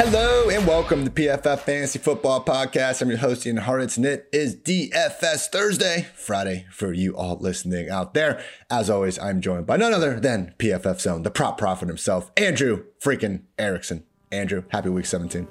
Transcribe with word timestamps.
Hello 0.00 0.48
and 0.48 0.64
welcome 0.64 1.04
to 1.04 1.10
PFF 1.10 1.58
Fantasy 1.58 1.98
Football 1.98 2.44
Podcast. 2.44 3.02
I'm 3.02 3.08
your 3.08 3.18
host 3.18 3.44
Ian 3.44 3.56
Hartitz, 3.56 3.96
and 3.96 4.06
it 4.06 4.28
is 4.32 4.54
DFS 4.54 5.48
Thursday, 5.48 6.06
Friday 6.14 6.66
for 6.70 6.92
you 6.92 7.16
all 7.16 7.36
listening 7.40 7.90
out 7.90 8.14
there. 8.14 8.40
As 8.70 8.88
always, 8.88 9.18
I'm 9.18 9.40
joined 9.40 9.66
by 9.66 9.76
none 9.76 9.92
other 9.92 10.20
than 10.20 10.54
PFF 10.56 11.00
Zone, 11.00 11.24
the 11.24 11.32
prop 11.32 11.58
prophet 11.58 11.88
himself, 11.88 12.30
Andrew 12.36 12.84
freaking 13.02 13.42
Erickson. 13.58 14.04
Andrew, 14.30 14.62
happy 14.68 14.88
week 14.88 15.04
17. 15.04 15.48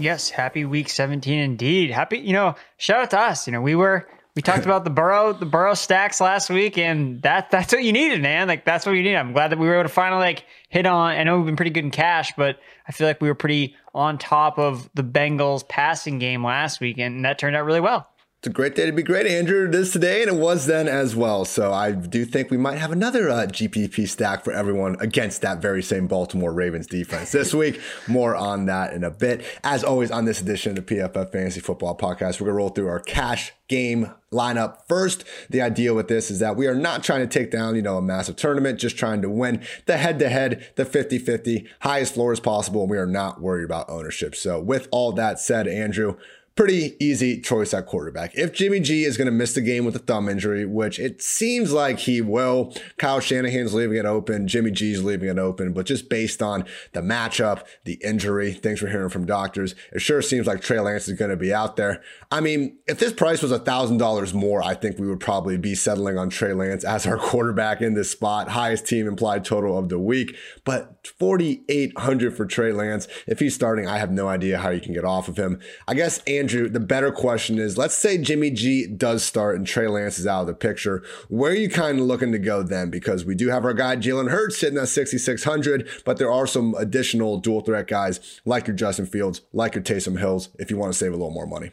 Yes, 0.00 0.30
happy 0.30 0.64
week 0.64 0.88
17 0.88 1.38
indeed. 1.38 1.92
Happy, 1.92 2.18
you 2.18 2.32
know, 2.32 2.56
shout 2.78 2.98
out 2.98 3.10
to 3.10 3.20
us. 3.20 3.46
You 3.46 3.52
know, 3.52 3.62
we 3.62 3.76
were 3.76 4.08
we 4.34 4.42
talked 4.42 4.64
about 4.64 4.82
the 4.82 4.90
Burrow, 4.90 5.32
the 5.32 5.46
Burrow 5.46 5.74
stacks 5.74 6.20
last 6.20 6.50
week, 6.50 6.76
and 6.76 7.22
that 7.22 7.50
that's 7.50 7.72
what 7.72 7.84
you 7.84 7.92
needed, 7.92 8.20
man. 8.20 8.48
Like 8.48 8.64
that's 8.64 8.84
what 8.84 8.92
you 8.92 9.02
need. 9.02 9.14
I'm 9.14 9.32
glad 9.32 9.52
that 9.52 9.58
we 9.58 9.66
were 9.66 9.74
able 9.74 9.84
to 9.84 9.88
finally 9.88 10.20
like 10.20 10.44
hit 10.68 10.86
on. 10.86 11.12
I 11.12 11.22
know 11.22 11.36
we've 11.36 11.46
been 11.46 11.56
pretty 11.56 11.70
good 11.70 11.84
in 11.84 11.92
cash, 11.92 12.32
but 12.36 12.58
I 12.88 12.92
feel 12.92 13.06
like 13.06 13.20
we 13.20 13.28
were 13.28 13.36
pretty 13.36 13.76
on 13.94 14.18
top 14.18 14.58
of 14.58 14.90
the 14.94 15.04
Bengals 15.04 15.66
passing 15.68 16.18
game 16.18 16.44
last 16.44 16.80
week, 16.80 16.98
and 16.98 17.24
that 17.24 17.38
turned 17.38 17.54
out 17.54 17.64
really 17.64 17.80
well. 17.80 18.08
It's 18.44 18.50
a 18.50 18.52
great 18.52 18.74
day 18.74 18.84
to 18.84 18.92
be 18.92 19.02
great, 19.02 19.26
Andrew. 19.26 19.66
It 19.66 19.74
is 19.74 19.90
today, 19.90 20.20
and 20.20 20.30
it 20.30 20.38
was 20.38 20.66
then 20.66 20.86
as 20.86 21.16
well. 21.16 21.46
So 21.46 21.72
I 21.72 21.92
do 21.92 22.26
think 22.26 22.50
we 22.50 22.58
might 22.58 22.76
have 22.76 22.92
another 22.92 23.30
uh, 23.30 23.46
GPP 23.46 24.06
stack 24.06 24.44
for 24.44 24.52
everyone 24.52 24.98
against 25.00 25.40
that 25.40 25.62
very 25.62 25.82
same 25.82 26.06
Baltimore 26.06 26.52
Ravens 26.52 26.86
defense 26.86 27.32
this 27.32 27.54
week. 27.64 27.80
More 28.06 28.36
on 28.36 28.66
that 28.66 28.92
in 28.92 29.02
a 29.02 29.10
bit. 29.10 29.46
As 29.64 29.82
always, 29.82 30.10
on 30.10 30.26
this 30.26 30.42
edition 30.42 30.76
of 30.76 30.84
the 30.84 30.94
PFF 30.94 31.32
Fantasy 31.32 31.60
Football 31.60 31.96
Podcast, 31.96 32.38
we're 32.38 32.48
gonna 32.48 32.58
roll 32.58 32.68
through 32.68 32.88
our 32.88 33.00
cash 33.00 33.54
game 33.66 34.12
lineup 34.30 34.86
first. 34.88 35.24
The 35.48 35.62
idea 35.62 35.94
with 35.94 36.08
this 36.08 36.30
is 36.30 36.40
that 36.40 36.54
we 36.54 36.66
are 36.66 36.74
not 36.74 37.02
trying 37.02 37.26
to 37.26 37.38
take 37.38 37.50
down, 37.50 37.76
you 37.76 37.80
know, 37.82 37.96
a 37.96 38.02
massive 38.02 38.36
tournament, 38.36 38.78
just 38.78 38.98
trying 38.98 39.22
to 39.22 39.30
win 39.30 39.64
the 39.86 39.96
head 39.96 40.18
to 40.18 40.28
head, 40.28 40.70
the 40.76 40.84
50 40.84 41.16
50, 41.16 41.66
highest 41.80 42.12
floors 42.12 42.40
possible. 42.40 42.82
And 42.82 42.90
we 42.90 42.98
are 42.98 43.06
not 43.06 43.40
worried 43.40 43.64
about 43.64 43.88
ownership. 43.88 44.34
So, 44.34 44.60
with 44.60 44.86
all 44.90 45.12
that 45.12 45.40
said, 45.40 45.66
Andrew, 45.66 46.18
pretty 46.56 46.94
easy 47.00 47.40
choice 47.40 47.74
at 47.74 47.86
quarterback. 47.86 48.32
If 48.34 48.52
Jimmy 48.52 48.78
G 48.78 49.04
is 49.04 49.16
going 49.16 49.26
to 49.26 49.32
miss 49.32 49.54
the 49.54 49.60
game 49.60 49.84
with 49.84 49.96
a 49.96 50.00
thumb 50.00 50.28
injury, 50.28 50.64
which 50.64 51.00
it 51.00 51.20
seems 51.20 51.72
like 51.72 51.98
he 52.00 52.20
will, 52.20 52.72
Kyle 52.96 53.18
Shanahan's 53.18 53.74
leaving 53.74 53.96
it 53.96 54.06
open, 54.06 54.46
Jimmy 54.46 54.70
G's 54.70 55.02
leaving 55.02 55.28
it 55.28 55.38
open, 55.38 55.72
but 55.72 55.86
just 55.86 56.08
based 56.08 56.42
on 56.42 56.64
the 56.92 57.00
matchup, 57.00 57.64
the 57.84 57.98
injury, 58.04 58.52
things 58.52 58.80
we're 58.80 58.90
hearing 58.90 59.08
from 59.08 59.26
doctors, 59.26 59.74
it 59.92 60.00
sure 60.00 60.22
seems 60.22 60.46
like 60.46 60.60
Trey 60.60 60.78
Lance 60.78 61.08
is 61.08 61.18
going 61.18 61.30
to 61.30 61.36
be 61.36 61.52
out 61.52 61.74
there. 61.74 62.02
I 62.30 62.40
mean, 62.40 62.78
if 62.86 63.00
this 63.00 63.12
price 63.12 63.42
was 63.42 63.50
a 63.50 63.58
$1,000 63.58 64.34
more, 64.34 64.62
I 64.62 64.74
think 64.74 64.98
we 64.98 65.08
would 65.08 65.20
probably 65.20 65.56
be 65.56 65.74
settling 65.74 66.18
on 66.18 66.30
Trey 66.30 66.52
Lance 66.52 66.84
as 66.84 67.04
our 67.04 67.18
quarterback 67.18 67.80
in 67.80 67.94
this 67.94 68.12
spot, 68.12 68.50
highest 68.50 68.86
team 68.86 69.08
implied 69.08 69.44
total 69.44 69.76
of 69.76 69.88
the 69.88 69.98
week, 69.98 70.36
but 70.64 71.04
4,800 71.18 72.36
for 72.36 72.46
Trey 72.46 72.70
Lance. 72.70 73.08
If 73.26 73.40
he's 73.40 73.56
starting, 73.56 73.88
I 73.88 73.98
have 73.98 74.12
no 74.12 74.28
idea 74.28 74.58
how 74.58 74.70
you 74.70 74.80
can 74.80 74.94
get 74.94 75.04
off 75.04 75.26
of 75.26 75.36
him. 75.36 75.60
I 75.88 75.94
guess, 75.94 76.20
and 76.28 76.43
Andrew, 76.44 76.68
the 76.68 76.78
better 76.78 77.10
question 77.10 77.58
is 77.58 77.78
let's 77.78 77.96
say 77.96 78.18
Jimmy 78.18 78.50
G 78.50 78.86
does 78.86 79.24
start 79.24 79.56
and 79.56 79.66
Trey 79.66 79.88
Lance 79.88 80.18
is 80.18 80.26
out 80.26 80.42
of 80.42 80.46
the 80.46 80.52
picture. 80.52 81.02
Where 81.30 81.52
are 81.52 81.54
you 81.54 81.70
kind 81.70 81.98
of 81.98 82.04
looking 82.04 82.32
to 82.32 82.38
go 82.38 82.62
then? 82.62 82.90
Because 82.90 83.24
we 83.24 83.34
do 83.34 83.48
have 83.48 83.64
our 83.64 83.72
guy 83.72 83.96
Jalen 83.96 84.30
Hurts 84.30 84.58
sitting 84.58 84.78
at 84.78 84.88
6,600, 84.88 85.88
but 86.04 86.18
there 86.18 86.30
are 86.30 86.46
some 86.46 86.74
additional 86.74 87.38
dual 87.38 87.62
threat 87.62 87.86
guys 87.86 88.42
like 88.44 88.66
your 88.66 88.76
Justin 88.76 89.06
Fields, 89.06 89.40
like 89.54 89.74
your 89.74 89.82
Taysom 89.82 90.18
Hills, 90.18 90.50
if 90.58 90.70
you 90.70 90.76
want 90.76 90.92
to 90.92 90.98
save 90.98 91.12
a 91.12 91.16
little 91.16 91.30
more 91.30 91.46
money. 91.46 91.70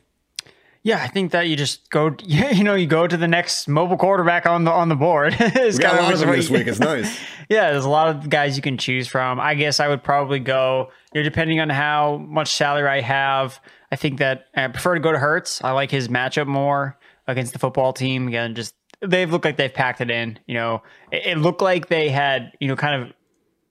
Yeah, 0.84 0.98
I 1.02 1.08
think 1.08 1.32
that 1.32 1.48
you 1.48 1.56
just 1.56 1.90
go, 1.92 2.16
you 2.26 2.64
know, 2.64 2.74
you 2.74 2.88
go 2.88 3.08
to 3.08 3.18
the 3.18 3.28
next 3.28 3.68
mobile 3.68 3.98
quarterback 3.98 4.46
on 4.46 4.64
the 4.64 4.72
on 4.72 4.90
the 4.90 4.96
board. 4.96 5.36
it's 5.40 5.78
we 5.78 5.84
got 5.84 6.00
a 6.00 6.02
lot 6.02 6.14
of 6.14 6.20
them 6.20 6.32
this 6.32 6.50
week. 6.50 6.68
It's 6.68 6.80
nice. 6.94 7.20
yeah, 7.50 7.72
there's 7.72 7.86
a 7.86 7.90
lot 7.90 8.10
of 8.10 8.30
guys 8.30 8.56
you 8.56 8.62
can 8.62 8.78
choose 8.78 9.08
from. 9.08 9.40
I 9.40 9.56
guess 9.56 9.80
I 9.80 9.88
would 9.88 10.04
probably 10.04 10.40
go, 10.40 10.90
you 11.14 11.22
know, 11.22 11.24
depending 11.24 11.60
on 11.60 11.70
how 11.70 12.18
much 12.18 12.56
salary 12.56 12.90
I 12.90 13.02
have. 13.02 13.60
I 13.92 13.96
think 13.96 14.20
that 14.20 14.46
I 14.56 14.68
prefer 14.70 14.96
to 14.96 15.02
go 15.02 15.12
to 15.12 15.20
Hurts. 15.20 15.64
I 15.64 15.72
like 15.72 15.92
his 15.92 16.08
matchup 16.08 16.48
more 16.48 16.98
against 17.28 17.54
the 17.54 17.60
football 17.60 17.94
team. 17.94 18.28
Again, 18.28 18.56
just 18.56 18.74
they've 19.02 19.32
looked 19.32 19.46
like 19.46 19.58
they've 19.58 19.74
packed 19.74 20.02
it 20.02 20.10
in. 20.10 20.40
You 20.48 20.56
know, 20.56 20.84
it, 21.12 21.28
it 21.28 21.38
looked 21.38 21.62
like 21.62 21.90
they 21.90 22.10
had, 22.10 22.54
you 22.60 22.68
know, 22.68 22.76
kind 22.76 23.04
of 23.04 23.14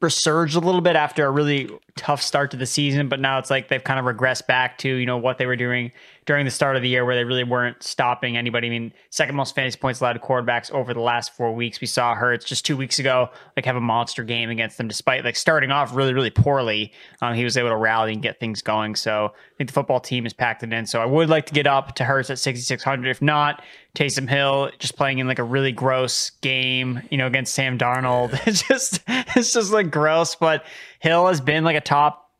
resurged 0.01 0.57
a 0.57 0.61
little 0.61 0.81
bit 0.81 0.97
after 0.97 1.27
a 1.27 1.31
really 1.31 1.69
tough 2.01 2.23
start 2.23 2.51
to 2.51 2.57
the 2.57 2.65
season, 2.65 3.11
but 3.11 3.21
now 3.21 3.39
it's 3.39 3.51
like 3.51 3.69
they've 3.69 3.85
kind 3.85 4.01
of 4.01 4.07
regressed 4.07 4.47
back 4.47 4.79
to, 4.79 4.89
you 4.89 5.05
know, 5.05 5.19
what 5.19 5.37
they 5.37 5.45
were 5.45 5.55
doing 5.55 5.93
during 6.25 6.47
the 6.47 6.51
start 6.51 6.77
of 6.77 6.81
the 6.81 6.89
year 6.89 7.05
where 7.05 7.15
they 7.15 7.25
really 7.25 7.45
weren't 7.45 7.83
stopping 7.83 8.39
anybody. 8.39 8.69
I 8.69 8.71
mean, 8.71 8.93
second 9.11 9.35
most 9.35 9.55
fantasy 9.55 9.79
points 9.79 10.01
allowed 10.01 10.15
to 10.15 10.19
quarterbacks 10.19 10.71
over 10.71 10.95
the 10.95 11.01
last 11.01 11.37
four 11.37 11.55
weeks. 11.55 11.79
We 11.79 11.87
saw 11.87 12.15
Hurts 12.15 12.47
just 12.47 12.65
two 12.65 12.77
weeks 12.77 12.99
ago, 12.99 13.29
like 13.55 13.67
have 13.67 13.77
a 13.77 13.81
monster 13.81 14.25
game 14.25 14.49
against 14.49 14.79
them, 14.79 14.89
despite 14.89 15.25
like 15.25 15.37
starting 15.37 15.71
off 15.71 15.95
really, 15.95 16.15
really 16.15 16.31
poorly. 16.31 16.93
Um, 17.21 17.35
he 17.35 17.45
was 17.45 17.59
able 17.59 17.69
to 17.69 17.77
rally 17.77 18.15
and 18.15 18.23
get 18.23 18.41
things 18.41 18.63
going. 18.63 18.95
So 18.95 19.27
I 19.27 19.57
think 19.59 19.69
the 19.69 19.75
football 19.75 20.01
team 20.01 20.25
is 20.25 20.33
packed 20.33 20.63
it 20.63 20.73
in. 20.73 20.87
So 20.87 21.03
I 21.03 21.05
would 21.05 21.29
like 21.29 21.45
to 21.47 21.53
get 21.53 21.67
up 21.67 21.95
to 21.97 22.05
Hurts 22.05 22.31
at 22.31 22.39
6,600. 22.39 23.11
If 23.11 23.21
not, 23.21 23.63
Taysom 23.95 24.29
Hill 24.29 24.71
just 24.79 24.97
playing 24.97 25.19
in 25.19 25.27
like 25.27 25.39
a 25.39 25.45
really 25.45 25.73
gross 25.73 26.31
game, 26.43 27.03
you 27.11 27.19
know, 27.19 27.27
against 27.27 27.55
Sam 27.55 27.77
Darnold. 27.77 28.39
It's 28.47 28.63
just, 28.63 29.01
it's 29.09 29.53
just 29.53 29.73
like 29.73 29.91
gross. 29.91 30.35
But 30.35 30.65
Hill 31.01 31.27
has 31.27 31.41
been 31.41 31.65
like 31.65 31.77
a 31.77 31.81
top 31.81 32.31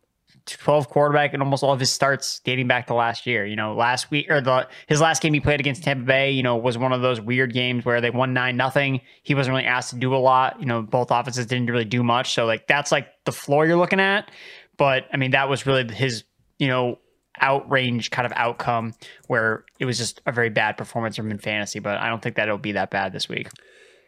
12 0.47 0.89
quarterback 0.89 1.35
in 1.35 1.41
almost 1.41 1.63
all 1.63 1.73
of 1.73 1.81
his 1.81 1.91
starts 1.91 2.41
dating 2.41 2.69
back 2.69 2.87
to 2.87 2.95
last 2.95 3.27
year. 3.27 3.45
You 3.45 3.57
know, 3.57 3.75
last 3.75 4.11
week 4.11 4.31
or 4.31 4.41
the 4.41 4.69
his 4.87 5.01
last 5.01 5.23
game 5.23 5.35
he 5.35 5.41
played 5.41 5.61
against 5.61 5.83
Tampa 5.83 6.05
Bay, 6.05 6.31
you 6.31 6.43
know, 6.43 6.57
was 6.57 6.79
one 6.79 6.93
of 6.93 7.03
those 7.03 7.21
weird 7.21 7.53
games 7.53 7.85
where 7.85 8.01
they 8.01 8.11
won 8.11 8.33
nine 8.33 8.57
nothing. 8.57 9.01
He 9.23 9.35
wasn't 9.35 9.55
really 9.55 9.67
asked 9.67 9.91
to 9.91 9.97
do 9.97 10.15
a 10.15 10.19
lot. 10.19 10.61
You 10.61 10.67
know, 10.67 10.83
both 10.83 11.11
offenses 11.11 11.47
didn't 11.47 11.71
really 11.71 11.85
do 11.85 12.03
much. 12.03 12.35
So 12.35 12.47
like 12.47 12.67
that's 12.67 12.93
like 12.93 13.09
the 13.25 13.33
floor 13.33 13.67
you're 13.67 13.77
looking 13.77 14.01
at. 14.01 14.31
But 14.77 15.05
I 15.13 15.17
mean, 15.17 15.33
that 15.33 15.49
was 15.49 15.67
really 15.67 15.93
his, 15.93 16.25
you 16.59 16.69
know, 16.69 16.99
outrange 17.41 18.11
kind 18.11 18.27
of 18.27 18.33
outcome 18.35 18.95
where 19.27 19.65
it 19.79 19.85
was 19.85 19.99
just 19.99 20.21
a 20.27 20.33
very 20.33 20.51
bad 20.51 20.77
performance 20.77 21.17
from 21.17 21.31
in 21.31 21.39
fantasy. 21.39 21.79
But 21.79 21.99
I 21.99 22.09
don't 22.09 22.21
think 22.23 22.37
that 22.37 22.49
it'll 22.49 22.59
be 22.59 22.73
that 22.73 22.91
bad 22.91 23.13
this 23.13 23.29
week. 23.29 23.49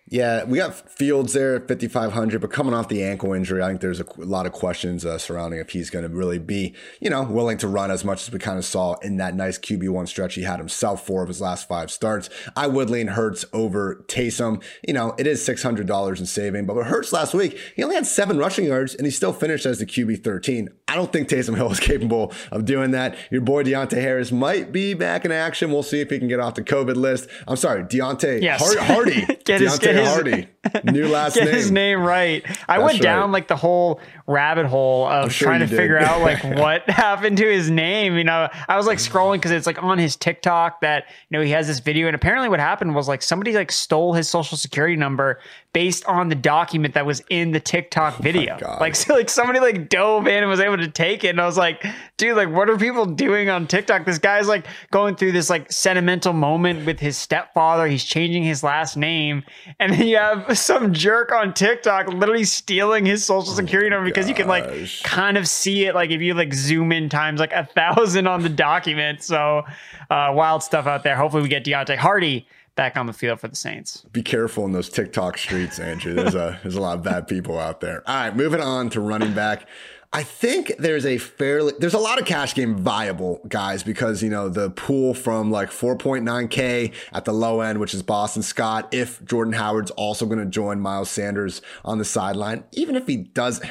Yeah, 0.08 0.44
we 0.44 0.58
got 0.58 0.74
Fields 0.90 1.32
there 1.32 1.54
at 1.54 1.68
5,500, 1.68 2.40
but 2.40 2.50
coming 2.50 2.74
off 2.74 2.88
the 2.88 3.02
ankle 3.04 3.32
injury, 3.32 3.62
I 3.62 3.68
think 3.68 3.80
there's 3.80 4.00
a, 4.00 4.04
a 4.18 4.24
lot 4.24 4.46
of 4.46 4.52
questions 4.52 5.06
uh, 5.06 5.16
surrounding 5.16 5.60
if 5.60 5.70
he's 5.70 5.90
going 5.90 6.02
to 6.02 6.14
really 6.14 6.38
be, 6.38 6.74
you 7.00 7.08
know, 7.08 7.22
willing 7.22 7.56
to 7.58 7.68
run 7.68 7.90
as 7.90 8.04
much 8.04 8.22
as 8.22 8.32
we 8.32 8.38
kind 8.38 8.58
of 8.58 8.64
saw 8.64 8.94
in 8.96 9.16
that 9.18 9.34
nice 9.34 9.58
QB1 9.58 10.08
stretch 10.08 10.34
he 10.34 10.42
had 10.42 10.58
himself 10.58 11.06
four 11.06 11.22
of 11.22 11.28
his 11.28 11.40
last 11.40 11.68
five 11.68 11.90
starts. 11.90 12.28
I 12.56 12.66
would 12.66 12.90
lean 12.90 13.06
Hurts 13.06 13.44
over 13.52 14.04
Taysom. 14.08 14.62
You 14.86 14.92
know, 14.92 15.14
it 15.18 15.26
is 15.26 15.46
$600 15.46 16.18
in 16.18 16.26
saving, 16.26 16.66
but 16.66 16.76
with 16.76 16.88
Hurts 16.88 17.12
last 17.12 17.32
week, 17.32 17.58
he 17.76 17.82
only 17.82 17.94
had 17.94 18.06
seven 18.06 18.38
rushing 18.38 18.66
yards 18.66 18.94
and 18.94 19.06
he 19.06 19.10
still 19.10 19.32
finished 19.32 19.66
as 19.66 19.78
the 19.78 19.86
QB 19.86 20.24
13. 20.24 20.68
I 20.88 20.96
don't 20.96 21.10
think 21.10 21.28
Taysom 21.28 21.56
Hill 21.56 21.70
is 21.70 21.80
capable 21.80 22.32
of 22.50 22.66
doing 22.66 22.90
that. 22.90 23.16
Your 23.30 23.40
boy 23.40 23.62
Deonte 23.62 23.92
Harris 23.92 24.30
might 24.30 24.72
be 24.72 24.92
back 24.92 25.24
in 25.24 25.32
action. 25.32 25.72
We'll 25.72 25.82
see 25.82 26.00
if 26.02 26.10
he 26.10 26.18
can 26.18 26.28
get 26.28 26.38
off 26.38 26.54
the 26.54 26.62
COVID 26.62 26.96
list. 26.96 27.28
I'm 27.48 27.56
sorry, 27.56 27.84
Deontay 27.84 28.42
yes. 28.42 28.76
Hardy. 28.76 29.22
Deontay 29.44 29.91
his, 29.94 30.08
Hardy. 30.08 30.48
New 30.84 31.08
last 31.08 31.34
get 31.34 31.44
name. 31.44 31.54
his 31.54 31.70
name 31.70 32.00
right. 32.02 32.44
I 32.68 32.78
That's 32.78 32.92
went 32.92 33.02
down 33.02 33.32
like 33.32 33.48
the 33.48 33.56
whole 33.56 34.00
rabbit 34.26 34.66
hole 34.66 35.06
of 35.06 35.32
sure 35.32 35.46
trying 35.48 35.60
to 35.60 35.66
did. 35.66 35.76
figure 35.76 35.98
out 35.98 36.20
like 36.20 36.42
what 36.58 36.88
happened 36.88 37.36
to 37.38 37.46
his 37.50 37.70
name. 37.70 38.16
You 38.16 38.24
know, 38.24 38.48
I 38.68 38.76
was 38.76 38.86
like 38.86 38.98
scrolling 38.98 39.34
because 39.34 39.50
it's 39.50 39.66
like 39.66 39.82
on 39.82 39.98
his 39.98 40.16
TikTok 40.16 40.80
that 40.82 41.04
you 41.28 41.38
know 41.38 41.44
he 41.44 41.50
has 41.50 41.66
this 41.66 41.80
video, 41.80 42.06
and 42.06 42.14
apparently 42.14 42.48
what 42.48 42.60
happened 42.60 42.94
was 42.94 43.08
like 43.08 43.22
somebody 43.22 43.52
like 43.54 43.72
stole 43.72 44.12
his 44.12 44.28
social 44.28 44.56
security 44.56 44.96
number 44.96 45.40
based 45.72 46.04
on 46.04 46.28
the 46.28 46.34
document 46.34 46.94
that 46.94 47.06
was 47.06 47.22
in 47.30 47.52
the 47.52 47.60
TikTok 47.60 48.16
oh 48.18 48.22
video. 48.22 48.58
Oh 48.62 48.76
like 48.78 48.94
so 48.96 49.14
like 49.14 49.30
somebody 49.30 49.60
like 49.60 49.88
dove 49.88 50.26
in 50.26 50.42
and 50.42 50.48
was 50.48 50.60
able 50.60 50.76
to 50.78 50.88
take 50.88 51.24
it, 51.24 51.28
and 51.28 51.40
I 51.40 51.46
was 51.46 51.56
like, 51.56 51.84
dude, 52.16 52.36
like 52.36 52.50
what 52.50 52.68
are 52.68 52.76
people 52.76 53.06
doing 53.06 53.48
on 53.48 53.66
TikTok? 53.66 54.04
This 54.04 54.18
guy's 54.18 54.48
like 54.48 54.66
going 54.90 55.16
through 55.16 55.32
this 55.32 55.48
like 55.48 55.70
sentimental 55.72 56.32
moment 56.32 56.86
with 56.86 57.00
his 57.00 57.16
stepfather. 57.16 57.86
He's 57.86 58.04
changing 58.04 58.44
his 58.44 58.62
last 58.62 58.96
name, 58.96 59.44
and 59.78 59.92
then 59.92 60.06
you 60.06 60.16
have 60.16 60.58
some 60.58 60.92
jerk 60.92 61.32
on 61.32 61.54
TikTok 61.54 62.08
literally 62.08 62.44
stealing 62.44 63.06
his 63.06 63.24
social 63.24 63.54
security 63.54 63.90
number 63.90 64.08
because 64.08 64.28
you 64.28 64.34
can 64.34 64.48
like 64.48 64.66
kind 65.02 65.36
of 65.36 65.48
see 65.48 65.86
it 65.86 65.94
like 65.94 66.10
if 66.10 66.20
you 66.20 66.34
like 66.34 66.52
zoom 66.52 66.92
in 66.92 67.08
times 67.08 67.40
like 67.40 67.52
a 67.52 67.64
thousand 67.74 68.26
on 68.26 68.42
the 68.42 68.48
document. 68.48 69.22
So 69.22 69.64
uh, 70.10 70.32
wild 70.34 70.62
stuff 70.62 70.86
out 70.86 71.02
there. 71.02 71.16
Hopefully 71.16 71.42
we 71.42 71.48
get 71.48 71.64
Deonte 71.64 71.96
Hardy 71.96 72.46
back 72.74 72.96
on 72.96 73.06
the 73.06 73.12
field 73.12 73.40
for 73.40 73.48
the 73.48 73.56
Saints. 73.56 74.04
Be 74.12 74.22
careful 74.22 74.64
in 74.64 74.72
those 74.72 74.88
TikTok 74.88 75.38
streets, 75.38 75.78
Andrew. 75.78 76.14
There's 76.14 76.34
a 76.34 76.58
there's 76.62 76.76
a 76.76 76.80
lot 76.80 76.98
of 76.98 77.04
bad 77.04 77.28
people 77.28 77.58
out 77.58 77.80
there. 77.80 78.02
All 78.08 78.14
right, 78.14 78.34
moving 78.34 78.60
on 78.60 78.90
to 78.90 79.00
running 79.00 79.34
back. 79.34 79.66
I 80.14 80.24
think 80.24 80.74
there's 80.78 81.06
a 81.06 81.16
fairly 81.16 81.72
there's 81.78 81.94
a 81.94 81.98
lot 81.98 82.20
of 82.20 82.26
cash 82.26 82.54
game 82.54 82.76
viable 82.76 83.40
guys 83.48 83.82
because 83.82 84.22
you 84.22 84.28
know 84.28 84.50
the 84.50 84.68
pool 84.70 85.14
from 85.14 85.50
like 85.50 85.70
4.9k 85.70 86.92
at 87.12 87.24
the 87.24 87.32
low 87.32 87.62
end, 87.62 87.80
which 87.80 87.94
is 87.94 88.02
Boston 88.02 88.42
Scott. 88.42 88.88
If 88.92 89.24
Jordan 89.24 89.54
Howard's 89.54 89.90
also 89.92 90.26
going 90.26 90.40
to 90.40 90.46
join 90.46 90.80
Miles 90.80 91.10
Sanders 91.10 91.62
on 91.82 91.96
the 91.96 92.04
sideline, 92.04 92.64
even 92.72 92.94
if 92.94 93.06
he 93.06 93.16
does 93.16 93.62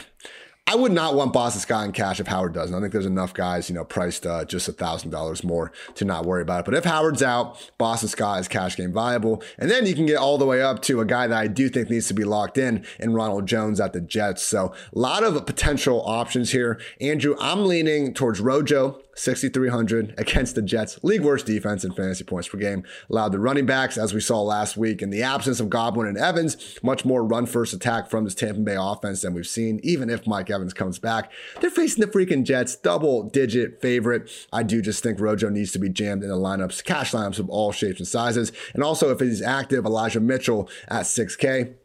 I 0.71 0.75
would 0.75 0.93
not 0.93 1.15
want 1.15 1.33
Boston 1.33 1.59
Scott 1.59 1.83
in 1.83 1.91
cash 1.91 2.21
if 2.21 2.27
Howard 2.27 2.53
doesn't. 2.53 2.73
I 2.73 2.79
think 2.79 2.93
there's 2.93 3.05
enough 3.05 3.33
guys, 3.33 3.67
you 3.67 3.75
know, 3.75 3.83
priced 3.83 4.25
uh, 4.25 4.45
just 4.45 4.69
a 4.69 4.71
thousand 4.71 5.09
dollars 5.09 5.43
more 5.43 5.73
to 5.95 6.05
not 6.05 6.25
worry 6.25 6.41
about 6.41 6.61
it. 6.61 6.65
But 6.65 6.75
if 6.75 6.85
Howard's 6.85 7.21
out, 7.21 7.69
Boston 7.77 8.07
Scott 8.07 8.39
is 8.39 8.47
cash 8.47 8.77
game 8.77 8.93
viable, 8.93 9.43
and 9.57 9.69
then 9.69 9.85
you 9.85 9.93
can 9.93 10.05
get 10.05 10.15
all 10.15 10.37
the 10.37 10.45
way 10.45 10.61
up 10.61 10.81
to 10.83 11.01
a 11.01 11.05
guy 11.05 11.27
that 11.27 11.37
I 11.37 11.47
do 11.47 11.67
think 11.67 11.89
needs 11.89 12.07
to 12.07 12.13
be 12.13 12.23
locked 12.23 12.57
in, 12.57 12.85
in 13.01 13.13
Ronald 13.13 13.47
Jones 13.47 13.81
at 13.81 13.91
the 13.91 13.99
Jets. 13.99 14.43
So 14.43 14.73
a 14.95 14.97
lot 14.97 15.25
of 15.25 15.45
potential 15.45 16.03
options 16.05 16.53
here. 16.53 16.79
Andrew, 17.01 17.35
I'm 17.41 17.65
leaning 17.65 18.13
towards 18.13 18.39
Rojo 18.39 19.01
6,300 19.15 20.15
against 20.17 20.55
the 20.55 20.61
Jets. 20.61 20.99
League 21.03 21.21
worst 21.21 21.45
defense 21.45 21.83
in 21.83 21.93
fantasy 21.93 22.23
points 22.23 22.47
per 22.47 22.57
game. 22.57 22.83
Allowed 23.09 23.31
the 23.31 23.39
running 23.39 23.65
backs, 23.65 23.97
as 23.97 24.13
we 24.13 24.19
saw 24.19 24.41
last 24.41 24.77
week, 24.77 25.01
in 25.01 25.09
the 25.09 25.23
absence 25.23 25.59
of 25.59 25.69
Godwin 25.69 26.07
and 26.07 26.17
Evans, 26.17 26.79
much 26.81 27.05
more 27.05 27.23
run 27.23 27.45
first 27.45 27.73
attack 27.73 28.09
from 28.09 28.23
this 28.23 28.35
Tampa 28.35 28.61
Bay 28.61 28.75
offense 28.77 29.21
than 29.21 29.33
we've 29.33 29.47
seen, 29.47 29.79
even 29.83 30.09
if 30.09 30.27
Mike 30.27 30.49
Evans 30.49 30.73
comes 30.73 30.99
back. 30.99 31.31
They're 31.59 31.69
facing 31.69 32.01
the 32.01 32.11
freaking 32.11 32.43
Jets, 32.43 32.75
double 32.75 33.23
digit 33.23 33.81
favorite. 33.81 34.31
I 34.51 34.63
do 34.63 34.81
just 34.81 35.03
think 35.03 35.19
Rojo 35.19 35.49
needs 35.49 35.71
to 35.73 35.79
be 35.79 35.89
jammed 35.89 36.23
in 36.23 36.29
the 36.29 36.35
lineups, 36.35 36.83
cash 36.83 37.11
lineups 37.11 37.39
of 37.39 37.49
all 37.49 37.71
shapes 37.71 37.99
and 37.99 38.07
sizes. 38.07 38.51
And 38.73 38.83
also, 38.83 39.11
if 39.11 39.19
he's 39.19 39.41
active, 39.41 39.85
Elijah 39.85 40.19
Mitchell 40.19 40.69
at 40.87 41.03
6K. 41.03 41.75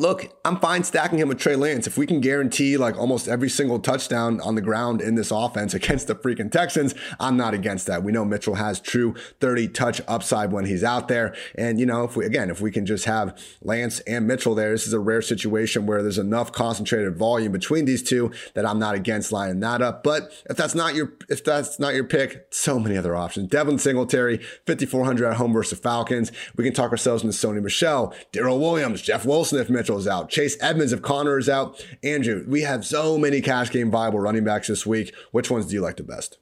Look, 0.00 0.32
I'm 0.44 0.60
fine 0.60 0.84
stacking 0.84 1.18
him 1.18 1.26
with 1.26 1.40
Trey 1.40 1.56
Lance. 1.56 1.88
If 1.88 1.98
we 1.98 2.06
can 2.06 2.20
guarantee 2.20 2.76
like 2.76 2.96
almost 2.96 3.26
every 3.26 3.48
single 3.48 3.80
touchdown 3.80 4.40
on 4.42 4.54
the 4.54 4.60
ground 4.60 5.00
in 5.00 5.16
this 5.16 5.32
offense 5.32 5.74
against 5.74 6.06
the 6.06 6.14
freaking 6.14 6.52
Texans, 6.52 6.94
I'm 7.18 7.36
not 7.36 7.52
against 7.52 7.88
that. 7.88 8.04
We 8.04 8.12
know 8.12 8.24
Mitchell 8.24 8.54
has 8.54 8.78
true 8.78 9.16
30 9.40 9.66
touch 9.66 10.00
upside 10.06 10.52
when 10.52 10.66
he's 10.66 10.84
out 10.84 11.08
there. 11.08 11.34
And, 11.56 11.80
you 11.80 11.86
know, 11.86 12.04
if 12.04 12.14
we, 12.14 12.24
again, 12.24 12.48
if 12.48 12.60
we 12.60 12.70
can 12.70 12.86
just 12.86 13.06
have 13.06 13.36
Lance 13.60 13.98
and 14.00 14.24
Mitchell 14.24 14.54
there, 14.54 14.70
this 14.70 14.86
is 14.86 14.92
a 14.92 15.00
rare 15.00 15.20
situation 15.20 15.84
where 15.84 16.00
there's 16.00 16.16
enough 16.16 16.52
concentrated 16.52 17.16
volume 17.16 17.50
between 17.50 17.84
these 17.84 18.04
two 18.04 18.30
that 18.54 18.64
I'm 18.64 18.78
not 18.78 18.94
against 18.94 19.32
lining 19.32 19.58
that 19.60 19.82
up. 19.82 20.04
But 20.04 20.30
if 20.48 20.56
that's 20.56 20.76
not 20.76 20.94
your, 20.94 21.14
if 21.28 21.42
that's 21.42 21.80
not 21.80 21.94
your 21.94 22.04
pick, 22.04 22.46
so 22.50 22.78
many 22.78 22.96
other 22.96 23.16
options. 23.16 23.48
Devin 23.48 23.78
Singletary, 23.78 24.38
5,400 24.64 25.26
at 25.26 25.36
home 25.38 25.52
versus 25.52 25.80
Falcons. 25.80 26.30
We 26.54 26.62
can 26.62 26.72
talk 26.72 26.92
ourselves 26.92 27.24
into 27.24 27.34
Sony 27.34 27.60
Michel, 27.60 28.14
Darrel 28.30 28.60
Williams, 28.60 29.02
Jeff 29.02 29.26
Wilson 29.26 29.58
if 29.58 29.68
Mitchell 29.68 29.87
Is 29.96 30.06
out. 30.06 30.28
Chase 30.28 30.56
Edmonds, 30.60 30.92
if 30.92 31.00
Conner 31.00 31.38
is 31.38 31.48
out. 31.48 31.84
Andrew, 32.02 32.44
we 32.46 32.60
have 32.60 32.84
so 32.84 33.16
many 33.16 33.40
cash 33.40 33.70
game 33.70 33.90
viable 33.90 34.20
running 34.20 34.44
backs 34.44 34.68
this 34.68 34.84
week. 34.84 35.14
Which 35.30 35.50
ones 35.50 35.66
do 35.66 35.74
you 35.74 35.80
like 35.80 35.96
the 35.96 36.02
best? 36.02 36.36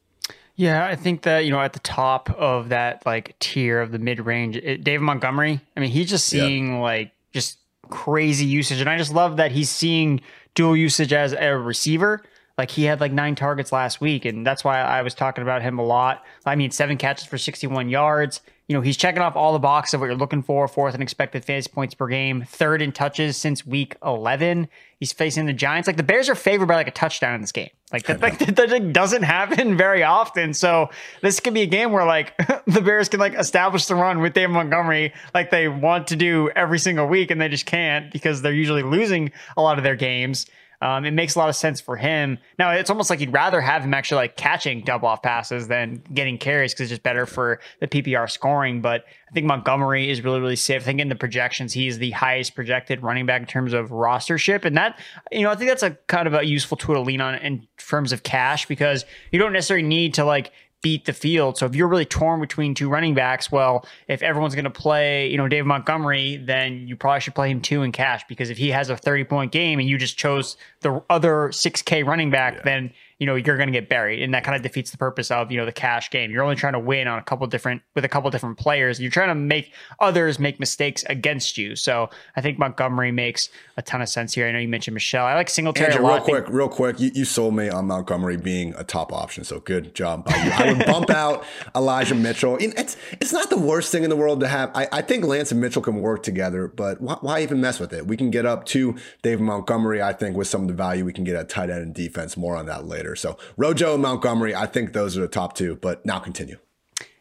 Yeah, 0.57 0.87
I 0.87 0.97
think 0.97 1.23
that 1.23 1.45
you 1.45 1.53
know 1.53 1.61
at 1.61 1.75
the 1.75 1.81
top 1.81 2.31
of 2.31 2.71
that 2.71 3.05
like 3.07 3.39
tier 3.39 3.81
of 3.81 3.93
the 3.93 3.99
mid 3.99 4.25
range, 4.25 4.57
David 4.57 5.01
Montgomery. 5.01 5.61
I 5.77 5.81
mean, 5.81 5.91
he's 5.91 6.11
just 6.11 6.27
seeing 6.27 6.75
yeah. 6.75 6.81
like 6.81 7.13
just 7.33 7.59
crazy 7.89 8.47
usage, 8.47 8.81
and 8.81 8.91
I 8.91 8.97
just 8.97 9.13
love 9.13 9.37
that 9.37 9.53
he's 9.53 9.71
seeing 9.71 10.23
dual 10.55 10.77
usage 10.77 11.13
as 11.13 11.33
a 11.33 11.57
receiver. 11.57 12.23
Like 12.59 12.71
he 12.71 12.85
had 12.85 13.01
like 13.01 13.13
nine 13.13 13.35
targets 13.35 13.71
last 13.71 14.01
week, 14.01 14.25
and 14.25 14.47
that's 14.47 14.65
why 14.65 14.81
I 14.81 15.03
was 15.03 15.15
talking 15.15 15.43
about 15.43 15.63
him 15.63 15.79
a 15.79 15.85
lot. 15.85 16.25
I 16.47 16.57
mean, 16.57 16.71
seven 16.71 16.97
catches 16.97 17.27
for 17.27 17.39
61 17.39 17.91
yards 17.91 18.41
you 18.69 18.75
know, 18.75 18.81
he's 18.81 18.97
checking 18.97 19.23
off 19.23 19.37
all 19.37 19.53
the 19.53 19.61
boxes 19.61 19.95
of 19.95 20.01
what 20.01 20.07
you're 20.07 20.17
looking 20.17 20.43
for. 20.43 20.67
Fourth 20.67 20.95
in 20.95 21.03
expected 21.03 21.45
fantasy 21.45 21.71
points 21.71 21.95
per 21.95 22.09
game, 22.09 22.45
third 22.49 22.83
in 22.83 22.91
touches 22.91 23.37
since 23.37 23.65
week 23.65 23.97
11. 24.05 24.69
He's 24.99 25.13
facing 25.13 25.47
the 25.47 25.53
Giants. 25.53 25.87
Like 25.87 25.97
the 25.97 26.03
Bears 26.03 26.29
are 26.29 26.35
favored 26.35 26.67
by 26.67 26.75
like 26.75 26.89
a 26.89 26.93
touchdown 26.93 27.35
in 27.35 27.41
this 27.43 27.53
game. 27.53 27.71
Like 27.93 28.07
that, 28.07 28.21
like, 28.21 28.39
that 28.39 28.93
doesn't 28.93 29.23
happen 29.23 29.77
very 29.79 30.03
often. 30.03 30.53
So 30.53 30.91
this 31.23 31.39
could 31.39 31.55
be 31.55 31.63
a 31.63 31.67
game 31.67 31.93
where 31.93 32.05
like 32.05 32.37
the 32.67 32.81
Bears 32.81 33.09
can 33.09 33.21
like 33.21 33.35
establish 33.35 33.87
the 33.87 33.95
run 33.95 34.21
with 34.21 34.35
David 34.35 34.53
Montgomery 34.53 35.13
like 35.33 35.51
they 35.51 35.69
want 35.69 36.09
to 36.09 36.17
do 36.17 36.51
every 36.57 36.81
single 36.81 37.07
week, 37.07 37.31
and 37.31 37.41
they 37.41 37.49
just 37.49 37.67
can't 37.67 38.11
because 38.11 38.43
they're 38.43 38.53
usually 38.53 38.83
losing 38.83 39.31
a 39.57 39.63
lot 39.63 39.79
of 39.79 39.85
their 39.85 39.97
games. 39.97 40.47
Um, 40.81 41.05
it 41.05 41.13
makes 41.13 41.35
a 41.35 41.39
lot 41.39 41.49
of 41.49 41.57
sense 41.57 41.81
for 41.81 41.97
him. 41.97 42.39
Now 42.59 42.71
it's 42.73 42.91
almost 42.91 43.11
like 43.11 43.21
you'd 43.21 43.33
rather 43.33 43.61
have 43.61 43.83
him 43.83 43.95
actually 43.95 44.17
like 44.17 44.37
catching 44.37 44.83
double 44.83 45.09
off 45.09 45.23
passes 45.23 45.69
than 45.69 46.03
getting 46.13 46.39
carries 46.39 46.73
because 46.73 46.85
it's 46.85 46.91
just 46.91 47.03
better 47.03 47.27
for 47.27 47.61
the 47.81 47.89
PPR 47.89 48.31
scoring. 48.31 48.81
But 48.81 49.05
I 49.29 49.33
think 49.33 49.47
Montgomery 49.47 50.11
is 50.11 50.23
really, 50.23 50.41
really 50.41 50.57
safe. 50.57 50.83
I 50.83 50.85
think 50.85 51.01
in 51.01 51.09
the 51.09 51.17
projections, 51.17 51.73
he's 51.73 51.99
the 51.99 52.13
highest 52.13 52.55
projected 52.55 53.03
running 53.03 53.27
back 53.27 53.41
in 53.41 53.47
terms 53.47 53.73
of 53.73 53.91
rostership. 53.91 54.65
And 54.65 54.77
that, 54.77 54.99
you 55.33 55.43
know, 55.43 55.51
I 55.51 55.57
think 55.57 55.71
that's 55.71 55.83
a 55.83 55.91
kind 56.07 56.27
of 56.29 56.35
a 56.35 56.45
useful 56.45 56.77
tool 56.77 56.95
to 56.95 57.01
lean 57.01 57.21
on 57.21 57.35
in 57.37 57.67
terms 57.79 58.13
of 58.13 58.23
cash 58.23 58.67
because 58.67 59.05
you 59.33 59.39
don't 59.39 59.53
necessarily 59.53 59.87
need 59.87 60.15
to 60.15 60.25
like 60.25 60.53
beat 60.87 61.05
the 61.05 61.13
field. 61.13 61.59
So 61.59 61.67
if 61.67 61.75
you're 61.75 61.89
really 61.89 62.05
torn 62.05 62.39
between 62.39 62.73
two 62.73 62.89
running 62.89 63.13
backs, 63.13 63.51
well, 63.51 63.85
if 64.07 64.23
everyone's 64.23 64.55
going 64.55 64.67
to 64.67 64.71
play, 64.71 65.29
you 65.29 65.37
know, 65.37 65.49
David 65.49 65.67
Montgomery, 65.67 66.37
then 66.37 66.87
you 66.87 66.95
probably 66.95 67.19
should 67.19 67.35
play 67.35 67.51
him 67.51 67.61
two 67.61 67.83
in 67.83 67.91
cash 67.91 68.23
because 68.29 68.51
if 68.51 68.57
he 68.57 68.71
has 68.71 68.89
a 68.89 68.97
30 68.97 69.25
point 69.25 69.51
game 69.51 69.81
and 69.81 69.89
you 69.89 69.99
just 69.99 70.17
chose 70.17 70.57
the 70.83 71.03
other 71.11 71.49
6K 71.49 72.07
running 72.07 72.31
back, 72.31 72.55
yeah. 72.55 72.63
then 72.63 72.93
you 73.19 73.27
know 73.27 73.35
you're 73.35 73.57
going 73.57 73.69
to 73.69 73.73
get 73.73 73.89
buried 73.89 74.23
and 74.23 74.35
that 74.35 74.45
kind 74.45 74.55
of 74.55 74.63
defeats 74.63 74.91
the 74.91 74.99
purpose 74.99 75.31
of 75.31 75.51
you 75.51 75.57
know 75.57 75.65
the 75.65 75.73
cash 75.73 76.11
game. 76.11 76.31
You're 76.31 76.43
only 76.43 76.57
trying 76.57 76.75
to 76.75 76.79
win 76.79 77.09
on 77.09 77.19
a 77.19 77.23
couple 77.23 77.47
different 77.47 77.83
with 77.95 78.05
a 78.05 78.09
couple 78.09 78.31
different 78.31 78.59
players 78.59 79.01
you're 79.01 79.11
trying 79.11 79.29
to 79.29 79.35
make 79.35 79.73
others 80.01 80.39
make 80.39 80.61
mistakes 80.61 81.05
against 81.09 81.57
you. 81.57 81.77
So 81.77 82.11
i 82.37 82.41
think 82.41 82.59
montgomery 82.59 83.13
makes 83.13 83.49
a 83.77 83.83
ton 83.83 84.03
of 84.03 84.09
sense 84.09 84.35
here. 84.35 84.47
I 84.47 84.53
know 84.53 84.59
you 84.59 84.69
mentioned 84.69 84.95
michel. 84.95 85.25
I 85.25 85.35
like 85.35 85.49
singletary 85.49 85.93
Andrew, 85.93 86.07
a 86.07 86.09
lot. 86.09 86.15
real 86.17 86.25
quick 86.25 86.49
real 86.49 86.69
quick 86.69 87.01
you, 87.01 87.11
you 87.15 87.25
sold 87.25 87.55
me 87.55 87.69
on 87.71 87.87
montgomery 87.87 88.37
being 88.37 88.75
a 88.77 88.85
top 88.85 89.13
option 89.13 89.45
so 89.45 89.61
good 89.61 89.95
job 89.95 90.25
by 90.25 90.37
you. 90.37 90.51
I 90.51 90.73
would 90.73 90.87
bump 90.87 91.11
out 91.25 91.45
elijah 91.75 92.15
mitchell. 92.15 92.59
It's 92.61 92.97
it's 93.13 93.33
not 93.33 93.49
the 93.49 93.59
worst 93.59 93.93
thing 93.93 94.05
in 94.05 94.11
the 94.11 94.17
world 94.17 94.41
to 94.41 94.49
have. 94.49 94.71
I, 94.75 94.89
I 94.93 95.03
think 95.03 95.25
lance 95.25 95.53
and 95.53 95.61
mitchell 95.61 95.83
can 95.83 96.03
work 96.03 96.23
together 96.23 96.69
but 96.69 97.01
why, 97.01 97.17
why 97.21 97.43
even 97.43 97.63
mess 97.63 97.81
with 97.81 97.95
it? 97.95 98.07
We 98.07 98.17
can 98.19 98.31
get 98.31 98.45
up 98.45 98.67
to 98.67 98.97
dave 99.23 99.41
montgomery 99.41 100.03
i 100.03 100.13
think 100.13 100.37
with 100.37 100.49
some 100.49 100.63
of 100.63 100.69
the 100.69 100.75
value 100.75 101.05
we 101.05 101.13
can 101.15 101.25
get 101.25 101.37
at 101.37 101.49
tight 101.49 101.71
end 101.71 101.83
and 101.83 101.95
defense. 101.95 102.37
More 102.37 102.57
on 102.57 102.67
that 102.67 102.87
later 102.87 103.06
later. 103.07 103.17
So 103.17 103.39
Rojo 103.57 103.95
and 103.95 104.03
Montgomery, 104.03 104.55
I 104.55 104.67
think 104.67 104.93
those 104.93 105.17
are 105.17 105.21
the 105.21 105.29
top 105.29 105.55
two, 105.55 105.77
but 105.77 106.05
now 106.05 106.19
continue. 106.19 106.59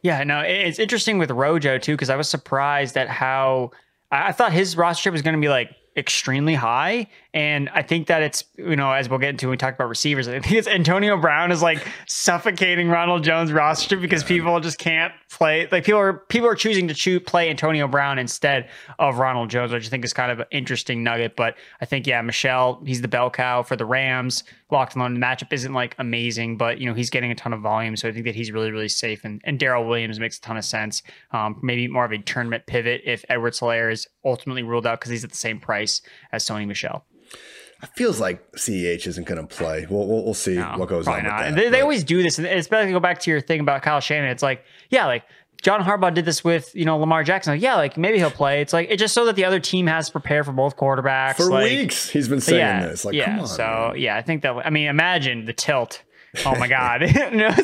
Yeah, 0.02 0.24
no, 0.24 0.42
it's 0.42 0.80
interesting 0.80 1.18
with 1.18 1.32
Rojo 1.32 1.78
too, 1.78 1.94
because 1.94 2.10
I 2.10 2.16
was 2.16 2.30
surprised 2.30 2.96
at 2.96 3.10
how 3.10 3.72
I 4.12 4.32
thought 4.32 4.54
his 4.54 4.78
roster 4.78 5.12
was 5.12 5.22
going 5.22 5.36
to 5.36 5.42
be 5.42 5.50
like 5.50 5.72
extremely 5.98 6.54
high. 6.54 7.08
And 7.36 7.68
I 7.74 7.82
think 7.82 8.08
that 8.08 8.24
it's, 8.24 8.46
you 8.56 8.78
know, 8.78 8.94
as 8.94 9.10
we'll 9.10 9.20
get 9.20 9.32
into 9.32 9.48
when 9.48 9.52
we 9.52 9.58
talk 9.58 9.74
about 9.74 9.90
receivers, 9.90 10.30
I 10.30 10.40
think 10.40 10.54
it's 10.54 10.70
Antonio 10.70 11.18
Brown 11.18 11.52
is 11.52 11.62
like 11.62 11.86
suffocating 12.08 12.88
Ronald 12.88 13.26
Jones 13.26 13.52
roster 13.52 13.98
because 13.98 14.24
people 14.24 14.58
just 14.62 14.78
can't 14.78 15.12
play. 15.30 15.68
Like 15.70 15.84
people 15.84 16.00
are 16.00 16.14
people 16.14 16.48
are 16.48 16.56
choosing 16.56 16.88
to 16.88 16.94
choose 16.94 17.22
play 17.26 17.50
Antonio 17.50 17.90
Brown 17.90 18.20
instead 18.20 18.70
of 19.00 19.18
Ronald 19.18 19.50
Jones, 19.50 19.74
which 19.74 19.86
I 19.86 19.90
think 19.90 20.06
is 20.06 20.14
kind 20.14 20.32
of 20.32 20.40
an 20.40 20.46
interesting 20.52 21.04
nugget. 21.04 21.36
But 21.36 21.58
I 21.82 21.86
think, 21.86 22.08
yeah, 22.08 22.22
Michel, 22.22 22.82
he's 22.86 23.02
the 23.02 23.10
bell 23.10 23.30
cow 23.30 23.64
for 23.64 23.76
the 23.76 23.86
Rams. 23.86 24.46
Locked 24.72 24.96
alone. 24.96 25.14
The 25.14 25.20
matchup 25.20 25.52
isn't 25.52 25.74
like 25.74 25.94
amazing, 26.00 26.56
but 26.56 26.80
you 26.80 26.88
know, 26.88 26.94
he's 26.94 27.10
getting 27.10 27.32
a 27.32 27.36
ton 27.36 27.52
of 27.52 27.60
volume. 27.60 27.98
So 27.98 28.08
I 28.08 28.14
think 28.14 28.24
that 28.28 28.36
he's 28.36 28.54
really, 28.54 28.72
really 28.72 28.88
safe. 28.88 29.26
And, 29.26 29.42
and 29.44 29.60
Darrel 29.60 29.86
Williams 29.86 30.22
makes 30.22 30.38
a 30.38 30.42
ton 30.42 30.56
of 30.56 30.64
sense. 30.64 31.04
Um, 31.32 31.60
maybe 31.62 31.90
more 31.90 32.06
of 32.06 32.14
a 32.14 32.18
tournament 32.18 32.66
pivot 32.66 33.02
if 33.04 33.26
Edwards 33.28 33.60
Helaire 33.60 33.92
is 33.92 34.08
ultimately 34.24 34.64
ruled 34.64 34.88
out 34.88 35.02
because 35.02 35.12
he's 35.12 35.26
at 35.26 35.32
the 35.32 35.36
same 35.36 35.60
price 35.60 36.02
as 36.32 36.46
Sony 36.46 36.66
Michel. 36.66 37.06
It 37.84 37.90
feels 37.96 38.20
like 38.20 38.52
CEH 38.54 39.06
isn't 39.06 39.28
going 39.28 39.46
to 39.46 39.48
play. 39.48 39.86
We'll, 39.90 40.08
we'll, 40.08 40.24
we'll 40.24 40.34
see 40.34 40.56
no, 40.56 40.74
what 40.78 40.90
goes 40.90 41.08
on. 41.08 41.24
That, 41.24 41.56
they, 41.56 41.70
they, 41.70 41.82
always 41.82 42.04
do 42.04 42.24
this, 42.24 42.40
and 42.40 42.48
especially 42.48 42.92
go 42.92 43.00
back 43.00 43.20
to 43.20 43.32
your 43.32 43.42
thing 43.42 43.60
about 43.60 43.82
Kyle 43.82 44.00
Shanahan. 44.00 44.32
It's 44.32 44.42
like, 44.42 44.64
yeah, 44.90 45.06
like 45.06 45.24
John 45.62 45.82
Harbaugh 45.82 46.14
did 46.14 46.26
this 46.26 46.44
with 46.44 46.76
you 46.76 46.86
know 46.86 46.98
Lamar 46.98 47.24
Jackson. 47.24 47.54
Like, 47.54 47.62
yeah, 47.62 47.76
like 47.76 47.98
maybe 47.98 48.18
he'll 48.18 48.30
play. 48.30 48.62
It's 48.62 48.72
like 48.72 48.88
it's 48.90 49.00
just 49.00 49.14
so 49.14 49.26
that 49.26 49.36
the 49.36 49.46
other 49.46 49.60
team 49.60 49.88
has 49.88 50.08
to 50.08 50.12
prepare 50.12 50.44
for 50.44 50.52
both 50.52 50.78
quarterbacks 50.78 51.38
for 51.38 51.46
like, 51.46 51.72
weeks. 51.72 52.10
He's 52.10 52.30
been 52.30 52.42
saying 52.42 52.60
yeah, 52.60 52.88
this. 52.88 53.04
Like, 53.04 53.16
yeah. 53.16 53.40
On, 53.40 53.48
so 53.48 53.64
man. 53.64 53.94
yeah, 53.98 54.16
I 54.16 54.22
think 54.22 54.44
that. 54.44 54.56
I 54.66 54.70
mean, 54.70 54.88
imagine 54.88 55.46
the 55.46 55.54
tilt. 55.54 56.04
Oh 56.46 56.56
my 56.56 56.68
God! 56.70 57.04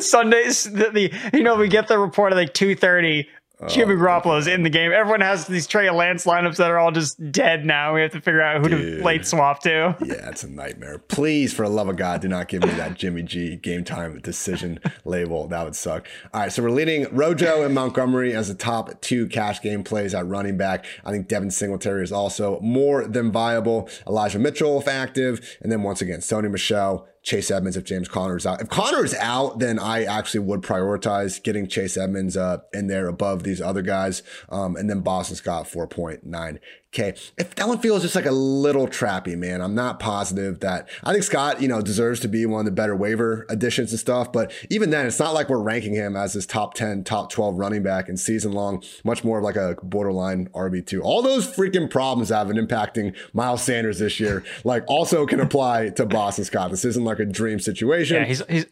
Sundays 0.02 0.64
the, 0.64 0.90
the 0.90 1.12
you 1.36 1.44
know 1.44 1.56
we 1.56 1.68
get 1.68 1.88
the 1.88 1.98
report 1.98 2.32
at 2.32 2.36
like 2.36 2.54
two 2.54 2.74
thirty. 2.74 3.28
Jimmy 3.68 3.94
oh, 3.94 4.36
is 4.36 4.46
in 4.46 4.62
the 4.62 4.70
game. 4.70 4.92
Everyone 4.92 5.20
has 5.20 5.46
these 5.46 5.66
Trey 5.66 5.90
Lance 5.90 6.24
lineups 6.24 6.56
that 6.56 6.70
are 6.70 6.78
all 6.78 6.90
just 6.90 7.32
dead 7.32 7.64
now. 7.64 7.94
We 7.94 8.02
have 8.02 8.12
to 8.12 8.20
figure 8.20 8.42
out 8.42 8.62
who 8.62 8.68
Dude. 8.68 8.98
to 8.98 9.04
late 9.04 9.26
swap 9.26 9.62
to. 9.62 9.96
Yeah, 10.04 10.28
it's 10.28 10.44
a 10.44 10.48
nightmare. 10.48 10.98
Please, 10.98 11.52
for 11.52 11.62
the 11.62 11.72
love 11.72 11.88
of 11.88 11.96
God, 11.96 12.20
do 12.20 12.28
not 12.28 12.48
give 12.48 12.62
me 12.62 12.70
that 12.70 12.94
Jimmy 12.94 13.22
G 13.22 13.56
game 13.56 13.84
time 13.84 14.18
decision 14.20 14.80
label. 15.04 15.46
That 15.48 15.64
would 15.64 15.76
suck. 15.76 16.08
All 16.32 16.40
right, 16.42 16.52
so 16.52 16.62
we're 16.62 16.70
leading 16.70 17.06
Rojo 17.14 17.62
and 17.64 17.74
Montgomery 17.74 18.34
as 18.34 18.48
the 18.48 18.54
top 18.54 19.00
two 19.00 19.26
cash 19.28 19.60
game 19.60 19.84
plays 19.84 20.14
at 20.14 20.26
running 20.26 20.56
back. 20.56 20.84
I 21.04 21.12
think 21.12 21.28
Devin 21.28 21.50
Singletary 21.50 22.02
is 22.02 22.12
also 22.12 22.60
more 22.60 23.06
than 23.06 23.30
viable. 23.30 23.88
Elijah 24.06 24.38
Mitchell, 24.38 24.80
if 24.80 24.88
active. 24.88 25.58
And 25.60 25.70
then 25.70 25.82
once 25.82 26.02
again, 26.02 26.20
Sony 26.20 26.50
Michel, 26.50 27.06
Chase 27.22 27.50
Edmonds 27.50 27.76
if 27.76 27.84
James 27.84 28.08
Conner 28.08 28.36
is 28.36 28.46
out. 28.46 28.60
If 28.60 28.68
Conner 28.68 29.04
is 29.04 29.14
out, 29.14 29.60
then 29.60 29.78
I 29.78 30.04
actually 30.04 30.40
would 30.40 30.60
prioritize 30.62 31.42
getting 31.42 31.68
Chase 31.68 31.96
Edmonds 31.96 32.36
uh, 32.36 32.58
in 32.72 32.88
there 32.88 33.06
above 33.06 33.44
these 33.44 33.60
other 33.60 33.82
guys. 33.82 34.22
Um, 34.48 34.76
and 34.76 34.90
then 34.90 35.00
Boston 35.00 35.36
Scott 35.36 35.66
4.9 35.66 36.58
Okay. 36.94 37.14
If 37.38 37.54
that 37.54 37.66
one 37.66 37.78
feels 37.78 38.02
just 38.02 38.14
like 38.14 38.26
a 38.26 38.32
little 38.32 38.86
trappy, 38.86 39.34
man, 39.34 39.62
I'm 39.62 39.74
not 39.74 39.98
positive 39.98 40.60
that 40.60 40.90
I 41.02 41.12
think 41.12 41.24
Scott, 41.24 41.62
you 41.62 41.68
know, 41.68 41.80
deserves 41.80 42.20
to 42.20 42.28
be 42.28 42.44
one 42.44 42.60
of 42.60 42.64
the 42.66 42.70
better 42.70 42.94
waiver 42.94 43.46
additions 43.48 43.92
and 43.92 43.98
stuff. 43.98 44.30
But 44.30 44.52
even 44.68 44.90
then, 44.90 45.06
it's 45.06 45.18
not 45.18 45.32
like 45.32 45.48
we're 45.48 45.62
ranking 45.62 45.94
him 45.94 46.16
as 46.16 46.34
his 46.34 46.44
top 46.44 46.74
10, 46.74 47.04
top 47.04 47.30
12 47.30 47.58
running 47.58 47.82
back 47.82 48.10
in 48.10 48.18
season 48.18 48.52
long, 48.52 48.82
much 49.04 49.24
more 49.24 49.38
of 49.38 49.44
like 49.44 49.56
a 49.56 49.76
borderline 49.82 50.48
RB2. 50.48 51.00
All 51.02 51.22
those 51.22 51.46
freaking 51.46 51.90
problems 51.90 52.28
have 52.28 52.48
been 52.48 52.58
impacting 52.58 53.16
Miles 53.32 53.62
Sanders 53.62 53.98
this 53.98 54.20
year, 54.20 54.44
like 54.62 54.84
also 54.86 55.24
can 55.24 55.40
apply 55.40 55.88
to 55.90 56.04
Boston 56.04 56.44
Scott. 56.44 56.70
This 56.70 56.84
isn't 56.84 57.04
like 57.04 57.20
a 57.20 57.24
dream 57.24 57.58
situation. 57.58 58.16
Yeah, 58.16 58.24
he's, 58.26 58.42
he's 58.50 58.66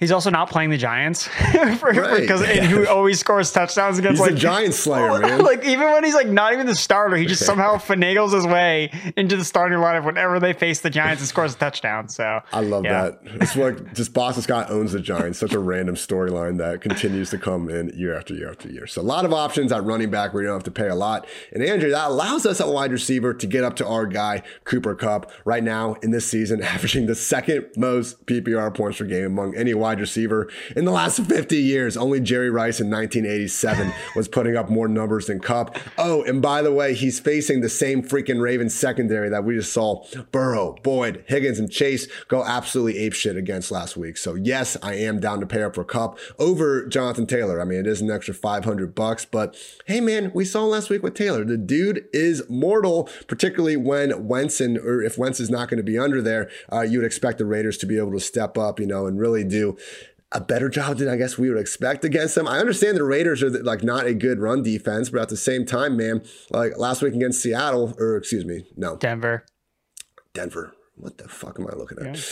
He's 0.00 0.12
also 0.12 0.30
not 0.30 0.48
playing 0.48 0.70
the 0.70 0.78
Giants 0.78 1.28
because 1.52 2.40
right. 2.42 2.62
who 2.62 2.86
always 2.86 3.18
scores 3.18 3.50
touchdowns 3.50 3.98
against 3.98 4.22
he's 4.22 4.30
like 4.30 4.38
Giant 4.38 4.74
Slayer, 4.74 5.18
man. 5.20 5.40
Like 5.40 5.64
even 5.64 5.90
when 5.90 6.04
he's 6.04 6.14
like 6.14 6.28
not 6.28 6.52
even 6.52 6.66
the 6.66 6.74
starter, 6.74 7.16
he 7.16 7.26
just 7.26 7.44
somehow 7.44 7.76
finagles 7.76 8.32
his 8.32 8.46
way 8.46 8.92
into 9.16 9.36
the 9.36 9.44
starting 9.44 9.78
lineup 9.78 10.04
whenever 10.04 10.38
they 10.38 10.52
face 10.52 10.80
the 10.80 10.90
Giants 10.90 11.20
and 11.20 11.28
scores 11.28 11.54
a 11.54 11.58
touchdown. 11.58 12.08
So 12.08 12.40
I 12.52 12.60
love 12.60 12.84
yeah. 12.84 13.10
that. 13.10 13.20
It's 13.24 13.56
like 13.56 13.94
just 13.94 14.12
Boston 14.12 14.42
Scott 14.42 14.70
owns 14.70 14.92
the 14.92 15.00
Giants. 15.00 15.38
Such 15.38 15.52
a 15.52 15.58
random 15.58 15.96
storyline 15.96 16.58
that 16.58 16.80
continues 16.80 17.30
to 17.30 17.38
come 17.38 17.68
in 17.68 17.88
year 17.96 18.16
after 18.16 18.34
year 18.34 18.50
after 18.50 18.68
year. 18.70 18.86
So 18.86 19.00
a 19.00 19.02
lot 19.02 19.24
of 19.24 19.32
options 19.32 19.72
at 19.72 19.82
running 19.82 20.10
back 20.10 20.32
where 20.32 20.44
you 20.44 20.48
don't 20.48 20.56
have 20.56 20.64
to 20.64 20.70
pay 20.70 20.88
a 20.88 20.94
lot. 20.94 21.26
And 21.52 21.62
Andrew, 21.62 21.90
that 21.90 22.08
allows 22.08 22.46
us 22.46 22.60
at 22.60 22.68
wide 22.68 22.92
receiver 22.92 23.34
to 23.34 23.46
get 23.46 23.64
up 23.64 23.74
to 23.76 23.86
our 23.86 24.06
guy 24.06 24.42
Cooper 24.64 24.94
Kupp 24.94 25.32
right 25.44 25.62
now 25.62 25.94
in 26.02 26.12
this 26.12 26.26
season, 26.26 26.62
averaging 26.68 27.06
the 27.06 27.16
second 27.16 27.66
most 27.76 28.24
PPR 28.26 28.72
points 28.72 28.98
per 28.98 29.04
game 29.04 29.26
among 29.26 29.56
any 29.56 29.74
wide 29.74 29.87
wide 29.88 30.00
receiver 30.00 30.50
in 30.76 30.84
the 30.84 30.90
last 30.90 31.18
50 31.18 31.56
years. 31.56 31.96
Only 31.96 32.20
Jerry 32.20 32.50
Rice 32.50 32.78
in 32.78 32.90
1987 32.90 33.90
was 34.16 34.28
putting 34.28 34.54
up 34.54 34.68
more 34.68 34.86
numbers 34.86 35.28
than 35.28 35.40
Kupp. 35.40 35.78
Oh, 35.96 36.22
and 36.24 36.42
by 36.42 36.60
the 36.60 36.72
way, 36.72 36.92
he's 36.92 37.18
facing 37.18 37.62
the 37.62 37.70
same 37.70 38.02
freaking 38.02 38.38
Ravens 38.38 38.74
secondary 38.74 39.30
that 39.30 39.44
we 39.44 39.54
just 39.54 39.72
saw 39.72 40.04
Burrow, 40.30 40.76
Boyd, 40.82 41.24
Higgins, 41.26 41.58
and 41.58 41.70
Chase 41.70 42.06
go 42.28 42.44
absolutely 42.44 42.98
ape 42.98 43.14
shit 43.14 43.36
against 43.36 43.70
last 43.70 43.96
week. 43.96 44.18
So 44.18 44.34
yes, 44.34 44.76
I 44.82 44.94
am 44.94 45.20
down 45.20 45.40
to 45.40 45.46
pay 45.46 45.62
up 45.62 45.74
for 45.74 45.84
Kupp 45.84 46.18
over 46.38 46.86
Jonathan 46.86 47.26
Taylor. 47.26 47.58
I 47.58 47.64
mean, 47.64 47.78
it 47.78 47.86
is 47.86 48.02
an 48.02 48.10
extra 48.10 48.34
500 48.34 48.94
bucks, 48.94 49.24
but 49.24 49.56
hey 49.86 50.02
man, 50.02 50.30
we 50.34 50.44
saw 50.44 50.64
last 50.64 50.90
week 50.90 51.02
with 51.02 51.14
Taylor. 51.14 51.46
The 51.46 51.56
dude 51.56 52.04
is 52.12 52.42
mortal, 52.50 53.08
particularly 53.26 53.78
when 53.78 54.28
Wentz 54.28 54.60
and 54.60 54.76
or 54.76 55.02
if 55.02 55.16
Wentz 55.16 55.40
is 55.40 55.48
not 55.48 55.70
going 55.70 55.78
to 55.78 55.82
be 55.82 55.98
under 55.98 56.20
there, 56.20 56.50
uh, 56.70 56.82
you 56.82 56.98
would 56.98 57.06
expect 57.06 57.38
the 57.38 57.46
Raiders 57.46 57.78
to 57.78 57.86
be 57.86 57.96
able 57.96 58.12
to 58.12 58.20
step 58.20 58.58
up, 58.58 58.78
you 58.78 58.86
know, 58.86 59.06
and 59.06 59.18
really 59.18 59.44
do 59.44 59.77
a 60.32 60.40
better 60.40 60.68
job 60.68 60.98
than 60.98 61.08
I 61.08 61.16
guess 61.16 61.38
we 61.38 61.48
would 61.48 61.58
expect 61.58 62.04
against 62.04 62.34
them. 62.34 62.46
I 62.46 62.58
understand 62.58 62.96
the 62.96 63.04
Raiders 63.04 63.42
are 63.42 63.50
like 63.50 63.82
not 63.82 64.06
a 64.06 64.14
good 64.14 64.38
run 64.40 64.62
defense, 64.62 65.08
but 65.08 65.22
at 65.22 65.28
the 65.30 65.36
same 65.36 65.64
time, 65.64 65.96
man, 65.96 66.22
like 66.50 66.76
last 66.76 67.02
week 67.02 67.14
against 67.14 67.42
Seattle, 67.42 67.94
or 67.98 68.16
excuse 68.16 68.44
me, 68.44 68.64
no, 68.76 68.96
Denver, 68.96 69.44
Denver. 70.34 70.74
What 70.96 71.18
the 71.18 71.28
fuck 71.28 71.58
am 71.60 71.66
I 71.68 71.76
looking 71.76 71.98
at? 71.98 72.16
Yeah. 72.16 72.22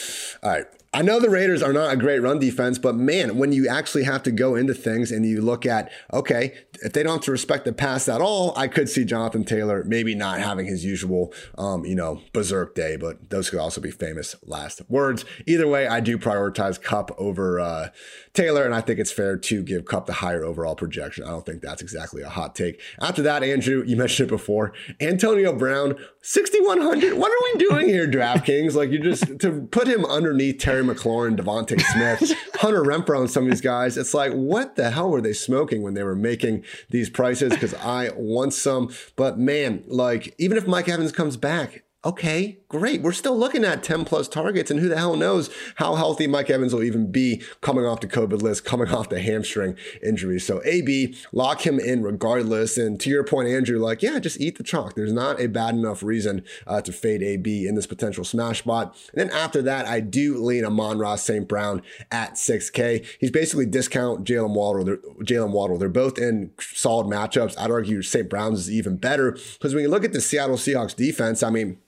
All 0.43 0.50
right. 0.50 0.67
I 0.97 1.03
know 1.03 1.21
the 1.21 1.29
Raiders 1.29 1.62
are 1.62 1.75
not 1.75 1.93
a 1.93 1.97
great 1.99 2.21
run 2.21 2.38
defense, 2.38 2.79
but 2.79 2.95
man, 2.95 3.37
when 3.37 3.53
you 3.53 3.69
actually 3.69 4.05
have 4.05 4.23
to 4.23 4.31
go 4.31 4.55
into 4.55 4.73
things 4.73 5.12
and 5.12 5.26
you 5.26 5.43
look 5.43 5.67
at, 5.67 5.93
okay, 6.11 6.55
if 6.83 6.95
they 6.95 7.03
don't 7.03 7.17
have 7.17 7.25
to 7.25 7.33
respect 7.33 7.67
the 7.67 7.75
pass 7.75 8.09
at 8.09 8.23
all, 8.23 8.57
I 8.57 8.67
could 8.67 8.88
see 8.88 9.05
Jonathan 9.05 9.45
Taylor 9.45 9.85
maybe 9.85 10.15
not 10.15 10.38
having 10.38 10.65
his 10.65 10.87
usual, 10.87 11.35
um, 11.59 11.85
you 11.85 11.95
know, 11.95 12.23
berserk 12.33 12.75
day, 12.75 12.97
but 12.97 13.29
those 13.29 13.50
could 13.50 13.59
also 13.59 13.79
be 13.79 13.91
famous 13.91 14.37
last 14.43 14.81
words. 14.88 15.26
Either 15.47 15.69
way, 15.69 15.87
I 15.87 16.00
do 16.00 16.17
prioritize 16.17 16.81
Kupp 16.81 17.11
over 17.19 17.61
uh, 17.61 17.88
Taylor, 18.33 18.65
and 18.65 18.75
I 18.75 18.81
think 18.81 18.99
it's 18.99 19.12
fair 19.12 19.37
to 19.37 19.62
give 19.62 19.85
Kupp 19.85 20.07
the 20.07 20.15
higher 20.15 20.45
overall 20.45 20.76
projection. 20.76 21.25
I 21.25 21.29
don't 21.29 21.45
think 21.45 21.61
that's 21.61 21.83
exactly 21.83 22.23
a 22.23 22.31
hot 22.31 22.55
take. 22.55 22.81
After 23.03 23.21
that, 23.21 23.43
Andrew, 23.43 23.85
you 23.87 23.97
mentioned 23.97 24.31
it 24.31 24.33
before, 24.33 24.73
Antonio 24.99 25.53
Brown, 25.53 25.97
6,100. 26.23 27.19
What 27.19 27.31
are 27.31 27.53
we 27.53 27.67
doing 27.67 27.88
here, 27.88 28.09
DraftKings? 28.11 28.75
Like, 28.75 28.91
you 28.91 28.99
just, 28.99 29.38
to 29.41 29.69
put 29.71 29.87
him 29.87 30.07
underneath 30.07 30.59
Terry 30.59 30.86
McLaurin, 30.87 31.37
DeVonta 31.38 31.81
Smith, 31.81 32.33
Hunter 32.57 32.83
Renfrow, 32.83 33.21
and 33.21 33.31
some 33.31 33.45
of 33.45 33.50
these 33.50 33.61
guys, 33.61 33.97
it's 33.97 34.14
like, 34.14 34.33
what 34.33 34.76
the 34.76 34.90
hell 34.90 35.11
were 35.11 35.21
they 35.21 35.33
smoking 35.33 35.83
when 35.83 35.95
they 35.95 36.02
were 36.02 36.16
making 36.16 36.64
these 36.90 37.11
prices? 37.11 37.52
Because 37.52 37.75
I 37.75 38.11
want 38.16 38.55
some. 38.55 38.90
But 39.16 39.38
man, 39.38 39.85
like, 39.87 40.35
even 40.38 40.57
if 40.57 40.66
Mike 40.66 40.88
Evans 40.88 41.12
comes 41.12 41.37
back, 41.37 41.85
okay, 42.05 42.59
great. 42.78 43.02
We're 43.02 43.12
still 43.12 43.37
looking 43.37 43.64
at 43.64 43.83
10 43.83 44.04
plus 44.04 44.28
targets, 44.28 44.71
and 44.71 44.80
who 44.80 44.88
the 44.88 44.99
hell 44.99 45.16
knows 45.16 45.50
how 45.76 45.95
healthy 45.95 46.26
Mike 46.26 46.50
Evans 46.50 46.75
will 46.75 46.83
even 46.83 47.11
be 47.11 47.42
coming 47.61 47.87
off 47.87 48.00
the 48.00 48.06
COVID 48.06 48.42
list, 48.42 48.64
coming 48.64 48.88
off 48.88 49.09
the 49.09 49.21
hamstring 49.21 49.76
injury. 50.02 50.38
So, 50.38 50.61
AB, 50.64 51.16
lock 51.33 51.66
him 51.66 51.80
in 51.80 52.02
regardless. 52.02 52.76
And 52.76 53.00
to 53.00 53.11
your 53.11 53.25
point, 53.25 53.49
Andrew, 53.49 53.78
like, 53.78 54.02
yeah, 54.02 54.18
just 54.18 54.40
eat 54.40 54.59
the 54.59 54.64
chalk. 54.64 54.95
There's 54.95 55.12
not 55.12 55.40
a 55.40 55.47
bad 55.47 55.75
enough 55.75 56.02
reason 56.02 56.45
uh, 56.66 56.80
to 56.83 56.92
fade 56.92 57.23
AB 57.23 57.66
in 57.66 57.75
this 57.75 57.87
potential 57.87 58.25
smash 58.25 58.59
spot. 58.59 58.97
And 59.14 59.21
then 59.21 59.30
after 59.37 59.62
that, 59.62 59.87
I 59.87 60.00
do 60.00 60.37
lean 60.42 60.64
Amon-Ra 60.64 61.16
St. 61.16 61.49
Brown 61.49 61.83
at 62.11 62.35
6K. 62.35 63.06
He's 63.18 63.30
basically 63.30 63.66
discount 63.66 64.25
Jaylen 64.25 64.54
Waddle. 64.54 64.85
Jaylen 65.23 65.52
Waddle. 65.52 65.78
They're 65.78 65.88
both 65.88 66.18
in 66.18 66.50
solid 66.61 67.06
matchups. 67.06 67.59
I'd 67.59 67.71
argue 67.71 68.02
St. 68.02 68.28
Brown's 68.28 68.61
is 68.61 68.71
even 68.71 68.97
better 68.97 69.33
because 69.33 69.75
when 69.75 69.83
you 69.83 69.88
look 69.88 70.04
at 70.04 70.12
the 70.12 70.21
Seattle 70.21 70.56
Seahawks 70.56 70.95
defense, 70.95 71.42
I 71.42 71.50
mean, 71.50 71.78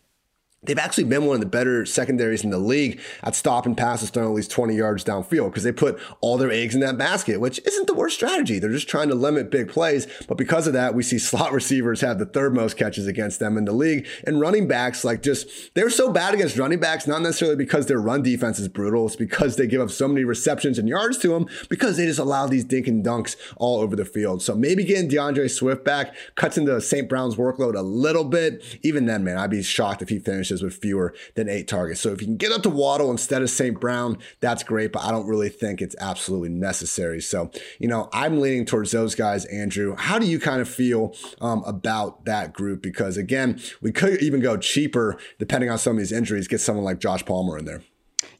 They've 0.64 0.76
actually 0.76 1.04
been 1.04 1.24
one 1.24 1.36
of 1.36 1.40
the 1.40 1.46
better 1.46 1.86
secondaries 1.86 2.42
in 2.42 2.50
the 2.50 2.58
league 2.58 3.00
at 3.22 3.36
stopping 3.36 3.76
passes 3.76 4.10
thrown 4.10 4.26
at 4.26 4.34
least 4.34 4.50
20 4.50 4.74
yards 4.74 5.04
downfield 5.04 5.50
because 5.50 5.62
they 5.62 5.70
put 5.70 6.00
all 6.20 6.36
their 6.36 6.50
eggs 6.50 6.74
in 6.74 6.80
that 6.80 6.98
basket, 6.98 7.40
which 7.40 7.60
isn't 7.64 7.86
the 7.86 7.94
worst 7.94 8.16
strategy. 8.16 8.58
They're 8.58 8.72
just 8.72 8.88
trying 8.88 9.08
to 9.10 9.14
limit 9.14 9.52
big 9.52 9.68
plays. 9.68 10.08
But 10.26 10.36
because 10.36 10.66
of 10.66 10.72
that, 10.72 10.96
we 10.96 11.04
see 11.04 11.18
slot 11.20 11.52
receivers 11.58 12.00
have 12.00 12.18
the 12.18 12.26
third 12.26 12.56
most 12.56 12.76
catches 12.76 13.06
against 13.06 13.38
them 13.38 13.56
in 13.56 13.66
the 13.66 13.72
league. 13.72 14.08
And 14.26 14.40
running 14.40 14.66
backs, 14.66 15.04
like 15.04 15.22
just, 15.22 15.48
they're 15.74 15.90
so 15.90 16.10
bad 16.10 16.34
against 16.34 16.58
running 16.58 16.80
backs, 16.80 17.06
not 17.06 17.22
necessarily 17.22 17.56
because 17.56 17.86
their 17.86 18.00
run 18.00 18.24
defense 18.24 18.58
is 18.58 18.66
brutal. 18.66 19.06
It's 19.06 19.14
because 19.14 19.54
they 19.54 19.68
give 19.68 19.80
up 19.80 19.92
so 19.92 20.08
many 20.08 20.24
receptions 20.24 20.76
and 20.76 20.88
yards 20.88 21.18
to 21.18 21.28
them 21.28 21.46
because 21.68 21.96
they 21.96 22.06
just 22.06 22.18
allow 22.18 22.48
these 22.48 22.64
dink 22.64 22.88
and 22.88 23.04
dunks 23.04 23.36
all 23.58 23.80
over 23.80 23.94
the 23.94 24.04
field. 24.04 24.42
So 24.42 24.56
maybe 24.56 24.82
getting 24.82 25.06
D'Andre 25.06 25.46
Swift 25.46 25.84
back 25.84 26.16
cuts 26.34 26.58
into 26.58 26.80
St. 26.80 27.08
Brown's 27.08 27.36
workload 27.36 27.76
a 27.76 27.82
little 27.82 28.24
bit. 28.24 28.64
Even 28.82 29.06
then, 29.06 29.22
man, 29.22 29.38
I'd 29.38 29.50
be 29.50 29.62
shocked 29.62 30.02
if 30.02 30.08
he 30.08 30.18
finished 30.18 30.47
finishes 30.48 30.62
with 30.62 30.74
fewer 30.74 31.14
than 31.34 31.48
eight 31.48 31.68
targets. 31.68 32.00
So 32.00 32.10
if 32.10 32.20
you 32.20 32.26
can 32.26 32.36
get 32.36 32.52
up 32.52 32.62
to 32.62 32.70
Waddle 32.70 33.10
instead 33.10 33.42
of 33.42 33.50
St. 33.50 33.78
Brown, 33.78 34.18
that's 34.40 34.62
great, 34.62 34.92
but 34.92 35.02
I 35.02 35.10
don't 35.10 35.26
really 35.26 35.48
think 35.48 35.80
it's 35.80 35.96
absolutely 36.00 36.48
necessary. 36.48 37.20
So, 37.20 37.50
you 37.78 37.88
know, 37.88 38.08
I'm 38.12 38.40
leaning 38.40 38.64
towards 38.64 38.90
those 38.90 39.14
guys, 39.14 39.44
Andrew. 39.46 39.94
How 39.96 40.18
do 40.18 40.26
you 40.26 40.40
kind 40.40 40.60
of 40.60 40.68
feel 40.68 41.14
um, 41.40 41.62
about 41.66 42.24
that 42.24 42.52
group? 42.52 42.82
Because 42.82 43.16
again, 43.16 43.60
we 43.82 43.92
could 43.92 44.22
even 44.22 44.40
go 44.40 44.56
cheaper 44.56 45.18
depending 45.38 45.70
on 45.70 45.78
some 45.78 45.92
of 45.92 45.98
these 45.98 46.12
injuries, 46.12 46.48
get 46.48 46.60
someone 46.60 46.84
like 46.84 46.98
Josh 46.98 47.24
Palmer 47.24 47.58
in 47.58 47.64
there. 47.64 47.82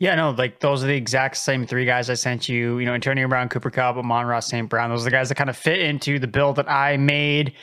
Yeah, 0.00 0.14
no, 0.14 0.30
like 0.30 0.60
those 0.60 0.84
are 0.84 0.86
the 0.86 0.94
exact 0.94 1.36
same 1.36 1.66
three 1.66 1.84
guys 1.84 2.08
I 2.08 2.14
sent 2.14 2.48
you. 2.48 2.78
You 2.78 2.86
know, 2.86 2.94
Antonio 2.94 3.26
Brown, 3.26 3.48
Cooper 3.48 3.70
Kupp, 3.70 3.96
Amon-Ra 3.96 4.40
St. 4.40 4.68
Brown. 4.68 4.90
Those 4.90 5.02
are 5.02 5.04
the 5.04 5.10
guys 5.10 5.28
that 5.28 5.34
kind 5.34 5.50
of 5.50 5.56
fit 5.56 5.80
into 5.80 6.18
the 6.18 6.28
build 6.28 6.56
that 6.56 6.70
I 6.70 6.96
made. 6.96 7.54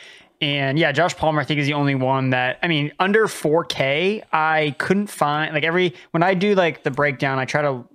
And 0.42 0.77
yeah, 0.77 0.92
Josh 0.92 1.15
Palmer, 1.15 1.42
I 1.42 1.46
think, 1.46 1.60
is 1.60 1.68
the 1.68 1.74
only 1.74 1.96
one 1.96 2.32
that 2.32 2.60
I 2.62 2.68
mean, 2.68 2.92
under 3.00 3.25
4K, 3.25 4.24
I 4.32 4.75
couldn't 4.77 5.08
find 5.08 5.54
like 5.54 5.63
every 5.63 5.94
when 6.12 6.24
I 6.24 6.34
do 6.34 6.56
like 6.56 6.84
the 6.84 6.92
breakdown, 6.92 7.39
I 7.39 7.46
try 7.46 7.62
to 7.62 7.86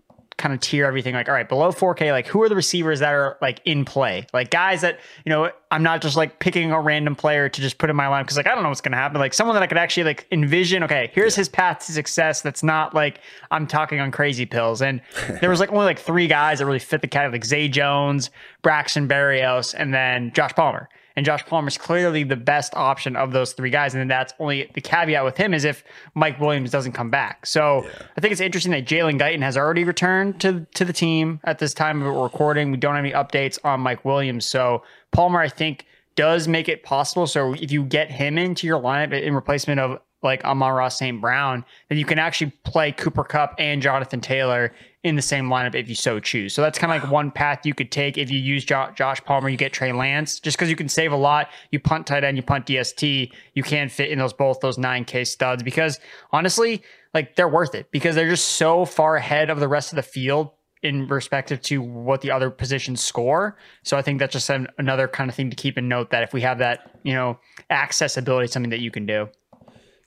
kind 0.40 0.54
of 0.54 0.60
tier 0.60 0.86
everything 0.86 1.14
like, 1.14 1.28
all 1.28 1.34
right, 1.34 1.48
below 1.48 1.70
4K, 1.70 2.12
like 2.12 2.26
who 2.26 2.42
are 2.42 2.48
the 2.48 2.56
receivers 2.56 3.00
that 3.00 3.12
are 3.12 3.36
like 3.42 3.60
in 3.66 3.84
play? 3.84 4.26
Like 4.32 4.50
guys 4.50 4.80
that, 4.80 4.98
you 5.24 5.30
know, 5.30 5.50
I'm 5.70 5.82
not 5.82 6.00
just 6.00 6.16
like 6.16 6.38
picking 6.38 6.72
a 6.72 6.80
random 6.80 7.14
player 7.14 7.48
to 7.48 7.60
just 7.60 7.76
put 7.76 7.90
in 7.90 7.96
my 7.96 8.08
line 8.08 8.24
because 8.24 8.38
like 8.38 8.46
I 8.46 8.54
don't 8.54 8.62
know 8.62 8.70
what's 8.70 8.80
gonna 8.80 8.96
happen. 8.96 9.20
Like 9.20 9.34
someone 9.34 9.54
that 9.54 9.62
I 9.62 9.66
could 9.66 9.76
actually 9.76 10.04
like 10.04 10.26
envision, 10.32 10.82
okay, 10.84 11.10
here's 11.12 11.36
his 11.36 11.48
path 11.48 11.84
to 11.86 11.92
success 11.92 12.40
that's 12.40 12.62
not 12.62 12.94
like 12.94 13.20
I'm 13.50 13.66
talking 13.66 14.00
on 14.00 14.10
crazy 14.10 14.46
pills. 14.46 14.80
And 14.80 15.02
there 15.40 15.50
was 15.50 15.60
like 15.60 15.70
only 15.70 15.84
like 15.84 15.98
three 15.98 16.26
guys 16.26 16.58
that 16.58 16.66
really 16.66 16.78
fit 16.78 17.02
the 17.02 17.08
category, 17.08 17.38
like 17.38 17.44
Zay 17.44 17.68
Jones, 17.68 18.30
Braxton 18.62 19.06
Berrios, 19.08 19.74
and 19.76 19.92
then 19.92 20.32
Josh 20.32 20.54
Palmer. 20.54 20.88
And 21.20 21.26
Josh 21.26 21.44
Palmer 21.44 21.68
is 21.68 21.76
clearly 21.76 22.22
the 22.24 22.34
best 22.34 22.74
option 22.74 23.14
of 23.14 23.32
those 23.32 23.52
three 23.52 23.68
guys. 23.68 23.92
And 23.92 24.00
then 24.00 24.08
that's 24.08 24.32
only 24.38 24.70
the 24.72 24.80
caveat 24.80 25.22
with 25.22 25.36
him 25.36 25.52
is 25.52 25.66
if 25.66 25.84
Mike 26.14 26.40
Williams 26.40 26.70
doesn't 26.70 26.92
come 26.92 27.10
back. 27.10 27.44
So 27.44 27.84
yeah. 27.84 27.90
I 28.16 28.22
think 28.22 28.32
it's 28.32 28.40
interesting 28.40 28.72
that 28.72 28.86
Jalen 28.86 29.20
Guyton 29.20 29.42
has 29.42 29.58
already 29.58 29.84
returned 29.84 30.40
to, 30.40 30.66
to 30.72 30.82
the 30.86 30.94
team 30.94 31.38
at 31.44 31.58
this 31.58 31.74
time 31.74 32.00
of 32.00 32.16
recording. 32.16 32.70
We 32.70 32.78
don't 32.78 32.94
have 32.94 33.04
any 33.04 33.12
updates 33.12 33.58
on 33.62 33.80
Mike 33.80 34.02
Williams. 34.02 34.46
So 34.46 34.82
Palmer, 35.12 35.40
I 35.40 35.50
think, 35.50 35.84
does 36.16 36.48
make 36.48 36.70
it 36.70 36.84
possible. 36.84 37.26
So 37.26 37.52
if 37.52 37.70
you 37.70 37.84
get 37.84 38.10
him 38.10 38.38
into 38.38 38.66
your 38.66 38.80
lineup 38.80 39.12
in 39.12 39.34
replacement 39.34 39.78
of 39.78 40.00
like 40.22 40.42
Amon-Ra 40.46 40.88
St. 40.88 41.20
Brown, 41.20 41.66
then 41.90 41.98
you 41.98 42.06
can 42.06 42.18
actually 42.18 42.52
play 42.64 42.92
Cooper 42.92 43.24
Kupp 43.24 43.56
and 43.58 43.82
Jonathan 43.82 44.22
Taylor 44.22 44.72
in 45.02 45.16
the 45.16 45.22
same 45.22 45.48
lineup 45.48 45.74
if 45.74 45.88
you 45.88 45.94
so 45.94 46.20
choose. 46.20 46.52
So 46.52 46.60
that's 46.60 46.78
kind 46.78 46.92
of 46.92 47.02
like 47.02 47.10
one 47.10 47.30
path 47.30 47.64
you 47.64 47.72
could 47.72 47.90
take. 47.90 48.18
If 48.18 48.30
you 48.30 48.38
use 48.38 48.64
jo- 48.64 48.90
Josh 48.94 49.22
Palmer, 49.24 49.48
you 49.48 49.56
get 49.56 49.72
Trey 49.72 49.92
Lance. 49.92 50.40
Just 50.40 50.58
because 50.58 50.68
you 50.68 50.76
can 50.76 50.90
save 50.90 51.12
a 51.12 51.16
lot, 51.16 51.48
you 51.70 51.80
punt 51.80 52.06
tight 52.06 52.22
end, 52.22 52.36
you 52.36 52.42
punt 52.42 52.66
DST, 52.66 53.32
you 53.54 53.62
can 53.62 53.88
fit 53.88 54.10
in 54.10 54.18
those 54.18 54.34
both 54.34 54.60
those 54.60 54.76
9K 54.76 55.26
studs 55.26 55.62
because 55.62 55.98
honestly, 56.32 56.82
like 57.14 57.34
they're 57.34 57.48
worth 57.48 57.74
it 57.74 57.90
because 57.90 58.14
they're 58.14 58.28
just 58.28 58.48
so 58.48 58.84
far 58.84 59.16
ahead 59.16 59.48
of 59.48 59.58
the 59.58 59.68
rest 59.68 59.90
of 59.92 59.96
the 59.96 60.02
field 60.02 60.50
in 60.82 61.06
respective 61.08 61.60
to 61.60 61.82
what 61.82 62.20
the 62.20 62.30
other 62.30 62.50
positions 62.50 63.02
score. 63.02 63.56
So 63.82 63.96
I 63.96 64.02
think 64.02 64.18
that's 64.18 64.32
just 64.32 64.48
an, 64.50 64.68
another 64.78 65.08
kind 65.08 65.28
of 65.28 65.36
thing 65.36 65.50
to 65.50 65.56
keep 65.56 65.76
in 65.76 65.88
note 65.88 66.10
that 66.10 66.22
if 66.22 66.32
we 66.32 66.40
have 66.42 66.58
that, 66.58 66.90
you 67.02 67.12
know, 67.12 67.38
accessibility, 67.68 68.48
something 68.48 68.70
that 68.70 68.80
you 68.80 68.90
can 68.90 69.06
do. 69.06 69.28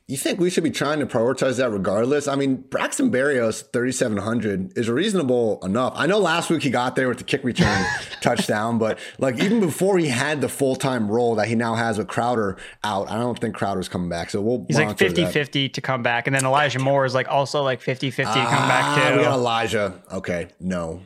You 0.06 0.18
think 0.18 0.38
we 0.38 0.50
should 0.50 0.66
be 0.66 0.70
trying 0.70 1.00
to 1.00 1.06
prioritize 1.06 1.58
that 1.60 1.72
regardless? 1.72 2.28
I 2.28 2.36
mean, 2.36 2.58
Braxton 2.58 3.10
Berrios, 3.10 3.64
3,700 3.72 4.78
is 4.78 4.90
reasonable 4.90 5.60
enough. 5.64 5.94
I 5.96 6.08
know 6.08 6.20
last 6.20 6.50
week 6.50 6.62
he 6.64 6.70
got 6.70 6.98
there 6.98 7.08
with 7.08 7.20
the 7.20 7.24
kick 7.24 7.42
return 7.46 7.86
touchdown, 8.22 8.78
but 8.80 9.00
like 9.18 9.42
even 9.42 9.62
before 9.62 9.98
he 9.98 10.08
had 10.10 10.42
the 10.42 10.50
full 10.50 10.76
time 10.76 11.10
role 11.10 11.36
that 11.36 11.48
he 11.48 11.56
now 11.56 11.76
has 11.76 11.98
with 11.98 12.10
Crowder 12.10 12.58
out, 12.84 13.10
I 13.10 13.18
don't 13.18 13.40
think 13.40 13.56
Crowder's 13.56 13.88
coming 13.88 14.10
back. 14.10 14.30
So 14.30 14.42
we'll 14.42 14.66
He's 14.68 14.78
like 14.78 14.98
50 14.98 15.26
50 15.26 15.70
to 15.70 15.82
come 15.82 16.04
back. 16.04 16.28
And 16.28 16.36
then 16.36 16.44
Elijah 16.46 16.80
Moore 16.80 17.06
is 17.06 17.14
like 17.14 17.30
also 17.30 17.64
like 17.64 17.80
50 17.80 18.12
50 18.12 18.34
to 18.34 18.40
come 18.46 18.50
back 18.68 18.84
Ah, 18.84 19.10
too. 19.10 19.18
We 19.20 19.24
got 19.24 19.34
Elijah. 19.36 20.04
Okay. 20.12 20.50
No. 20.60 21.00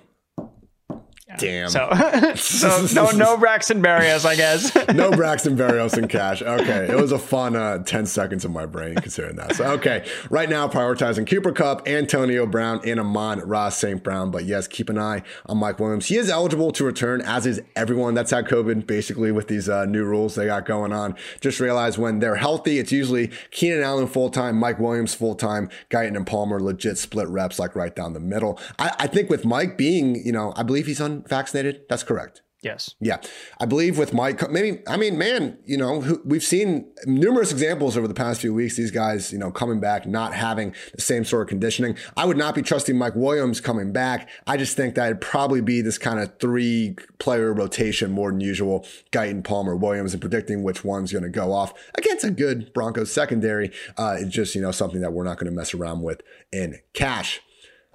Damn. 1.37 1.69
So, 1.69 1.89
so 2.35 2.87
no, 2.93 3.11
no 3.11 3.37
Braxton 3.39 3.81
Berrios, 3.81 4.25
I 4.25 4.35
guess. 4.35 4.73
no 4.93 5.11
Braxton 5.11 5.57
Berrios 5.57 5.97
in 5.97 6.07
cash. 6.07 6.41
Okay. 6.41 6.87
It 6.89 6.95
was 6.95 7.11
a 7.11 7.19
fun 7.19 7.55
uh, 7.55 7.79
10 7.79 8.05
seconds 8.05 8.45
of 8.45 8.51
my 8.51 8.65
brain 8.65 8.95
considering 8.95 9.35
that. 9.35 9.55
So, 9.55 9.65
okay. 9.73 10.07
Right 10.29 10.49
now, 10.49 10.69
prioritizing 10.69 11.27
Cooper 11.29 11.51
Kupp, 11.51 11.85
Antonio 11.85 12.45
Brown, 12.45 12.79
and 12.85 12.99
Amon 12.99 13.39
Ross 13.41 13.77
St. 13.77 14.01
Brown. 14.01 14.31
But 14.31 14.45
yes, 14.45 14.67
keep 14.67 14.89
an 14.89 14.97
eye 14.97 15.23
on 15.47 15.57
Mike 15.57 15.79
Williams. 15.79 16.05
He 16.05 16.15
is 16.15 16.29
eligible 16.29 16.71
to 16.71 16.85
return, 16.85 17.21
as 17.21 17.45
is 17.45 17.61
everyone 17.75 18.13
that's 18.13 18.31
had 18.31 18.45
COVID, 18.45 18.87
basically, 18.87 19.33
with 19.33 19.49
these 19.49 19.67
uh, 19.67 19.85
new 19.85 20.05
rules 20.05 20.35
they 20.35 20.45
got 20.45 20.65
going 20.65 20.93
on. 20.93 21.13
Just 21.41 21.59
realize 21.59 21.97
when 21.97 22.19
they're 22.19 22.35
healthy, 22.35 22.79
it's 22.79 22.93
usually 22.93 23.31
Keenan 23.51 23.83
Allen 23.83 24.07
full 24.07 24.29
time, 24.29 24.55
Mike 24.55 24.79
Williams 24.79 25.13
full 25.13 25.35
time, 25.35 25.69
Guyton 25.89 26.15
and 26.15 26.25
Palmer 26.25 26.61
legit 26.61 26.97
split 26.97 27.27
reps, 27.27 27.59
like 27.59 27.75
right 27.75 27.93
down 27.93 28.13
the 28.13 28.21
middle. 28.21 28.57
I, 28.79 28.95
I 28.99 29.07
think 29.07 29.29
with 29.29 29.43
Mike 29.43 29.77
being, 29.77 30.15
you 30.25 30.31
know, 30.31 30.53
I 30.55 30.63
believe 30.63 30.85
he's 30.85 31.01
unvaccinated. 31.27 31.81
That's 31.89 32.03
correct. 32.03 32.41
yes. 32.63 32.95
Yeah, 32.99 33.17
I 33.61 33.65
believe 33.65 33.97
with 33.97 34.13
Mike, 34.13 34.49
maybe 34.49 34.81
I 34.87 34.97
mean, 34.97 35.17
man, 35.17 35.59
you 35.65 35.77
know, 35.77 36.19
we've 36.25 36.43
seen 36.43 36.91
numerous 37.05 37.51
examples 37.51 37.95
over 37.95 38.07
the 38.07 38.15
past 38.15 38.41
few 38.41 38.53
weeks. 38.53 38.75
These 38.75 38.91
guys, 38.91 39.31
you 39.31 39.37
know, 39.37 39.51
coming 39.51 39.79
back, 39.79 40.05
not 40.07 40.33
having 40.33 40.73
the 40.95 41.01
same 41.01 41.23
sort 41.23 41.43
of 41.43 41.49
conditioning. 41.49 41.95
I 42.17 42.25
would 42.25 42.35
not 42.35 42.55
be 42.55 42.61
trusting 42.63 42.97
Mike 42.97 43.15
Williams 43.15 43.61
coming 43.61 43.93
back. 43.93 44.27
I 44.47 44.57
just 44.57 44.75
think 44.75 44.95
that 44.95 45.05
it'd 45.05 45.21
probably 45.21 45.61
be 45.61 45.81
this 45.81 45.97
kind 45.97 46.19
of 46.19 46.39
three 46.39 46.95
player 47.19 47.53
rotation 47.53 48.11
more 48.11 48.31
than 48.31 48.41
usual. 48.41 48.85
Guyton, 49.11 49.43
Palmer, 49.43 49.75
Williams, 49.75 50.13
and 50.13 50.19
predicting 50.19 50.63
which 50.63 50.83
one's 50.83 51.11
going 51.11 51.23
to 51.23 51.29
go 51.29 51.53
off 51.53 51.73
against 51.95 52.25
a 52.25 52.31
good 52.31 52.73
Broncos 52.73 53.11
secondary. 53.11 53.71
Uh, 53.97 54.17
it's 54.19 54.33
just 54.33 54.55
you 54.55 54.61
know 54.61 54.71
something 54.71 55.01
that 55.01 55.13
we're 55.13 55.23
not 55.23 55.37
going 55.37 55.49
to 55.49 55.55
mess 55.55 55.73
around 55.73 56.01
with 56.01 56.21
in 56.51 56.79
cash. 56.93 57.39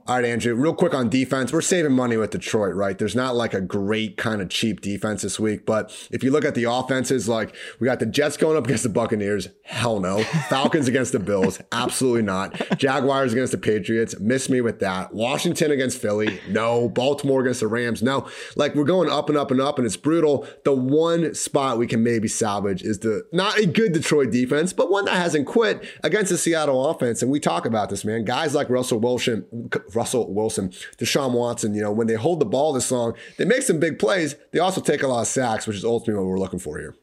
All 0.05 0.17
right, 0.17 0.25
Andrew, 0.25 0.53
real 0.57 0.75
quick 0.75 0.95
on 0.95 1.09
defense. 1.09 1.53
We're 1.53 1.61
saving 1.61 1.93
money 1.93 2.17
with 2.17 2.31
Detroit, 2.31 2.75
right? 2.75 2.99
There's 2.99 3.15
not 3.15 3.37
like 3.37 3.55
a 3.55 3.61
great 3.61 4.17
kind 4.17 4.43
of 4.43 4.49
cheap 4.49 4.81
defense 4.81 5.23
this 5.23 5.39
week, 5.39 5.65
but 5.65 5.93
if 6.11 6.25
you 6.25 6.33
look 6.33 6.45
at 6.45 6.57
the 6.57 6.65
offenses, 6.65 7.29
like 7.29 7.55
we 7.79 7.85
got 7.85 8.01
the 8.01 8.07
Jets 8.07 8.37
going 8.37 8.57
up 8.57 8.65
against 8.65 8.83
the 8.83 8.89
Buccaneers, 8.89 9.51
hell 9.63 10.01
no. 10.01 10.25
Falcons 10.49 10.89
against 10.89 11.13
the 11.13 11.21
Bills, 11.21 11.61
absolutely 11.71 12.23
not. 12.23 12.61
Jaguars 12.79 13.33
against 13.33 13.53
the 13.53 13.59
Patriots, 13.59 14.19
miss 14.19 14.49
me 14.49 14.61
with 14.61 14.81
that. 14.81 15.15
Washington 15.15 15.71
against 15.71 16.03
Philly, 16.03 16.41
no. 16.49 16.89
Baltimore 16.89 17.43
against 17.43 17.61
the 17.61 17.69
Rams, 17.69 18.03
no. 18.03 18.27
Like 18.57 18.75
we're 18.75 18.83
going 18.83 19.09
up 19.09 19.29
and 19.29 19.39
up 19.39 19.53
and 19.53 19.61
up, 19.61 19.79
and 19.79 19.87
it's 19.87 19.97
brutal. 19.97 20.49
The 20.65 20.75
one 20.75 21.33
spot 21.33 21.79
we 21.79 21.87
can 21.87 22.03
maybe 22.03 22.27
salvage 22.27 22.83
is 22.83 22.99
the 22.99 23.25
not 23.33 23.57
a 23.57 23.67
good 23.67 23.93
Detroit 23.93 24.33
defense, 24.33 24.73
but 24.73 24.91
one 24.91 25.05
that 25.05 25.15
hasn't 25.15 25.47
quit 25.47 25.87
against 26.03 26.33
the 26.33 26.39
Seattle 26.39 26.85
offense. 26.87 27.23
And 27.23 27.31
we 27.31 27.39
talk 27.39 27.67
about 27.67 27.89
this, 27.89 28.05
man. 28.05 28.25
Guys 28.25 28.53
like 28.53 28.69
Russell 28.69 28.99
Wilson, 28.99 29.71
Russell 29.95 30.33
Wilson, 30.33 30.71
Deshaun 30.99 31.33
Watson, 31.33 31.75
you 31.75 31.83
know, 31.83 31.93
when 31.93 32.07
they 32.07 32.15
hold 32.15 32.41
the 32.41 32.45
ball 32.47 32.73
this 32.73 32.91
long, 32.91 33.15
they 33.39 33.45
make 33.45 33.63
some 33.63 33.79
big 33.81 33.99
plays. 33.99 34.35
They 34.53 34.59
also 34.59 34.81
take 34.81 35.03
a 35.03 35.09
lot 35.09 35.21
of 35.23 35.27
sacks, 35.27 35.67
which 35.67 35.77
is 35.77 35.85
ultimately 35.85 36.23
what 36.23 36.29
we're 36.31 36.39
looking 36.39 36.59
for 36.59 36.79
here. 36.79 36.95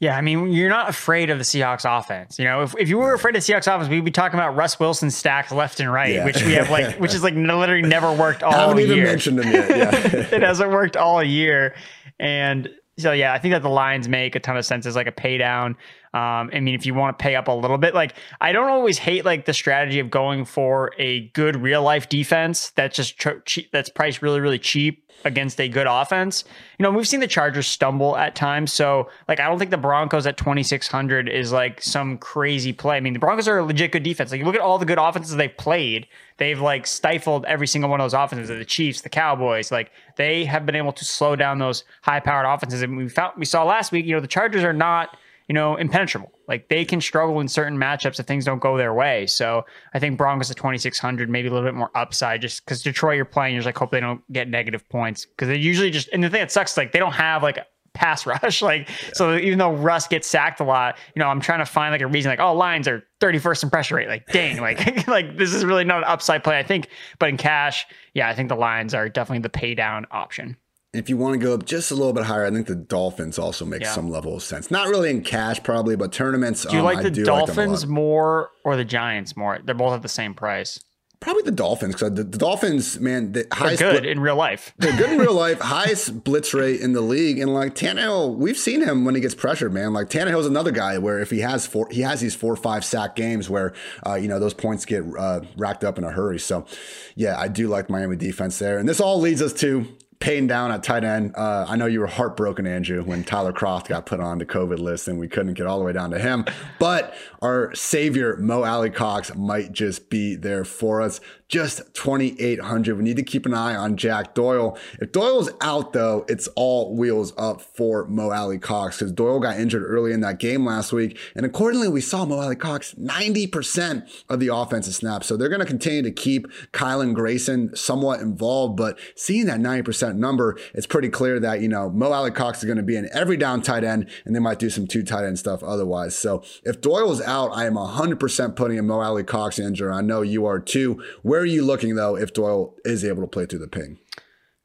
Yeah, 0.00 0.16
I 0.16 0.20
mean, 0.20 0.48
you're 0.52 0.68
not 0.68 0.88
afraid 0.88 1.30
of 1.30 1.38
the 1.38 1.44
Seahawks 1.44 1.84
offense. 1.86 2.36
You 2.36 2.44
know, 2.46 2.62
if, 2.62 2.74
if 2.76 2.88
you 2.88 2.98
were 2.98 3.14
afraid 3.14 3.36
of 3.36 3.46
the 3.46 3.52
Seahawks 3.52 3.72
offense, 3.72 3.88
we'd 3.88 4.04
be 4.04 4.10
talking 4.10 4.36
about 4.36 4.56
Russ 4.56 4.80
Wilson 4.80 5.12
stacks 5.12 5.52
left 5.52 5.78
and 5.78 5.92
right, 5.92 6.12
Yeah. 6.12 6.24
which 6.24 6.42
we 6.42 6.54
have 6.54 6.70
like, 6.70 6.96
which 6.98 7.14
is 7.14 7.22
like 7.22 7.34
literally 7.34 7.82
never 7.82 8.12
worked 8.12 8.42
all 8.42 8.50
haven't 8.50 8.80
even 8.80 8.96
year. 8.96 9.06
mentioned 9.06 9.38
them 9.38 9.52
yet. 9.52 9.70
Yeah. 9.70 9.90
it 10.32 10.42
hasn't 10.42 10.70
worked 10.72 10.96
all 10.96 11.22
year, 11.22 11.76
and 12.18 12.68
so 12.98 13.12
yeah, 13.12 13.32
I 13.32 13.38
think 13.38 13.52
that 13.52 13.62
the 13.62 13.68
Lions 13.68 14.08
make 14.08 14.34
a 14.34 14.40
ton 14.40 14.56
of 14.56 14.64
sense 14.66 14.86
as 14.86 14.96
like 14.96 15.06
a 15.06 15.12
pay 15.12 15.38
down. 15.38 15.76
Um, 16.14 16.50
I 16.52 16.60
mean, 16.60 16.74
if 16.74 16.84
you 16.84 16.92
want 16.92 17.18
to 17.18 17.22
pay 17.22 17.36
up 17.36 17.48
a 17.48 17.52
little 17.52 17.78
bit, 17.78 17.94
like 17.94 18.14
I 18.38 18.52
don't 18.52 18.68
always 18.68 18.98
hate 18.98 19.24
like 19.24 19.46
the 19.46 19.54
strategy 19.54 19.98
of 19.98 20.10
going 20.10 20.44
for 20.44 20.92
a 20.98 21.28
good 21.28 21.56
real 21.56 21.82
life 21.82 22.10
defense 22.10 22.70
that's 22.70 22.96
just 22.96 23.18
tr- 23.18 23.40
cheap, 23.46 23.70
that's 23.72 23.88
priced 23.88 24.20
really 24.20 24.40
really 24.40 24.58
cheap 24.58 25.08
against 25.24 25.58
a 25.58 25.68
good 25.68 25.86
offense. 25.88 26.44
You 26.78 26.82
know, 26.82 26.90
we've 26.90 27.08
seen 27.08 27.20
the 27.20 27.26
Chargers 27.26 27.66
stumble 27.66 28.14
at 28.16 28.34
times, 28.34 28.74
so 28.74 29.08
like 29.26 29.40
I 29.40 29.48
don't 29.48 29.58
think 29.58 29.70
the 29.70 29.78
Broncos 29.78 30.26
at 30.26 30.36
2600 30.36 31.30
is 31.30 31.50
like 31.50 31.80
some 31.80 32.18
crazy 32.18 32.74
play. 32.74 32.98
I 32.98 33.00
mean, 33.00 33.14
the 33.14 33.18
Broncos 33.18 33.48
are 33.48 33.58
a 33.58 33.64
legit 33.64 33.92
good 33.92 34.02
defense. 34.02 34.32
Like 34.32 34.42
look 34.42 34.54
at 34.54 34.60
all 34.60 34.78
the 34.78 34.84
good 34.84 34.98
offenses 34.98 35.34
they've 35.36 35.56
played, 35.56 36.06
they've 36.36 36.60
like 36.60 36.86
stifled 36.86 37.46
every 37.46 37.66
single 37.66 37.88
one 37.88 38.00
of 38.00 38.04
those 38.04 38.14
offenses. 38.14 38.48
The 38.48 38.66
Chiefs, 38.66 39.00
the 39.00 39.08
Cowboys, 39.08 39.72
like 39.72 39.92
they 40.16 40.44
have 40.44 40.66
been 40.66 40.76
able 40.76 40.92
to 40.92 41.06
slow 41.06 41.36
down 41.36 41.58
those 41.58 41.84
high 42.02 42.20
powered 42.20 42.44
offenses. 42.44 42.82
And 42.82 42.98
we 42.98 43.08
found 43.08 43.32
we 43.38 43.46
saw 43.46 43.64
last 43.64 43.92
week, 43.92 44.04
you 44.04 44.14
know, 44.14 44.20
the 44.20 44.26
Chargers 44.26 44.62
are 44.62 44.74
not 44.74 45.16
you 45.48 45.54
know, 45.54 45.76
impenetrable. 45.76 46.32
Like 46.48 46.68
they 46.68 46.84
can 46.84 47.00
struggle 47.00 47.40
in 47.40 47.48
certain 47.48 47.78
matchups 47.78 48.20
if 48.20 48.26
things 48.26 48.44
don't 48.44 48.60
go 48.60 48.76
their 48.76 48.94
way. 48.94 49.26
So 49.26 49.64
I 49.94 49.98
think 49.98 50.18
Broncos 50.18 50.50
at 50.50 50.56
2,600, 50.56 51.30
maybe 51.30 51.48
a 51.48 51.52
little 51.52 51.66
bit 51.66 51.74
more 51.74 51.90
upside 51.94 52.40
just 52.40 52.64
because 52.64 52.82
Detroit 52.82 53.16
you're 53.16 53.24
playing, 53.24 53.54
you're 53.54 53.60
just 53.60 53.66
like, 53.66 53.78
hope 53.78 53.90
they 53.90 54.00
don't 54.00 54.20
get 54.32 54.48
negative 54.48 54.88
points 54.88 55.26
because 55.26 55.48
they 55.48 55.56
usually 55.56 55.90
just, 55.90 56.08
and 56.12 56.22
the 56.22 56.30
thing 56.30 56.40
that 56.40 56.52
sucks, 56.52 56.76
like 56.76 56.92
they 56.92 56.98
don't 56.98 57.12
have 57.12 57.42
like 57.42 57.58
pass 57.94 58.26
rush. 58.26 58.62
Like, 58.62 58.88
so 59.12 59.36
even 59.36 59.58
though 59.58 59.72
Russ 59.72 60.08
gets 60.08 60.28
sacked 60.28 60.60
a 60.60 60.64
lot, 60.64 60.98
you 61.14 61.20
know, 61.20 61.28
I'm 61.28 61.40
trying 61.40 61.60
to 61.60 61.66
find 61.66 61.92
like 61.92 62.00
a 62.00 62.06
reason 62.06 62.30
like, 62.30 62.40
oh, 62.40 62.54
Lions 62.54 62.88
are 62.88 63.02
31st 63.20 63.64
in 63.64 63.70
pressure 63.70 63.96
rate. 63.96 64.08
Like, 64.08 64.26
dang, 64.26 64.60
like, 64.60 65.06
like 65.06 65.36
this 65.36 65.52
is 65.52 65.64
really 65.64 65.84
not 65.84 65.98
an 65.98 66.04
upside 66.04 66.44
play, 66.44 66.58
I 66.58 66.62
think. 66.62 66.88
But 67.18 67.28
in 67.28 67.36
cash, 67.36 67.86
yeah, 68.14 68.28
I 68.28 68.34
think 68.34 68.48
the 68.48 68.56
Lions 68.56 68.94
are 68.94 69.08
definitely 69.08 69.42
the 69.42 69.50
pay 69.50 69.74
down 69.74 70.06
option. 70.10 70.56
If 70.94 71.08
you 71.08 71.16
want 71.16 71.32
to 71.32 71.38
go 71.38 71.54
up 71.54 71.64
just 71.64 71.90
a 71.90 71.94
little 71.94 72.12
bit 72.12 72.24
higher, 72.24 72.44
I 72.44 72.50
think 72.50 72.66
the 72.66 72.74
Dolphins 72.74 73.38
also 73.38 73.64
make 73.64 73.80
Yeah. 73.80 73.92
some 73.94 74.10
level 74.10 74.36
of 74.36 74.42
sense. 74.42 74.70
Not 74.70 74.88
really 74.88 75.08
in 75.10 75.22
cash, 75.22 75.62
probably, 75.62 75.96
but 75.96 76.12
tournaments. 76.12 76.66
Do 76.66 76.74
you 76.74 76.80
um, 76.80 76.84
like 76.84 77.02
the 77.02 77.10
do 77.10 77.24
like 77.24 77.46
Dolphins 77.46 77.84
lot. 77.84 77.90
more 77.90 78.50
or 78.62 78.76
the 78.76 78.84
Giants 78.84 79.34
more? 79.34 79.58
They're 79.64 79.74
both 79.74 79.94
at 79.94 80.02
the 80.02 80.08
same 80.08 80.34
price. 80.34 80.78
Probably 81.18 81.44
the 81.44 81.52
Dolphins 81.52 81.94
because 81.94 82.14
the, 82.14 82.24
the 82.24 82.36
Dolphins, 82.36 82.98
man, 83.00 83.30
the 83.32 83.44
They're 83.44 83.46
highest 83.58 83.80
good 83.80 84.02
bli- 84.02 84.10
in 84.10 84.20
real 84.20 84.34
life. 84.36 84.74
they're 84.78 84.94
good 84.98 85.12
in 85.12 85.18
real 85.18 85.32
life, 85.34 85.60
highest 85.60 86.24
blitz 86.24 86.52
rate 86.52 86.80
in 86.80 86.92
the 86.94 87.00
league, 87.00 87.38
and 87.38 87.54
like 87.54 87.74
Tannehill, 87.74 88.36
we've 88.36 88.58
seen 88.58 88.82
him 88.82 89.04
when 89.06 89.14
he 89.14 89.20
gets 89.22 89.34
pressured, 89.34 89.72
man. 89.72 89.92
Like 89.94 90.08
Tannehill's 90.10 90.46
another 90.46 90.72
guy 90.72 90.98
where 90.98 91.20
if 91.20 91.30
he 91.30 91.38
has 91.38 91.64
four, 91.66 91.88
he 91.90 92.00
has 92.02 92.20
these 92.20 92.34
four 92.34 92.52
or 92.52 92.56
five 92.56 92.84
sack 92.84 93.14
games 93.16 93.48
where 93.48 93.72
uh, 94.04 94.14
you 94.16 94.26
know 94.28 94.38
those 94.40 94.52
points 94.52 94.84
get 94.84 95.04
uh, 95.16 95.40
racked 95.56 95.84
up 95.84 95.96
in 95.96 96.02
a 96.04 96.10
hurry. 96.10 96.40
So, 96.40 96.66
yeah, 97.14 97.38
I 97.38 97.46
do 97.48 97.68
like 97.68 97.88
Miami 97.88 98.16
defense 98.16 98.58
there, 98.58 98.76
and 98.78 98.86
this 98.86 99.00
all 99.00 99.18
leads 99.20 99.40
us 99.40 99.52
to. 99.54 99.86
Paying 100.22 100.46
down 100.46 100.70
at 100.70 100.84
tight 100.84 101.02
end. 101.02 101.34
Uh, 101.34 101.66
I 101.68 101.74
know 101.74 101.86
you 101.86 101.98
were 101.98 102.06
heartbroken, 102.06 102.64
Andrew, 102.64 103.02
when 103.02 103.24
Tyler 103.24 103.52
Kroft 103.52 103.88
got 103.88 104.06
put 104.06 104.20
on 104.20 104.38
the 104.38 104.46
COVID 104.46 104.78
list 104.78 105.08
and 105.08 105.18
we 105.18 105.26
couldn't 105.26 105.54
get 105.54 105.66
all 105.66 105.80
the 105.80 105.84
way 105.84 105.92
down 105.92 106.12
to 106.12 106.18
him. 106.20 106.44
But 106.78 107.12
our 107.42 107.74
savior, 107.74 108.36
Mo 108.36 108.62
Alie-Cox, 108.62 109.34
might 109.34 109.72
just 109.72 110.10
be 110.10 110.36
there 110.36 110.64
for 110.64 111.02
us. 111.02 111.20
Just 111.48 111.92
2,800. 111.94 112.96
We 112.96 113.02
need 113.02 113.16
to 113.16 113.24
keep 113.24 113.46
an 113.46 113.52
eye 113.52 113.74
on 113.74 113.96
Jack 113.96 114.32
Doyle. 114.32 114.78
If 115.00 115.10
Doyle's 115.10 115.50
out, 115.60 115.92
though, 115.92 116.24
it's 116.28 116.46
all 116.54 116.94
wheels 116.94 117.34
up 117.36 117.60
for 117.60 118.06
Mo 118.06 118.30
Alie-Cox 118.30 118.98
because 118.98 119.10
Doyle 119.10 119.40
got 119.40 119.58
injured 119.58 119.82
early 119.82 120.12
in 120.12 120.20
that 120.20 120.38
game 120.38 120.64
last 120.64 120.92
week. 120.92 121.18
And 121.34 121.44
accordingly, 121.44 121.88
we 121.88 122.00
saw 122.00 122.24
Mo 122.24 122.38
Alie-Cox 122.38 122.94
90% 122.94 124.24
of 124.28 124.38
the 124.38 124.54
offensive 124.54 124.94
snaps. 124.94 125.26
So 125.26 125.36
they're 125.36 125.48
going 125.48 125.60
to 125.60 125.66
continue 125.66 126.02
to 126.02 126.12
keep 126.12 126.46
Kylen 126.72 127.12
Granson 127.12 127.74
somewhat 127.74 128.20
involved. 128.20 128.76
But 128.76 128.98
seeing 129.16 129.46
that 129.46 129.58
90% 129.58 130.11
number, 130.16 130.58
it's 130.74 130.86
pretty 130.86 131.08
clear 131.08 131.38
that, 131.40 131.60
you 131.60 131.68
know, 131.68 131.90
Mo 131.90 132.12
Alie-Cox 132.12 132.58
is 132.58 132.64
going 132.64 132.76
to 132.76 132.82
be 132.82 132.96
in 132.96 133.08
every 133.12 133.36
down 133.36 133.62
tight 133.62 133.84
end 133.84 134.08
and 134.24 134.34
they 134.34 134.40
might 134.40 134.58
do 134.58 134.70
some 134.70 134.86
two 134.86 135.02
tight 135.02 135.24
end 135.24 135.38
stuff 135.38 135.62
otherwise. 135.62 136.16
So 136.16 136.42
if 136.64 136.80
Doyle's 136.80 137.20
out, 137.22 137.48
I 137.52 137.66
am 137.66 137.74
100% 137.74 138.56
putting 138.56 138.78
in 138.78 138.86
Mo 138.86 139.00
Alie-Cox 139.00 139.58
injury. 139.58 139.92
I 139.92 140.00
know 140.00 140.22
you 140.22 140.46
are 140.46 140.58
too. 140.60 141.02
Where 141.22 141.40
are 141.40 141.44
you 141.46 141.64
looking, 141.64 141.94
though, 141.96 142.16
if 142.16 142.32
Doyle 142.32 142.74
is 142.84 143.04
able 143.04 143.22
to 143.22 143.28
play 143.28 143.46
through 143.46 143.60
the 143.60 143.68
ping? 143.68 143.98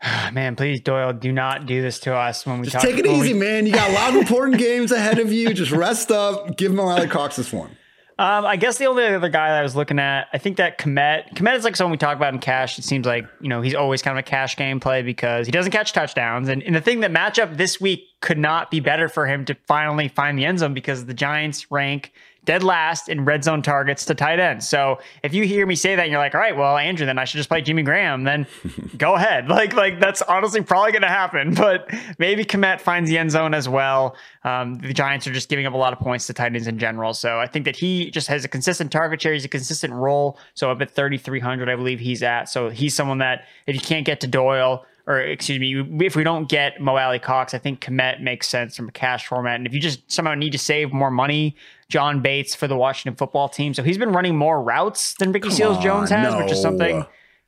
Man, 0.33 0.55
please, 0.55 0.79
Doyle, 0.81 1.13
do 1.13 1.31
not 1.31 1.65
do 1.65 1.81
this 1.81 1.99
to 2.01 2.13
us 2.15 2.45
when 2.45 2.59
we 2.59 2.65
Just 2.65 2.73
talk. 2.75 2.83
take 2.83 2.97
it 2.99 3.05
when 3.07 3.19
we- 3.19 3.25
easy, 3.29 3.33
man. 3.33 3.65
You 3.65 3.73
got 3.73 3.89
a 3.89 3.93
lot 3.93 4.09
of 4.11 4.15
important 4.17 4.57
games 4.59 4.91
ahead 4.91 5.19
of 5.19 5.31
you. 5.33 5.53
Just 5.53 5.71
rest 5.71 6.11
up. 6.11 6.55
Give 6.57 6.71
Mo 6.73 6.83
Alie-Cox 6.83 7.35
this 7.35 7.51
one. 7.51 7.71
Um, 8.19 8.47
I 8.47 8.55
guess 8.55 8.79
the 8.79 8.85
only 8.85 9.05
other 9.05 9.29
guy 9.29 9.49
that 9.49 9.59
I 9.59 9.61
was 9.61 9.75
looking 9.75 9.99
at, 9.99 10.27
I 10.33 10.39
think 10.39 10.57
that 10.57 10.79
Kmet. 10.79 11.35
Kmet 11.35 11.55
is 11.55 11.63
like 11.63 11.75
someone 11.75 11.91
we 11.91 11.97
talk 11.97 12.17
about 12.17 12.33
in 12.33 12.39
cash. 12.39 12.79
It 12.79 12.83
seems 12.83 13.05
like 13.05 13.25
you 13.41 13.47
know 13.47 13.61
he's 13.61 13.75
always 13.75 14.01
kind 14.01 14.17
of 14.17 14.25
a 14.25 14.27
cash 14.27 14.57
game 14.57 14.79
play 14.79 15.03
because 15.03 15.45
he 15.45 15.51
doesn't 15.51 15.71
catch 15.71 15.93
touchdowns. 15.93 16.49
And, 16.49 16.63
and 16.63 16.75
the 16.75 16.81
thing 16.81 17.01
that 17.01 17.11
matchup 17.11 17.57
this 17.57 17.79
week 17.79 18.05
could 18.21 18.39
not 18.39 18.71
be 18.71 18.79
better 18.79 19.07
for 19.07 19.27
him 19.27 19.45
to 19.45 19.55
finally 19.67 20.07
find 20.07 20.37
the 20.37 20.45
end 20.45 20.59
zone 20.59 20.73
because 20.73 21.05
the 21.05 21.13
Giants 21.13 21.69
rank 21.71 22.11
dead 22.47 22.63
last 22.63 23.09
in 23.09 23.25
red 23.25 23.43
zone 23.43 23.61
targets 23.61 24.05
to 24.05 24.15
tight 24.15 24.39
ends. 24.39 24.67
So 24.67 24.99
if 25.21 25.33
you 25.33 25.43
hear 25.43 25.65
me 25.65 25.75
say 25.75 25.95
that 25.95 26.03
and 26.03 26.11
you're 26.11 26.19
like, 26.19 26.33
all 26.33 26.39
right, 26.39 26.55
well, 26.55 26.77
Andrew, 26.77 27.05
then 27.05 27.19
I 27.19 27.25
should 27.25 27.37
just 27.37 27.49
play 27.49 27.61
Jimmy 27.61 27.83
Graham, 27.83 28.23
then 28.23 28.47
go 28.97 29.13
ahead. 29.13 29.47
Like, 29.57 29.73
like 29.73 29.99
that's 29.99 30.21
honestly 30.21 30.61
probably 30.61 30.91
going 30.91 31.01
to 31.01 31.07
happen. 31.07 31.55
But 31.55 31.91
maybe 32.19 32.45
Kmet 32.45 32.79
finds 32.79 33.09
the 33.09 33.17
end 33.17 33.31
zone 33.31 33.55
as 33.55 33.67
well. 33.67 34.15
Um, 34.43 34.75
the 34.75 34.93
Giants 34.93 35.25
are 35.25 35.33
just 35.33 35.49
giving 35.49 35.65
up 35.65 35.73
a 35.73 35.77
lot 35.77 35.93
of 35.93 35.99
points 35.99 36.27
to 36.27 36.33
tight 36.33 36.53
ends 36.53 36.67
in 36.67 36.77
general. 36.77 37.15
So 37.15 37.39
I 37.39 37.47
think 37.47 37.65
that 37.65 37.75
he 37.75 38.11
just 38.11 38.27
has 38.27 38.45
a 38.45 38.47
consistent 38.47 38.91
target 38.91 39.19
share. 39.19 39.33
He's 39.33 39.45
a 39.45 39.49
consistent 39.49 39.93
role. 39.93 40.37
So 40.53 40.69
up 40.69 40.79
at 40.79 40.91
3,300, 40.91 41.67
I 41.69 41.75
believe 41.75 41.99
he's 41.99 42.21
at. 42.21 42.49
So 42.49 42.69
he's 42.69 42.95
someone 42.95 43.17
that 43.17 43.45
if 43.65 43.73
you 43.73 43.81
can't 43.81 44.05
get 44.05 44.19
to 44.21 44.27
Doyle, 44.27 44.85
or 45.07 45.21
excuse 45.21 45.59
me, 45.59 46.05
if 46.05 46.15
we 46.15 46.23
don't 46.23 46.49
get 46.49 46.81
Mo 46.81 46.97
Alie-Cox, 46.97 47.53
I 47.53 47.57
think 47.57 47.79
Kmet 47.79 48.21
makes 48.21 48.47
sense 48.47 48.75
from 48.75 48.89
a 48.89 48.91
cash 48.91 49.25
format. 49.25 49.55
And 49.55 49.65
if 49.65 49.73
you 49.73 49.79
just 49.79 50.09
somehow 50.11 50.35
need 50.35 50.51
to 50.51 50.59
save 50.59 50.91
more 50.91 51.09
money, 51.09 51.55
John 51.89 52.21
Bates 52.21 52.53
for 52.53 52.67
the 52.67 52.75
Washington 52.75 53.15
football 53.15 53.49
team. 53.49 53.73
So 53.73 53.83
he's 53.83 53.97
been 53.97 54.11
running 54.11 54.35
more 54.35 54.61
routes 54.61 55.13
than 55.15 55.31
Ricky 55.31 55.49
Seals 55.49 55.77
Jones 55.79 56.09
has, 56.09 56.33
no. 56.33 56.39
which 56.39 56.51
is 56.51 56.61
something. 56.61 57.05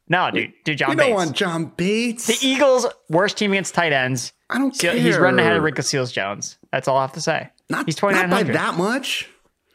No, 0.07 0.31
dude, 0.31 0.53
dude, 0.63 0.77
John. 0.77 0.89
We 0.89 0.95
Bates. 0.95 1.07
don't 1.07 1.15
want 1.15 1.35
John 1.35 1.65
Bates. 1.77 2.27
The 2.27 2.47
Eagles' 2.47 2.87
worst 3.09 3.37
team 3.37 3.51
against 3.51 3.75
tight 3.75 3.93
ends. 3.93 4.33
I 4.49 4.57
don't 4.57 4.77
care. 4.77 4.93
He's 4.93 5.17
running 5.17 5.39
ahead 5.39 5.55
of 5.55 5.63
Ricky 5.63 5.83
Seals 5.83 6.11
Jones. 6.11 6.57
That's 6.71 6.87
all 6.87 6.97
I 6.97 7.01
have 7.01 7.13
to 7.13 7.21
say. 7.21 7.49
Not, 7.69 7.85
he's 7.85 7.95
twenty 7.95 8.17
nine 8.17 8.31
hundred. 8.31 8.55
That 8.55 8.75
much, 8.75 9.29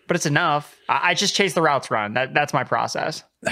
but 0.09 0.17
it's 0.17 0.27
enough. 0.27 0.77
I, 0.89 1.11
I 1.11 1.15
just 1.15 1.37
chase 1.37 1.55
the 1.55 1.63
routes 1.63 1.91
run. 1.91 2.15
That 2.15 2.35
that's 2.35 2.53
my 2.53 2.65
process. 2.65 3.23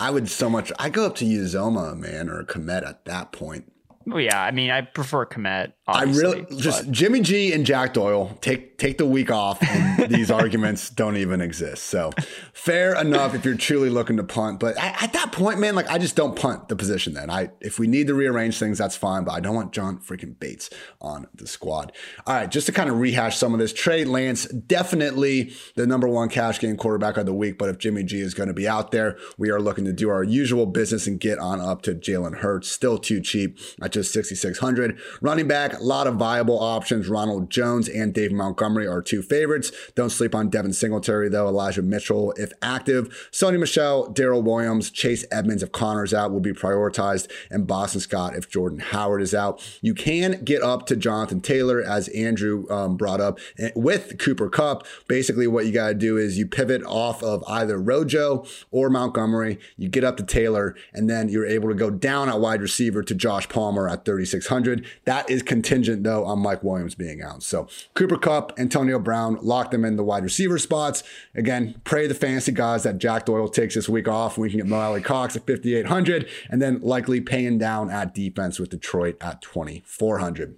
I 0.00 0.10
would 0.10 0.28
so 0.28 0.50
much. 0.50 0.70
I 0.78 0.90
go 0.90 1.06
up 1.06 1.16
to 1.16 1.24
Uzomah, 1.24 1.96
man, 1.98 2.28
or 2.28 2.44
Kmet 2.44 2.86
at 2.86 3.04
that 3.06 3.32
point. 3.32 3.72
Well, 4.06 4.20
yeah, 4.20 4.40
I 4.40 4.50
mean, 4.50 4.70
I 4.70 4.82
prefer 4.82 5.26
Kmet. 5.26 5.72
I 5.88 6.02
really 6.02 6.44
just 6.56 6.84
but. 6.84 6.92
Jimmy 6.92 7.20
G 7.20 7.52
and 7.54 7.64
Jack 7.64 7.94
Doyle 7.94 8.36
take 8.42 8.76
take 8.76 8.98
the 8.98 9.06
week 9.06 9.30
off, 9.30 9.58
and 9.62 10.10
these 10.14 10.30
arguments 10.30 10.90
don't 10.90 11.16
even 11.16 11.40
exist. 11.40 11.84
So 11.84 12.10
fair 12.52 12.94
enough 12.94 13.34
if 13.34 13.44
you're 13.44 13.56
truly 13.56 13.88
looking 13.88 14.18
to 14.18 14.22
punt, 14.22 14.60
but 14.60 14.76
at, 14.76 15.02
at, 15.02 15.12
that 15.14 15.32
point, 15.32 15.58
man, 15.58 15.74
like 15.74 15.88
I 15.88 15.96
just 15.96 16.14
don't 16.14 16.36
punt 16.36 16.68
the 16.68 16.76
position. 16.76 17.14
Then 17.14 17.30
I 17.30 17.50
if 17.60 17.78
we 17.78 17.86
need 17.86 18.06
to 18.08 18.14
rearrange 18.14 18.58
things, 18.58 18.76
that's 18.76 18.96
fine, 18.96 19.24
but 19.24 19.32
I 19.32 19.40
don't 19.40 19.54
want 19.54 19.72
John 19.72 19.98
freaking 19.98 20.38
Bates 20.38 20.68
on 21.00 21.26
the 21.34 21.46
squad. 21.46 21.92
All 22.26 22.34
right, 22.34 22.50
just 22.50 22.66
to 22.66 22.72
kind 22.72 22.90
of 22.90 23.00
rehash 23.00 23.38
some 23.38 23.54
of 23.54 23.58
this, 23.58 23.72
Trey 23.72 24.04
Lance 24.04 24.44
definitely 24.46 25.52
the 25.74 25.86
number 25.86 26.06
one 26.06 26.28
cash 26.28 26.60
game 26.60 26.76
quarterback 26.76 27.16
of 27.16 27.24
the 27.24 27.34
week. 27.34 27.56
But 27.56 27.70
if 27.70 27.78
Jimmy 27.78 28.04
G 28.04 28.20
is 28.20 28.34
going 28.34 28.48
to 28.48 28.54
be 28.54 28.68
out 28.68 28.90
there, 28.90 29.16
we 29.38 29.50
are 29.50 29.60
looking 29.60 29.86
to 29.86 29.92
do 29.94 30.10
our 30.10 30.22
usual 30.22 30.66
business 30.66 31.06
and 31.06 31.18
get 31.18 31.38
on 31.38 31.62
up 31.62 31.80
to 31.82 31.94
Jalen 31.94 32.38
Hurts, 32.38 32.68
still 32.68 32.98
too 32.98 33.22
cheap 33.22 33.58
at 33.82 33.92
just 33.92 34.12
6,600. 34.12 34.98
Running 35.22 35.48
back 35.48 35.77
a 35.80 35.84
lot 35.84 36.06
of 36.06 36.16
viable 36.16 36.58
options. 36.58 37.08
Ronald 37.08 37.50
Jones 37.50 37.88
and 37.88 38.12
Dave 38.12 38.32
Montgomery 38.32 38.86
are 38.86 39.02
two 39.02 39.22
favorites. 39.22 39.72
Don't 39.94 40.10
sleep 40.10 40.34
on 40.34 40.48
Devin 40.48 40.72
Singletary, 40.72 41.28
though. 41.28 41.48
Elijah 41.48 41.82
Mitchell, 41.82 42.32
if 42.36 42.52
active. 42.62 43.28
Sony 43.32 43.58
Michel, 43.58 44.08
Darrel 44.10 44.42
Williams, 44.42 44.90
Chase 44.90 45.24
Edmonds, 45.30 45.62
if 45.62 45.72
Conner's 45.72 46.12
out, 46.14 46.32
will 46.32 46.40
be 46.40 46.52
prioritized. 46.52 47.30
And 47.50 47.66
Boston 47.66 48.00
Scott, 48.00 48.34
if 48.34 48.48
Jordan 48.50 48.80
Howard 48.80 49.22
is 49.22 49.34
out. 49.34 49.62
You 49.80 49.94
can 49.94 50.42
get 50.44 50.62
up 50.62 50.86
to 50.86 50.96
Jonathan 50.96 51.40
Taylor, 51.40 51.82
as 51.82 52.08
Andrew 52.08 52.68
um, 52.70 52.96
brought 52.96 53.20
up, 53.20 53.38
eh, 53.58 53.70
with 53.74 54.18
Cooper 54.18 54.48
Kupp. 54.48 54.86
Basically, 55.06 55.46
what 55.46 55.66
you 55.66 55.72
got 55.72 55.88
to 55.88 55.94
do 55.94 56.16
is 56.16 56.38
you 56.38 56.46
pivot 56.46 56.82
off 56.84 57.22
of 57.22 57.44
either 57.48 57.78
Rojo 57.78 58.44
or 58.70 58.90
Montgomery. 58.90 59.58
You 59.76 59.88
get 59.88 60.04
up 60.04 60.16
to 60.16 60.22
Taylor, 60.22 60.74
and 60.92 61.08
then 61.08 61.28
you're 61.28 61.46
able 61.46 61.68
to 61.68 61.74
go 61.74 61.90
down 61.90 62.28
at 62.28 62.40
wide 62.40 62.60
receiver 62.60 63.02
to 63.02 63.14
Josh 63.14 63.48
Palmer 63.48 63.88
at 63.88 64.04
3,600. 64.04 64.86
That 65.04 65.28
is 65.30 65.42
contingent, 65.68 66.02
though, 66.02 66.24
on 66.24 66.38
Mike 66.38 66.64
Williams 66.64 66.94
being 66.94 67.22
out. 67.22 67.42
So 67.42 67.68
Cooper 67.94 68.16
Kupp, 68.16 68.58
Antonio 68.58 68.98
Brown, 68.98 69.38
lock 69.42 69.70
them 69.70 69.84
in 69.84 69.96
the 69.96 70.04
wide 70.04 70.22
receiver 70.22 70.58
spots. 70.58 71.02
Again, 71.34 71.80
pray 71.84 72.06
the 72.06 72.14
fantasy 72.14 72.52
guys 72.52 72.84
that 72.84 72.98
Jack 72.98 73.26
Doyle 73.26 73.48
takes 73.48 73.74
this 73.74 73.88
week 73.88 74.08
off. 74.08 74.38
We 74.38 74.48
can 74.48 74.58
get 74.58 74.66
Mo 74.66 74.78
Alie-Cox 74.78 75.36
at 75.36 75.46
5,800 75.46 76.28
and 76.48 76.62
then 76.62 76.80
likely 76.80 77.20
paying 77.20 77.58
down 77.58 77.90
at 77.90 78.14
defense 78.14 78.58
with 78.58 78.70
Detroit 78.70 79.16
at 79.20 79.42
2,400 79.42 80.56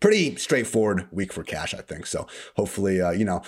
pretty 0.00 0.34
straightforward 0.34 1.06
week 1.12 1.32
for 1.32 1.44
cash, 1.44 1.72
I 1.74 1.80
think. 1.80 2.06
So 2.06 2.26
hopefully, 2.56 3.00
uh, 3.00 3.12
you 3.12 3.24
know, 3.24 3.40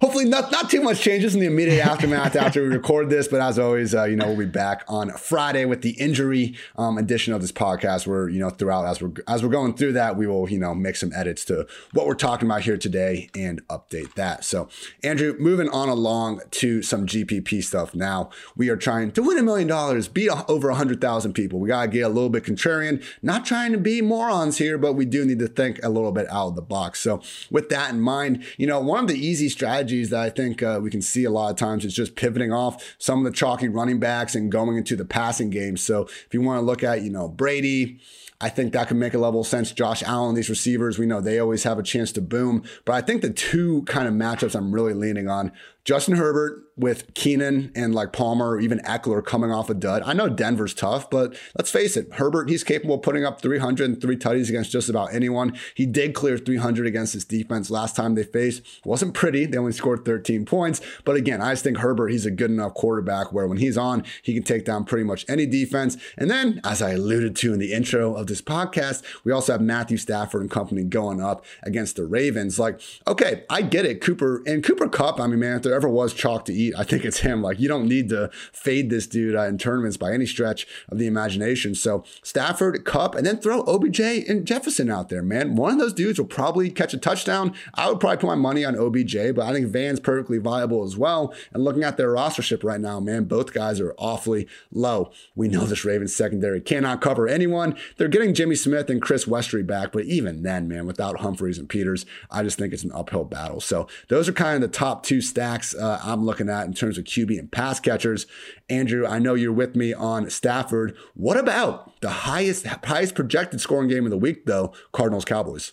hopefully 0.00 0.24
not 0.24 0.52
not 0.52 0.70
too 0.70 0.80
much 0.80 1.00
changes 1.00 1.34
in 1.34 1.40
the 1.40 1.46
immediate 1.46 1.84
aftermath 1.84 2.36
after 2.36 2.62
we 2.62 2.68
record 2.68 3.10
this. 3.10 3.28
But 3.28 3.40
as 3.40 3.58
always, 3.58 3.94
uh, 3.94 4.04
you 4.04 4.16
know, 4.16 4.26
we'll 4.28 4.36
be 4.36 4.44
back 4.46 4.84
on 4.88 5.10
Friday 5.10 5.64
with 5.64 5.82
the 5.82 5.90
injury 5.92 6.54
um, 6.76 6.98
edition 6.98 7.34
of 7.34 7.40
this 7.40 7.52
podcast. 7.52 8.06
Where 8.06 8.28
you 8.28 8.38
know 8.38 8.50
throughout 8.50 8.86
as 8.86 9.02
we're 9.02 9.12
as 9.26 9.42
we're 9.42 9.48
going 9.48 9.74
through 9.74 9.92
that, 9.94 10.16
we 10.16 10.26
will 10.26 10.48
you 10.48 10.58
know 10.58 10.74
make 10.74 10.96
some 10.96 11.12
edits 11.14 11.44
to 11.46 11.66
what 11.92 12.06
we're 12.06 12.14
talking 12.14 12.46
about 12.46 12.62
here 12.62 12.76
today 12.76 13.28
and 13.34 13.66
update 13.68 14.14
that. 14.14 14.44
So 14.44 14.68
Andrew, 15.02 15.34
moving 15.38 15.68
on 15.70 15.88
along 15.88 16.42
to 16.52 16.82
some 16.82 17.06
GPP 17.06 17.62
stuff. 17.62 17.94
Now 17.94 18.30
we 18.56 18.68
are 18.68 18.76
trying 18.76 19.12
to 19.12 19.22
win 19.22 19.38
a 19.38 19.42
million 19.42 19.68
dollars, 19.68 20.08
beat 20.08 20.30
over 20.48 20.68
a 20.68 20.74
hundred 20.74 21.00
thousand 21.00 21.32
people. 21.32 21.58
We 21.58 21.68
gotta 21.68 21.88
get 21.88 22.02
a 22.02 22.08
little 22.08 22.30
bit 22.30 22.44
contrarian. 22.44 23.02
Not 23.22 23.44
trying 23.44 23.72
to 23.72 23.78
be 23.78 24.00
morons 24.00 24.58
here, 24.58 24.78
but 24.78 24.92
we 24.92 25.04
do 25.04 25.24
need 25.24 25.38
to 25.40 25.48
think 25.48 25.80
a 25.82 25.88
little 25.88 26.12
bit 26.12 26.28
out 26.30 26.48
of 26.48 26.54
the 26.54 26.62
box. 26.62 27.00
So 27.00 27.20
with 27.50 27.68
that 27.70 27.90
in 27.90 28.00
mind, 28.00 28.44
you 28.56 28.66
know, 28.66 28.80
one 28.80 29.00
of 29.00 29.08
the 29.08 29.18
easy 29.18 29.48
strategies 29.48 29.87
strategies 29.88 30.10
that 30.10 30.20
I 30.20 30.30
think 30.30 30.62
uh, 30.62 30.78
we 30.82 30.90
can 30.90 31.00
see 31.00 31.24
a 31.24 31.30
lot 31.30 31.50
of 31.50 31.56
times 31.56 31.84
is 31.84 31.94
just 31.94 32.14
pivoting 32.14 32.52
off 32.52 32.96
some 32.98 33.18
of 33.18 33.24
the 33.24 33.36
chalky 33.36 33.68
running 33.68 33.98
backs 33.98 34.34
and 34.34 34.52
going 34.52 34.76
into 34.76 34.96
the 34.96 35.04
passing 35.04 35.48
game. 35.48 35.78
So 35.78 36.02
if 36.02 36.28
you 36.32 36.42
want 36.42 36.58
to 36.60 36.66
look 36.66 36.82
at, 36.82 37.00
you 37.02 37.10
know, 37.10 37.26
Brady, 37.28 38.00
I 38.38 38.50
think 38.50 38.72
that 38.74 38.88
can 38.88 38.98
make 38.98 39.14
a 39.14 39.18
level 39.18 39.40
of 39.40 39.46
sense. 39.46 39.72
Josh 39.72 40.02
Allen, 40.02 40.34
these 40.34 40.50
receivers, 40.50 40.98
we 40.98 41.06
know 41.06 41.20
they 41.20 41.38
always 41.38 41.64
have 41.64 41.78
a 41.78 41.82
chance 41.82 42.12
to 42.12 42.20
boom. 42.20 42.64
But 42.84 42.92
I 42.92 43.00
think 43.00 43.22
the 43.22 43.30
two 43.30 43.82
kind 43.82 44.06
of 44.06 44.14
matchups 44.14 44.54
I'm 44.54 44.72
really 44.72 44.94
leaning 44.94 45.28
on 45.28 45.52
Justin 45.88 46.16
Herbert 46.16 46.68
with 46.76 47.14
Keenan 47.14 47.72
and 47.74 47.94
like 47.94 48.12
Palmer 48.12 48.50
or 48.50 48.60
even 48.60 48.78
Ekeler 48.80 49.24
coming 49.24 49.50
off 49.50 49.70
a 49.70 49.74
dud. 49.74 50.02
I 50.04 50.12
know 50.12 50.28
Denver's 50.28 50.74
tough, 50.74 51.08
but 51.08 51.34
let's 51.56 51.70
face 51.70 51.96
it, 51.96 52.12
Herbert, 52.12 52.50
he's 52.50 52.62
capable 52.62 52.96
of 52.96 53.02
putting 53.02 53.24
up 53.24 53.40
300 53.40 53.84
and 53.84 54.00
three 54.00 54.16
tutties 54.16 54.48
against 54.48 54.70
just 54.70 54.88
about 54.88 55.14
anyone. 55.14 55.58
He 55.74 55.86
did 55.86 56.14
clear 56.14 56.36
300 56.36 56.86
against 56.86 57.14
his 57.14 57.24
defense 57.24 57.70
last 57.70 57.96
time 57.96 58.14
they 58.14 58.22
faced. 58.22 58.62
Wasn't 58.84 59.14
pretty. 59.14 59.46
They 59.46 59.56
only 59.56 59.72
scored 59.72 60.04
13 60.04 60.44
points. 60.44 60.82
But 61.04 61.16
again, 61.16 61.40
I 61.40 61.52
just 61.52 61.64
think 61.64 61.78
Herbert, 61.78 62.08
he's 62.08 62.26
a 62.26 62.30
good 62.30 62.50
enough 62.50 62.74
quarterback 62.74 63.32
where 63.32 63.46
when 63.46 63.58
he's 63.58 63.78
on, 63.78 64.04
he 64.22 64.34
can 64.34 64.42
take 64.42 64.66
down 64.66 64.84
pretty 64.84 65.04
much 65.04 65.24
any 65.26 65.46
defense. 65.46 65.96
And 66.18 66.30
then, 66.30 66.60
as 66.64 66.82
I 66.82 66.90
alluded 66.90 67.34
to 67.36 67.54
in 67.54 67.58
the 67.58 67.72
intro 67.72 68.14
of 68.14 68.26
this 68.26 68.42
podcast, 68.42 69.02
we 69.24 69.32
also 69.32 69.52
have 69.52 69.62
Matthew 69.62 69.96
Stafford 69.96 70.42
and 70.42 70.50
company 70.50 70.84
going 70.84 71.22
up 71.22 71.46
against 71.62 71.96
the 71.96 72.04
Ravens. 72.04 72.58
Like, 72.58 72.80
okay, 73.06 73.44
I 73.48 73.62
get 73.62 73.86
it. 73.86 74.02
Cooper 74.02 74.42
and 74.46 74.62
Cooper 74.62 74.88
Kupp, 74.88 75.18
I 75.18 75.26
mean, 75.26 75.40
man, 75.40 75.60
if 75.77 75.77
there 75.78 75.88
ever 75.88 75.94
was 75.94 76.12
chalk 76.12 76.44
to 76.46 76.52
eat, 76.52 76.74
I 76.76 76.82
think 76.82 77.04
it's 77.04 77.20
him. 77.20 77.40
Like 77.40 77.60
you 77.60 77.68
don't 77.68 77.86
need 77.86 78.08
to 78.08 78.30
fade 78.52 78.90
this 78.90 79.06
dude 79.06 79.36
uh, 79.36 79.42
in 79.42 79.58
tournaments 79.58 79.96
by 79.96 80.12
any 80.12 80.26
stretch 80.26 80.66
of 80.88 80.98
the 80.98 81.06
imagination. 81.06 81.74
So 81.74 82.04
Stafford, 82.22 82.84
Kupp, 82.84 83.14
and 83.14 83.24
then 83.24 83.38
throw 83.38 83.62
OBJ 83.62 84.00
and 84.00 84.44
Jefferson 84.44 84.90
out 84.90 85.08
there, 85.08 85.22
man. 85.22 85.54
One 85.54 85.72
of 85.72 85.78
those 85.78 85.92
dudes 85.92 86.18
will 86.18 86.26
probably 86.26 86.70
catch 86.70 86.94
a 86.94 86.98
touchdown. 86.98 87.54
I 87.74 87.88
would 87.88 88.00
probably 88.00 88.16
put 88.16 88.26
my 88.26 88.34
money 88.34 88.64
on 88.64 88.76
OBJ, 88.76 89.34
but 89.36 89.46
I 89.46 89.52
think 89.52 89.68
Van's 89.68 90.00
perfectly 90.00 90.38
viable 90.38 90.84
as 90.84 90.96
well. 90.96 91.32
And 91.52 91.62
looking 91.62 91.84
at 91.84 91.96
their 91.96 92.12
rostership 92.12 92.64
right 92.64 92.80
now, 92.80 92.98
man, 92.98 93.24
both 93.24 93.54
guys 93.54 93.80
are 93.80 93.94
awfully 93.98 94.48
low. 94.72 95.12
We 95.36 95.46
know 95.46 95.64
this 95.64 95.84
Ravens 95.84 96.14
secondary 96.14 96.60
cannot 96.60 97.00
cover 97.00 97.28
anyone. 97.28 97.76
They're 97.96 98.08
getting 98.08 98.34
Jimmy 98.34 98.56
Smith 98.56 98.90
and 98.90 99.00
Chris 99.00 99.26
Westry 99.26 99.64
back, 99.64 99.92
but 99.92 100.04
even 100.04 100.42
then, 100.42 100.66
man, 100.66 100.86
without 100.86 101.20
Humphreys 101.20 101.58
and 101.58 101.68
Peters, 101.68 102.04
I 102.30 102.42
just 102.42 102.58
think 102.58 102.72
it's 102.72 102.84
an 102.84 102.92
uphill 102.92 103.24
battle. 103.24 103.60
So 103.60 103.86
those 104.08 104.28
are 104.28 104.32
kind 104.32 104.56
of 104.56 104.70
the 104.70 104.76
top 104.76 105.02
two 105.02 105.20
stacks 105.20 105.57
uh, 105.74 106.00
I'm 106.02 106.24
looking 106.24 106.48
at 106.48 106.66
in 106.66 106.74
terms 106.74 106.98
of 106.98 107.04
QB 107.04 107.38
and 107.38 107.50
pass 107.50 107.80
catchers. 107.80 108.26
Andrew, 108.68 109.06
I 109.06 109.18
know 109.18 109.34
you're 109.34 109.52
with 109.52 109.76
me 109.76 109.92
on 109.92 110.30
Stafford. 110.30 110.96
What 111.14 111.36
about 111.36 112.00
the 112.00 112.10
highest 112.10 112.66
highest 112.66 113.14
projected 113.14 113.60
scoring 113.60 113.88
game 113.88 114.04
of 114.04 114.10
the 114.10 114.18
week, 114.18 114.46
though? 114.46 114.72
Cardinals 114.92 115.24
Cowboys. 115.24 115.72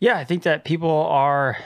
Yeah, 0.00 0.16
I 0.16 0.24
think 0.24 0.44
that 0.44 0.64
people 0.64 0.90
are 0.90 1.56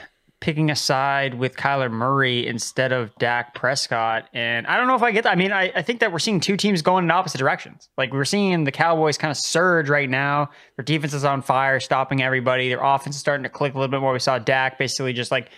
picking 0.43 0.69
a 0.69 0.75
side 0.75 1.35
with 1.35 1.55
Kyler 1.55 1.89
Murray 1.89 2.45
instead 2.45 2.91
of 2.91 3.15
Dak 3.15 3.55
Prescott. 3.55 4.27
And 4.33 4.67
I 4.67 4.75
don't 4.75 4.87
know 4.87 4.95
if 4.95 5.01
I 5.01 5.11
get 5.11 5.23
that. 5.23 5.31
I 5.31 5.35
mean, 5.35 5.53
I, 5.53 5.71
I, 5.73 5.81
think 5.81 6.01
that 6.01 6.11
we're 6.11 6.19
seeing 6.19 6.41
two 6.41 6.57
teams 6.57 6.81
going 6.81 7.05
in 7.05 7.11
opposite 7.11 7.37
directions. 7.37 7.87
Like 7.97 8.11
we're 8.11 8.25
seeing 8.25 8.65
the 8.65 8.71
Cowboys 8.71 9.17
kind 9.17 9.31
of 9.31 9.37
surge 9.37 9.87
right 9.87 10.09
now. 10.09 10.49
Their 10.75 10.83
defense 10.83 11.13
is 11.13 11.23
on 11.23 11.43
fire, 11.43 11.79
stopping 11.79 12.21
everybody. 12.21 12.67
Their 12.67 12.83
offense 12.83 13.15
is 13.15 13.21
starting 13.21 13.43
to 13.43 13.49
click 13.49 13.73
a 13.73 13.77
little 13.77 13.89
bit 13.89 14.01
more. 14.01 14.11
We 14.11 14.19
saw 14.19 14.37
Dak 14.37 14.77
basically 14.77 15.13
just 15.13 15.31
like 15.31 15.49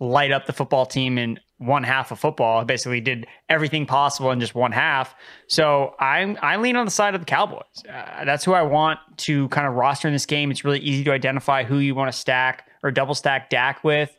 light 0.00 0.32
up 0.32 0.46
the 0.46 0.52
football 0.52 0.86
team 0.86 1.18
in 1.18 1.38
one 1.58 1.82
half 1.82 2.10
of 2.10 2.18
football. 2.18 2.64
Basically, 2.64 3.00
did 3.00 3.26
everything 3.48 3.86
possible 3.86 4.30
in 4.30 4.40
just 4.40 4.54
one 4.54 4.72
half. 4.72 5.14
So 5.48 5.94
I'm 5.98 6.38
I 6.42 6.56
lean 6.56 6.76
on 6.76 6.84
the 6.84 6.90
side 6.90 7.14
of 7.14 7.20
the 7.20 7.26
Cowboys. 7.26 7.62
Uh, 7.88 8.24
that's 8.24 8.44
who 8.44 8.52
I 8.52 8.62
want 8.62 8.98
to 9.18 9.48
kind 9.48 9.66
of 9.66 9.74
roster 9.74 10.08
in 10.08 10.14
this 10.14 10.26
game. 10.26 10.50
It's 10.50 10.64
really 10.64 10.80
easy 10.80 11.04
to 11.04 11.12
identify 11.12 11.64
who 11.64 11.78
you 11.78 11.94
want 11.94 12.12
to 12.12 12.18
stack 12.18 12.68
or 12.82 12.90
double 12.90 13.14
stack 13.14 13.50
Dak 13.50 13.82
with. 13.84 14.16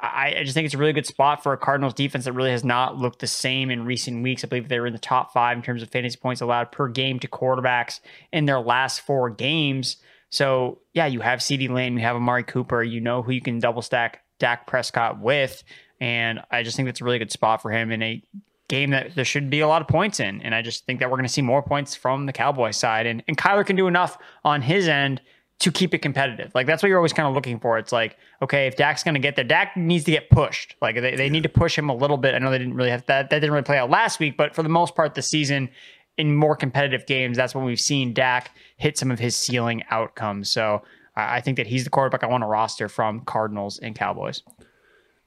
I, 0.00 0.34
I, 0.38 0.42
just 0.42 0.54
think 0.54 0.66
it's 0.66 0.74
a 0.74 0.78
really 0.78 0.92
good 0.92 1.06
spot 1.06 1.42
for 1.42 1.52
a 1.52 1.56
Cardinals 1.56 1.94
defense 1.94 2.24
that 2.24 2.32
really 2.32 2.50
has 2.50 2.64
not 2.64 2.98
looked 2.98 3.20
the 3.20 3.26
same 3.26 3.70
in 3.70 3.86
recent 3.86 4.22
weeks. 4.22 4.44
I 4.44 4.48
believe 4.48 4.68
they 4.68 4.80
were 4.80 4.88
in 4.88 4.92
the 4.92 4.98
top 4.98 5.32
five 5.32 5.56
in 5.56 5.62
terms 5.62 5.82
of 5.82 5.88
fantasy 5.88 6.18
points 6.18 6.42
allowed 6.42 6.72
per 6.72 6.88
game 6.88 7.20
to 7.20 7.28
quarterbacks 7.28 8.00
in 8.32 8.44
their 8.44 8.60
last 8.60 9.00
four 9.00 9.30
games. 9.30 9.96
So 10.30 10.80
yeah, 10.92 11.06
you 11.06 11.20
have 11.20 11.38
CeeDee 11.38 11.70
Lamb, 11.70 11.96
you 11.96 12.04
have 12.04 12.16
Amari 12.16 12.42
Cooper, 12.42 12.82
you 12.82 13.00
know 13.00 13.22
who 13.22 13.32
you 13.32 13.40
can 13.40 13.60
double 13.60 13.82
stack 13.82 14.23
Dak 14.44 14.66
Prescott 14.66 15.20
with. 15.20 15.64
And 16.02 16.40
I 16.50 16.62
just 16.62 16.76
think 16.76 16.84
that's 16.84 17.00
a 17.00 17.04
really 17.04 17.18
good 17.18 17.32
spot 17.32 17.62
for 17.62 17.70
him 17.70 17.90
in 17.90 18.02
a 18.02 18.22
game 18.68 18.90
that 18.90 19.14
there 19.14 19.24
should 19.24 19.48
be 19.48 19.60
a 19.60 19.66
lot 19.66 19.80
of 19.80 19.88
points 19.88 20.20
in. 20.20 20.42
And 20.42 20.54
I 20.54 20.60
just 20.60 20.84
think 20.84 21.00
that 21.00 21.10
we're 21.10 21.16
going 21.16 21.24
to 21.24 21.32
see 21.32 21.40
more 21.40 21.62
points 21.62 21.94
from 21.94 22.26
the 22.26 22.32
Cowboys 22.34 22.76
side. 22.76 23.06
And, 23.06 23.24
and 23.26 23.38
Kyler 23.38 23.64
can 23.64 23.74
do 23.74 23.86
enough 23.86 24.18
on 24.44 24.60
his 24.60 24.86
end 24.86 25.22
to 25.60 25.72
keep 25.72 25.94
it 25.94 26.00
competitive. 26.00 26.52
Like 26.54 26.66
that's 26.66 26.82
what 26.82 26.90
you're 26.90 26.98
always 26.98 27.14
kind 27.14 27.26
of 27.26 27.34
looking 27.34 27.58
for. 27.58 27.78
It's 27.78 27.90
like, 27.90 28.18
okay, 28.42 28.66
if 28.66 28.76
Dak's 28.76 29.02
going 29.02 29.14
to 29.14 29.20
get 29.20 29.34
there, 29.34 29.46
Dak 29.46 29.78
needs 29.78 30.04
to 30.04 30.10
get 30.10 30.28
pushed. 30.28 30.76
Like 30.82 30.96
they, 30.96 31.16
they 31.16 31.30
need 31.30 31.44
to 31.44 31.48
push 31.48 31.78
him 31.78 31.88
a 31.88 31.94
little 31.94 32.18
bit. 32.18 32.34
I 32.34 32.38
know 32.38 32.50
they 32.50 32.58
didn't 32.58 32.74
really 32.74 32.90
have 32.90 33.06
that. 33.06 33.30
That 33.30 33.38
didn't 33.38 33.52
really 33.52 33.64
play 33.64 33.78
out 33.78 33.88
last 33.88 34.20
week, 34.20 34.36
but 34.36 34.54
for 34.54 34.62
the 34.62 34.68
most 34.68 34.94
part, 34.94 35.14
the 35.14 35.22
season 35.22 35.70
in 36.18 36.36
more 36.36 36.54
competitive 36.54 37.06
games, 37.06 37.38
that's 37.38 37.54
when 37.54 37.64
we've 37.64 37.80
seen 37.80 38.12
Dak 38.12 38.50
hit 38.76 38.98
some 38.98 39.10
of 39.10 39.18
his 39.18 39.36
ceiling 39.36 39.82
outcomes. 39.90 40.50
So 40.50 40.82
I 41.16 41.40
think 41.40 41.56
that 41.58 41.66
he's 41.66 41.84
the 41.84 41.90
quarterback 41.90 42.24
I 42.24 42.26
want 42.26 42.42
to 42.42 42.46
roster 42.46 42.88
from 42.88 43.20
Cardinals 43.20 43.78
and 43.78 43.94
Cowboys. 43.94 44.42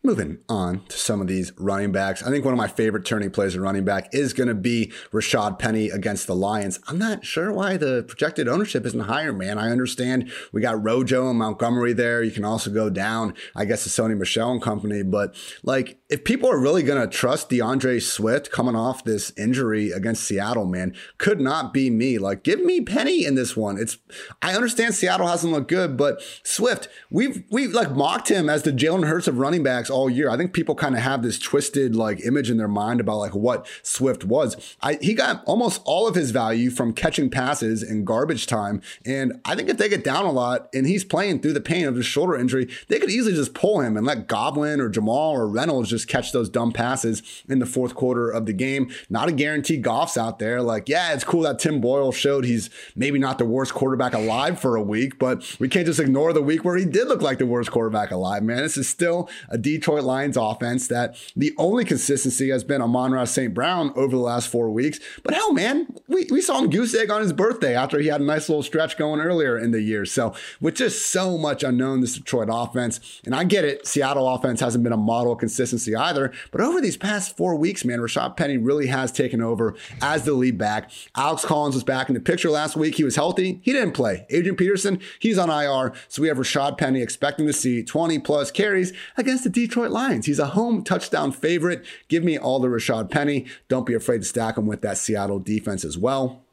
Moving 0.04 0.38
on 0.48 0.86
to 0.90 0.98
some 0.98 1.22
of 1.22 1.28
these 1.28 1.52
running 1.58 1.92
backs. 1.92 2.22
I 2.24 2.30
think 2.30 2.46
one 2.46 2.54
of 2.54 2.58
my 2.58 2.68
favorite 2.68 3.04
turning 3.04 3.32
plays 3.32 3.56
of 3.56 3.62
running 3.62 3.84
back 3.84 4.08
is 4.14 4.32
going 4.32 4.48
to 4.48 4.54
be 4.54 4.94
Rashad 5.12 5.58
Penny 5.58 5.90
against 5.90 6.28
the 6.28 6.36
Lions. 6.36 6.80
I'm 6.88 7.00
not 7.00 7.26
sure 7.26 7.52
why 7.52 7.78
the 7.78 8.06
projected 8.08 8.48
ownership 8.48 8.86
isn't 8.86 9.02
higher, 9.02 9.34
man. 9.34 9.58
I 9.58 9.72
understand 9.72 10.32
we 10.54 10.62
got 10.62 10.82
Rojo 10.82 11.30
and 11.30 11.40
Montgomery 11.40 11.94
there. 11.94 12.22
You 12.22 12.32
can 12.32 12.46
also 12.46 12.70
go 12.70 12.90
down, 12.90 13.34
I 13.56 13.66
guess, 13.66 13.84
to 13.84 13.90
Sony 13.90 14.16
Michel 14.16 14.52
and 14.52 14.62
company. 14.62 15.02
But 15.02 15.36
like, 15.64 16.00
if 16.10 16.24
people 16.24 16.50
are 16.50 16.60
really 16.60 16.84
going 16.84 17.02
to 17.02 17.08
trust 17.08 17.50
D'Andre 17.50 18.00
Swift 18.00 18.52
coming 18.52 18.76
off 18.76 19.04
this 19.04 19.34
injury 19.36 19.92
against 19.92 20.24
Seattle, 20.24 20.66
man, 20.66 20.96
could 21.18 21.42
not 21.42 21.74
be 21.74 21.90
me. 21.90 22.18
Like, 22.18 22.44
give 22.44 22.64
me 22.64 22.82
Penny 22.82 23.26
in 23.26 23.36
this 23.36 23.58
one. 23.58 23.78
It's, 23.78 23.98
I 24.42 24.56
understand 24.56 24.94
Seattle 24.94 25.28
hasn't 25.28 25.52
looked 25.52 25.70
good, 25.70 25.98
but 25.98 26.22
Swift, 26.44 26.88
we've, 27.10 27.44
we 27.50 27.68
like 27.68 27.92
mocked 27.92 28.30
him 28.30 28.48
as 28.48 28.64
the 28.64 28.72
Jalen 28.72 29.08
Hurts 29.08 29.28
of 29.28 29.40
running 29.40 29.64
backs 29.64 29.87
all 29.90 30.10
year. 30.10 30.30
I 30.30 30.38
think 30.38 30.54
people 30.54 30.76
kind 30.76 30.96
of 30.96 31.02
have 31.02 31.24
this 31.24 31.40
twisted 31.40 31.96
like 31.96 32.26
image 32.26 32.50
in 32.50 32.58
their 32.58 32.68
mind 32.68 33.00
about 33.00 33.18
like 33.18 33.36
what 33.36 33.68
Swift 33.84 34.24
was. 34.24 34.76
I, 34.82 34.98
he 35.02 35.14
got 35.14 35.44
almost 35.46 35.82
all 35.86 36.08
of 36.08 36.16
his 36.16 36.32
value 36.32 36.70
from 36.70 36.94
catching 36.94 37.30
passes 37.30 37.84
in 37.84 38.06
garbage 38.06 38.48
time. 38.48 38.82
And 39.06 39.40
I 39.46 39.56
think 39.56 39.70
if 39.70 39.78
they 39.78 39.90
get 39.90 40.04
down 40.04 40.26
a 40.26 40.32
lot 40.32 40.70
and 40.74 40.86
he's 40.86 41.04
playing 41.04 41.42
through 41.42 41.54
the 41.54 41.62
pain 41.62 41.86
of 41.86 41.96
his 41.96 42.06
shoulder 42.06 42.36
injury, 42.36 42.70
they 42.88 43.00
could 43.00 43.10
easily 43.10 43.36
just 43.36 43.54
pull 43.54 43.82
him 43.82 43.98
and 43.98 44.06
let 44.06 44.28
Goblin 44.28 44.80
or 44.80 44.90
Jamal 44.90 45.32
or 45.32 45.48
Reynolds 45.48 45.90
just 45.90 46.08
catch 46.08 46.32
those 46.32 46.50
dumb 46.50 46.72
passes 46.72 47.24
in 47.48 47.60
the 47.60 47.66
fourth 47.66 47.96
quarter 47.96 48.30
of 48.30 48.46
the 48.46 48.54
game. 48.54 48.90
Not 49.10 49.30
a 49.30 49.32
guarantee 49.32 49.78
Goff's 49.78 50.18
out 50.18 50.40
there. 50.40 50.62
Like, 50.62 50.90
yeah, 50.90 51.14
it's 51.14 51.24
cool 51.24 51.42
that 51.42 51.60
Tim 51.60 51.82
Boyle 51.82 52.12
showed 52.12 52.46
he's 52.46 52.70
maybe 52.96 53.20
not 53.20 53.38
the 53.38 53.46
worst 53.46 53.74
quarterback 53.74 54.14
alive 54.14 54.60
for 54.60 54.76
a 54.76 54.82
week, 54.82 55.20
but 55.20 55.58
we 55.60 55.70
can't 55.70 55.86
just 55.86 56.00
ignore 56.00 56.34
the 56.34 56.42
week 56.42 56.64
where 56.66 56.78
he 56.78 56.86
did 56.86 57.08
look 57.08 57.22
like 57.22 57.38
the 57.38 57.46
worst 57.46 57.72
quarterback 57.72 58.12
alive, 58.12 58.44
man. 58.44 58.58
This 58.58 58.78
is 58.78 58.88
still 58.88 59.30
a 59.50 59.58
Detroit 59.78 60.04
Lions 60.04 60.38
offense 60.38 60.88
that 60.88 61.16
the 61.36 61.54
only 61.58 61.86
consistency 61.86 62.50
has 62.50 62.64
been 62.64 62.82
Amon-Ra 62.82 63.26
St. 63.26 63.54
Brown 63.54 63.94
over 63.96 64.16
the 64.16 64.22
last 64.22 64.50
four 64.50 64.72
weeks. 64.72 65.00
But 65.24 65.36
hell, 65.36 65.54
man, 65.54 65.88
we, 66.08 66.28
we 66.32 66.42
saw 66.42 66.60
him 66.60 66.70
goose 66.70 66.96
egg 66.96 67.12
on 67.12 67.22
his 67.22 67.32
birthday 67.32 67.76
after 67.76 68.00
he 68.00 68.08
had 68.08 68.22
a 68.22 68.24
nice 68.24 68.50
little 68.50 68.64
stretch 68.64 68.98
going 68.98 69.22
earlier 69.22 69.58
in 69.58 69.72
the 69.72 69.82
year. 69.82 70.06
So 70.06 70.34
with 70.60 70.76
just 70.76 71.10
so 71.12 71.38
much 71.38 71.64
unknown, 71.64 72.02
this 72.02 72.16
Detroit 72.16 72.50
offense, 72.52 73.22
and 73.24 73.36
I 73.36 73.44
get 73.44 73.66
it, 73.66 73.86
Seattle 73.86 74.28
offense 74.28 74.60
hasn't 74.62 74.84
been 74.84 74.94
a 74.94 74.98
model 74.98 75.34
of 75.34 75.40
consistency 75.40 75.96
either. 75.96 76.34
But 76.52 76.62
over 76.62 76.82
these 76.82 76.98
past 76.98 77.38
four 77.38 77.56
weeks, 77.56 77.86
man, 77.86 78.00
Rashad 78.00 78.36
Penny 78.36 78.58
really 78.58 78.88
has 78.88 79.12
taken 79.12 79.42
over 79.42 79.76
as 80.02 80.24
the 80.24 80.34
lead 80.34 80.58
back. 80.58 80.90
Alex 81.16 81.46
Collins 81.46 81.76
was 81.76 81.84
back 81.84 82.10
in 82.10 82.16
the 82.16 82.20
picture 82.20 82.50
last 82.50 82.76
week. 82.76 82.96
He 82.96 83.04
was 83.04 83.16
healthy. 83.16 83.60
He 83.62 83.74
didn't 83.74 83.94
play. 83.94 84.26
Adrian 84.32 84.56
Peterson, 84.56 85.00
he's 85.20 85.38
on 85.38 85.50
IR. 85.50 85.94
So 86.08 86.24
we 86.24 86.30
have 86.30 86.38
Rashad 86.38 86.80
Penny 86.80 87.02
expecting 87.02 87.46
to 87.46 87.54
see 87.54 87.84
20 87.84 88.20
plus 88.20 88.50
carries 88.50 88.92
against 89.18 89.44
the 89.44 89.50
Detroit 89.50 89.67
Lions. 89.76 90.26
He's 90.26 90.40
a 90.40 90.48
home 90.48 90.84
touchdown 90.84 91.32
favorite. 91.32 91.86
Give 92.08 92.24
me 92.24 92.38
all 92.38 92.60
the 92.60 92.68
Rashad 92.68 93.10
Penny. 93.10 93.46
Don't 93.68 93.86
be 93.86 93.94
afraid 93.94 94.20
to 94.20 94.26
stack 94.26 94.58
him 94.58 94.66
with 94.66 94.82
that 94.82 94.98
Seattle 94.98 95.40
defense 95.40 95.84
as 95.84 95.98
well. 95.98 96.44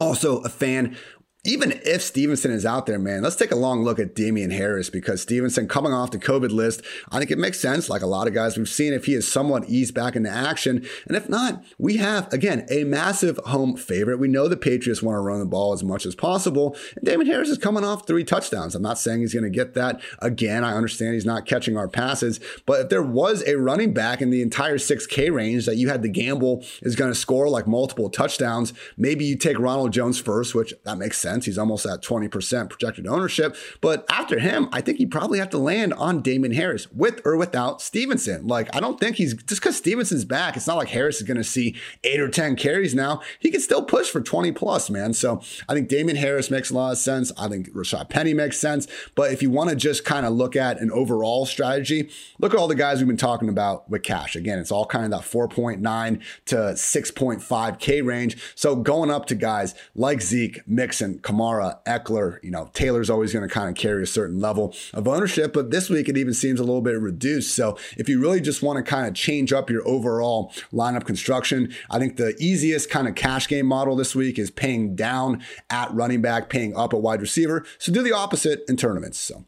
Also, 0.00 0.38
a 0.38 0.48
fan 0.48 0.96
even 1.42 1.80
if 1.86 2.02
Stevenson 2.02 2.50
is 2.50 2.66
out 2.66 2.84
there, 2.84 2.98
man, 2.98 3.22
let's 3.22 3.36
take 3.36 3.50
a 3.50 3.56
long 3.56 3.82
look 3.82 3.98
at 3.98 4.14
Damien 4.14 4.50
Harris 4.50 4.90
because 4.90 5.22
Stevenson 5.22 5.68
coming 5.68 5.92
off 5.92 6.10
the 6.10 6.18
COVID 6.18 6.50
list, 6.50 6.82
I 7.10 7.18
think 7.18 7.30
it 7.30 7.38
makes 7.38 7.58
sense. 7.58 7.88
Like 7.88 8.02
a 8.02 8.06
lot 8.06 8.28
of 8.28 8.34
guys 8.34 8.58
we've 8.58 8.68
seen, 8.68 8.92
if 8.92 9.06
he 9.06 9.14
is 9.14 9.30
somewhat 9.30 9.66
eased 9.66 9.94
back 9.94 10.16
into 10.16 10.28
action. 10.28 10.86
And 11.08 11.16
if 11.16 11.30
not, 11.30 11.64
we 11.78 11.96
have, 11.96 12.30
again, 12.30 12.66
a 12.70 12.84
massive 12.84 13.38
home 13.46 13.74
favorite. 13.74 14.18
We 14.18 14.28
know 14.28 14.48
the 14.48 14.56
Patriots 14.58 15.02
want 15.02 15.16
to 15.16 15.20
run 15.20 15.40
the 15.40 15.46
ball 15.46 15.72
as 15.72 15.82
much 15.82 16.04
as 16.04 16.14
possible. 16.14 16.76
And 16.94 17.06
Damien 17.06 17.26
Harris 17.26 17.48
is 17.48 17.56
coming 17.56 17.84
off 17.84 18.06
three 18.06 18.24
touchdowns. 18.24 18.74
I'm 18.74 18.82
not 18.82 18.98
saying 18.98 19.20
he's 19.20 19.32
going 19.32 19.44
to 19.44 19.50
get 19.50 19.72
that 19.74 20.02
again. 20.18 20.62
I 20.62 20.74
understand 20.74 21.14
he's 21.14 21.24
not 21.24 21.46
catching 21.46 21.78
our 21.78 21.88
passes. 21.88 22.38
But 22.66 22.82
if 22.82 22.88
there 22.90 23.02
was 23.02 23.42
a 23.46 23.56
running 23.56 23.94
back 23.94 24.20
in 24.20 24.28
the 24.28 24.42
entire 24.42 24.76
6K 24.76 25.32
range 25.32 25.64
that 25.64 25.76
you 25.76 25.88
had 25.88 26.02
to 26.02 26.08
gamble 26.10 26.66
is 26.82 26.96
going 26.96 27.10
to 27.10 27.18
score 27.18 27.48
like 27.48 27.66
multiple 27.66 28.10
touchdowns, 28.10 28.74
maybe 28.98 29.24
you 29.24 29.36
take 29.36 29.58
Ronald 29.58 29.94
Jones 29.94 30.20
first, 30.20 30.54
which 30.54 30.74
that 30.84 30.98
makes 30.98 31.16
sense 31.16 31.29
sense. 31.30 31.46
He's 31.46 31.58
almost 31.58 31.86
at 31.86 32.02
20% 32.02 32.70
projected 32.70 33.06
ownership. 33.06 33.56
But 33.80 34.04
after 34.10 34.38
him, 34.38 34.68
I 34.72 34.80
think 34.80 35.00
you 35.00 35.08
probably 35.08 35.38
have 35.38 35.50
to 35.50 35.58
land 35.58 35.94
on 35.94 36.22
Damien 36.22 36.52
Harris 36.52 36.90
with 36.92 37.20
or 37.24 37.36
without 37.36 37.80
Stevenson. 37.80 38.46
Like, 38.46 38.74
I 38.74 38.80
don't 38.80 38.98
think 38.98 39.16
he's 39.16 39.34
just 39.34 39.60
because 39.60 39.76
Stevenson's 39.76 40.24
back, 40.24 40.56
it's 40.56 40.66
not 40.66 40.76
like 40.76 40.88
Harris 40.88 41.20
is 41.20 41.26
going 41.26 41.36
to 41.36 41.44
see 41.44 41.76
eight 42.04 42.20
or 42.20 42.28
10 42.28 42.56
carries 42.56 42.94
now. 42.94 43.20
He 43.38 43.50
can 43.50 43.60
still 43.60 43.82
push 43.82 44.10
for 44.10 44.20
20 44.20 44.52
plus, 44.52 44.90
man. 44.90 45.12
So 45.12 45.40
I 45.68 45.74
think 45.74 45.88
Damien 45.88 46.16
Harris 46.16 46.50
makes 46.50 46.70
a 46.70 46.74
lot 46.74 46.92
of 46.92 46.98
sense. 46.98 47.32
I 47.38 47.48
think 47.48 47.70
Rashad 47.72 48.08
Penny 48.08 48.34
makes 48.34 48.58
sense. 48.58 48.86
But 49.14 49.32
if 49.32 49.42
you 49.42 49.50
want 49.50 49.70
to 49.70 49.76
just 49.76 50.04
kind 50.04 50.26
of 50.26 50.32
look 50.32 50.56
at 50.56 50.80
an 50.80 50.90
overall 50.90 51.46
strategy, 51.46 52.10
look 52.38 52.52
at 52.52 52.58
all 52.58 52.68
the 52.68 52.74
guys 52.74 52.98
we've 52.98 53.06
been 53.06 53.16
talking 53.16 53.48
about 53.48 53.88
with 53.88 54.02
cash. 54.02 54.36
Again, 54.36 54.58
it's 54.58 54.72
all 54.72 54.86
kind 54.86 55.04
of 55.04 55.10
that 55.10 55.20
4.9 55.20 56.22
to 56.46 56.56
6.5K 56.56 58.04
range. 58.04 58.54
So 58.54 58.76
going 58.76 59.10
up 59.10 59.26
to 59.26 59.34
guys 59.34 59.74
like 59.94 60.20
Zeke, 60.20 60.66
Mixon, 60.66 61.19
Kamara, 61.22 61.82
Ekeler, 61.84 62.42
you 62.42 62.50
know, 62.50 62.70
Taylor's 62.72 63.10
always 63.10 63.32
going 63.32 63.46
to 63.46 63.52
kind 63.52 63.68
of 63.68 63.74
carry 63.74 64.02
a 64.02 64.06
certain 64.06 64.40
level 64.40 64.74
of 64.94 65.06
ownership, 65.06 65.52
but 65.52 65.70
this 65.70 65.90
week 65.90 66.08
it 66.08 66.16
even 66.16 66.34
seems 66.34 66.60
a 66.60 66.64
little 66.64 66.82
bit 66.82 67.00
reduced. 67.00 67.54
So 67.54 67.78
if 67.96 68.08
you 68.08 68.20
really 68.20 68.40
just 68.40 68.62
want 68.62 68.76
to 68.76 68.82
kind 68.82 69.06
of 69.06 69.14
change 69.14 69.52
up 69.52 69.70
your 69.70 69.86
overall 69.86 70.52
lineup 70.72 71.04
construction, 71.04 71.74
I 71.90 71.98
think 71.98 72.16
the 72.16 72.34
easiest 72.38 72.90
kind 72.90 73.08
of 73.08 73.14
cash 73.14 73.48
game 73.48 73.66
model 73.66 73.96
this 73.96 74.14
week 74.14 74.38
is 74.38 74.50
paying 74.50 74.96
down 74.96 75.42
at 75.68 75.92
running 75.92 76.22
back, 76.22 76.48
paying 76.48 76.76
up 76.76 76.94
at 76.94 77.00
wide 77.00 77.20
receiver. 77.20 77.64
So 77.78 77.92
do 77.92 78.02
the 78.02 78.12
opposite 78.12 78.64
in 78.68 78.76
tournaments. 78.76 79.18
So 79.18 79.44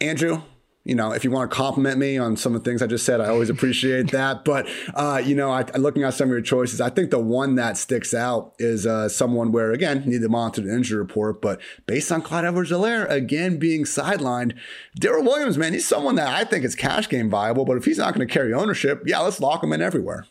Andrew, 0.00 0.42
you 0.90 0.96
know, 0.96 1.12
if 1.12 1.22
you 1.22 1.30
want 1.30 1.48
to 1.48 1.56
compliment 1.56 1.98
me 1.98 2.18
on 2.18 2.36
some 2.36 2.52
of 2.52 2.64
the 2.64 2.68
things 2.68 2.82
I 2.82 2.88
just 2.88 3.06
said, 3.06 3.20
I 3.20 3.28
always 3.28 3.48
appreciate 3.48 4.10
that. 4.10 4.44
But, 4.44 4.68
uh, 4.92 5.22
you 5.24 5.36
know, 5.36 5.52
I, 5.52 5.62
looking 5.76 6.02
at 6.02 6.14
some 6.14 6.24
of 6.24 6.32
your 6.32 6.40
choices, 6.40 6.80
I 6.80 6.90
think 6.90 7.12
the 7.12 7.20
one 7.20 7.54
that 7.54 7.76
sticks 7.76 8.12
out 8.12 8.54
is 8.58 8.86
uh, 8.86 9.08
someone 9.08 9.52
where, 9.52 9.70
again, 9.70 10.02
need 10.04 10.20
to 10.22 10.28
monitor 10.28 10.62
the 10.62 10.74
injury 10.74 10.98
report. 10.98 11.40
But 11.40 11.60
based 11.86 12.10
on 12.10 12.22
Clyde 12.22 12.44
Edwards 12.44 12.72
Helaire, 12.72 13.08
again, 13.08 13.56
being 13.56 13.84
sidelined, 13.84 14.56
Darrel 14.98 15.22
Williams, 15.22 15.56
man, 15.56 15.74
he's 15.74 15.86
someone 15.86 16.16
that 16.16 16.26
I 16.26 16.42
think 16.42 16.64
is 16.64 16.74
cash 16.74 17.08
game 17.08 17.30
viable. 17.30 17.64
But 17.64 17.76
if 17.76 17.84
he's 17.84 17.98
not 17.98 18.12
going 18.12 18.26
to 18.26 18.34
carry 18.34 18.52
ownership, 18.52 19.04
yeah, 19.06 19.20
let's 19.20 19.38
lock 19.38 19.62
him 19.62 19.72
in 19.72 19.80
everywhere. 19.80 20.26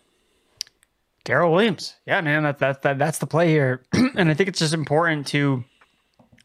Darrel 1.23 1.53
Williams. 1.53 1.95
Yeah, 2.05 2.19
man, 2.19 2.43
that, 2.43 2.59
that, 2.59 2.81
that, 2.81 2.99
that's 2.99 3.19
the 3.19 3.27
play 3.27 3.47
here. 3.47 3.81
and 3.93 4.29
I 4.29 4.33
think 4.33 4.49
it's 4.49 4.59
just 4.59 4.73
important 4.73 5.25
to, 5.27 5.63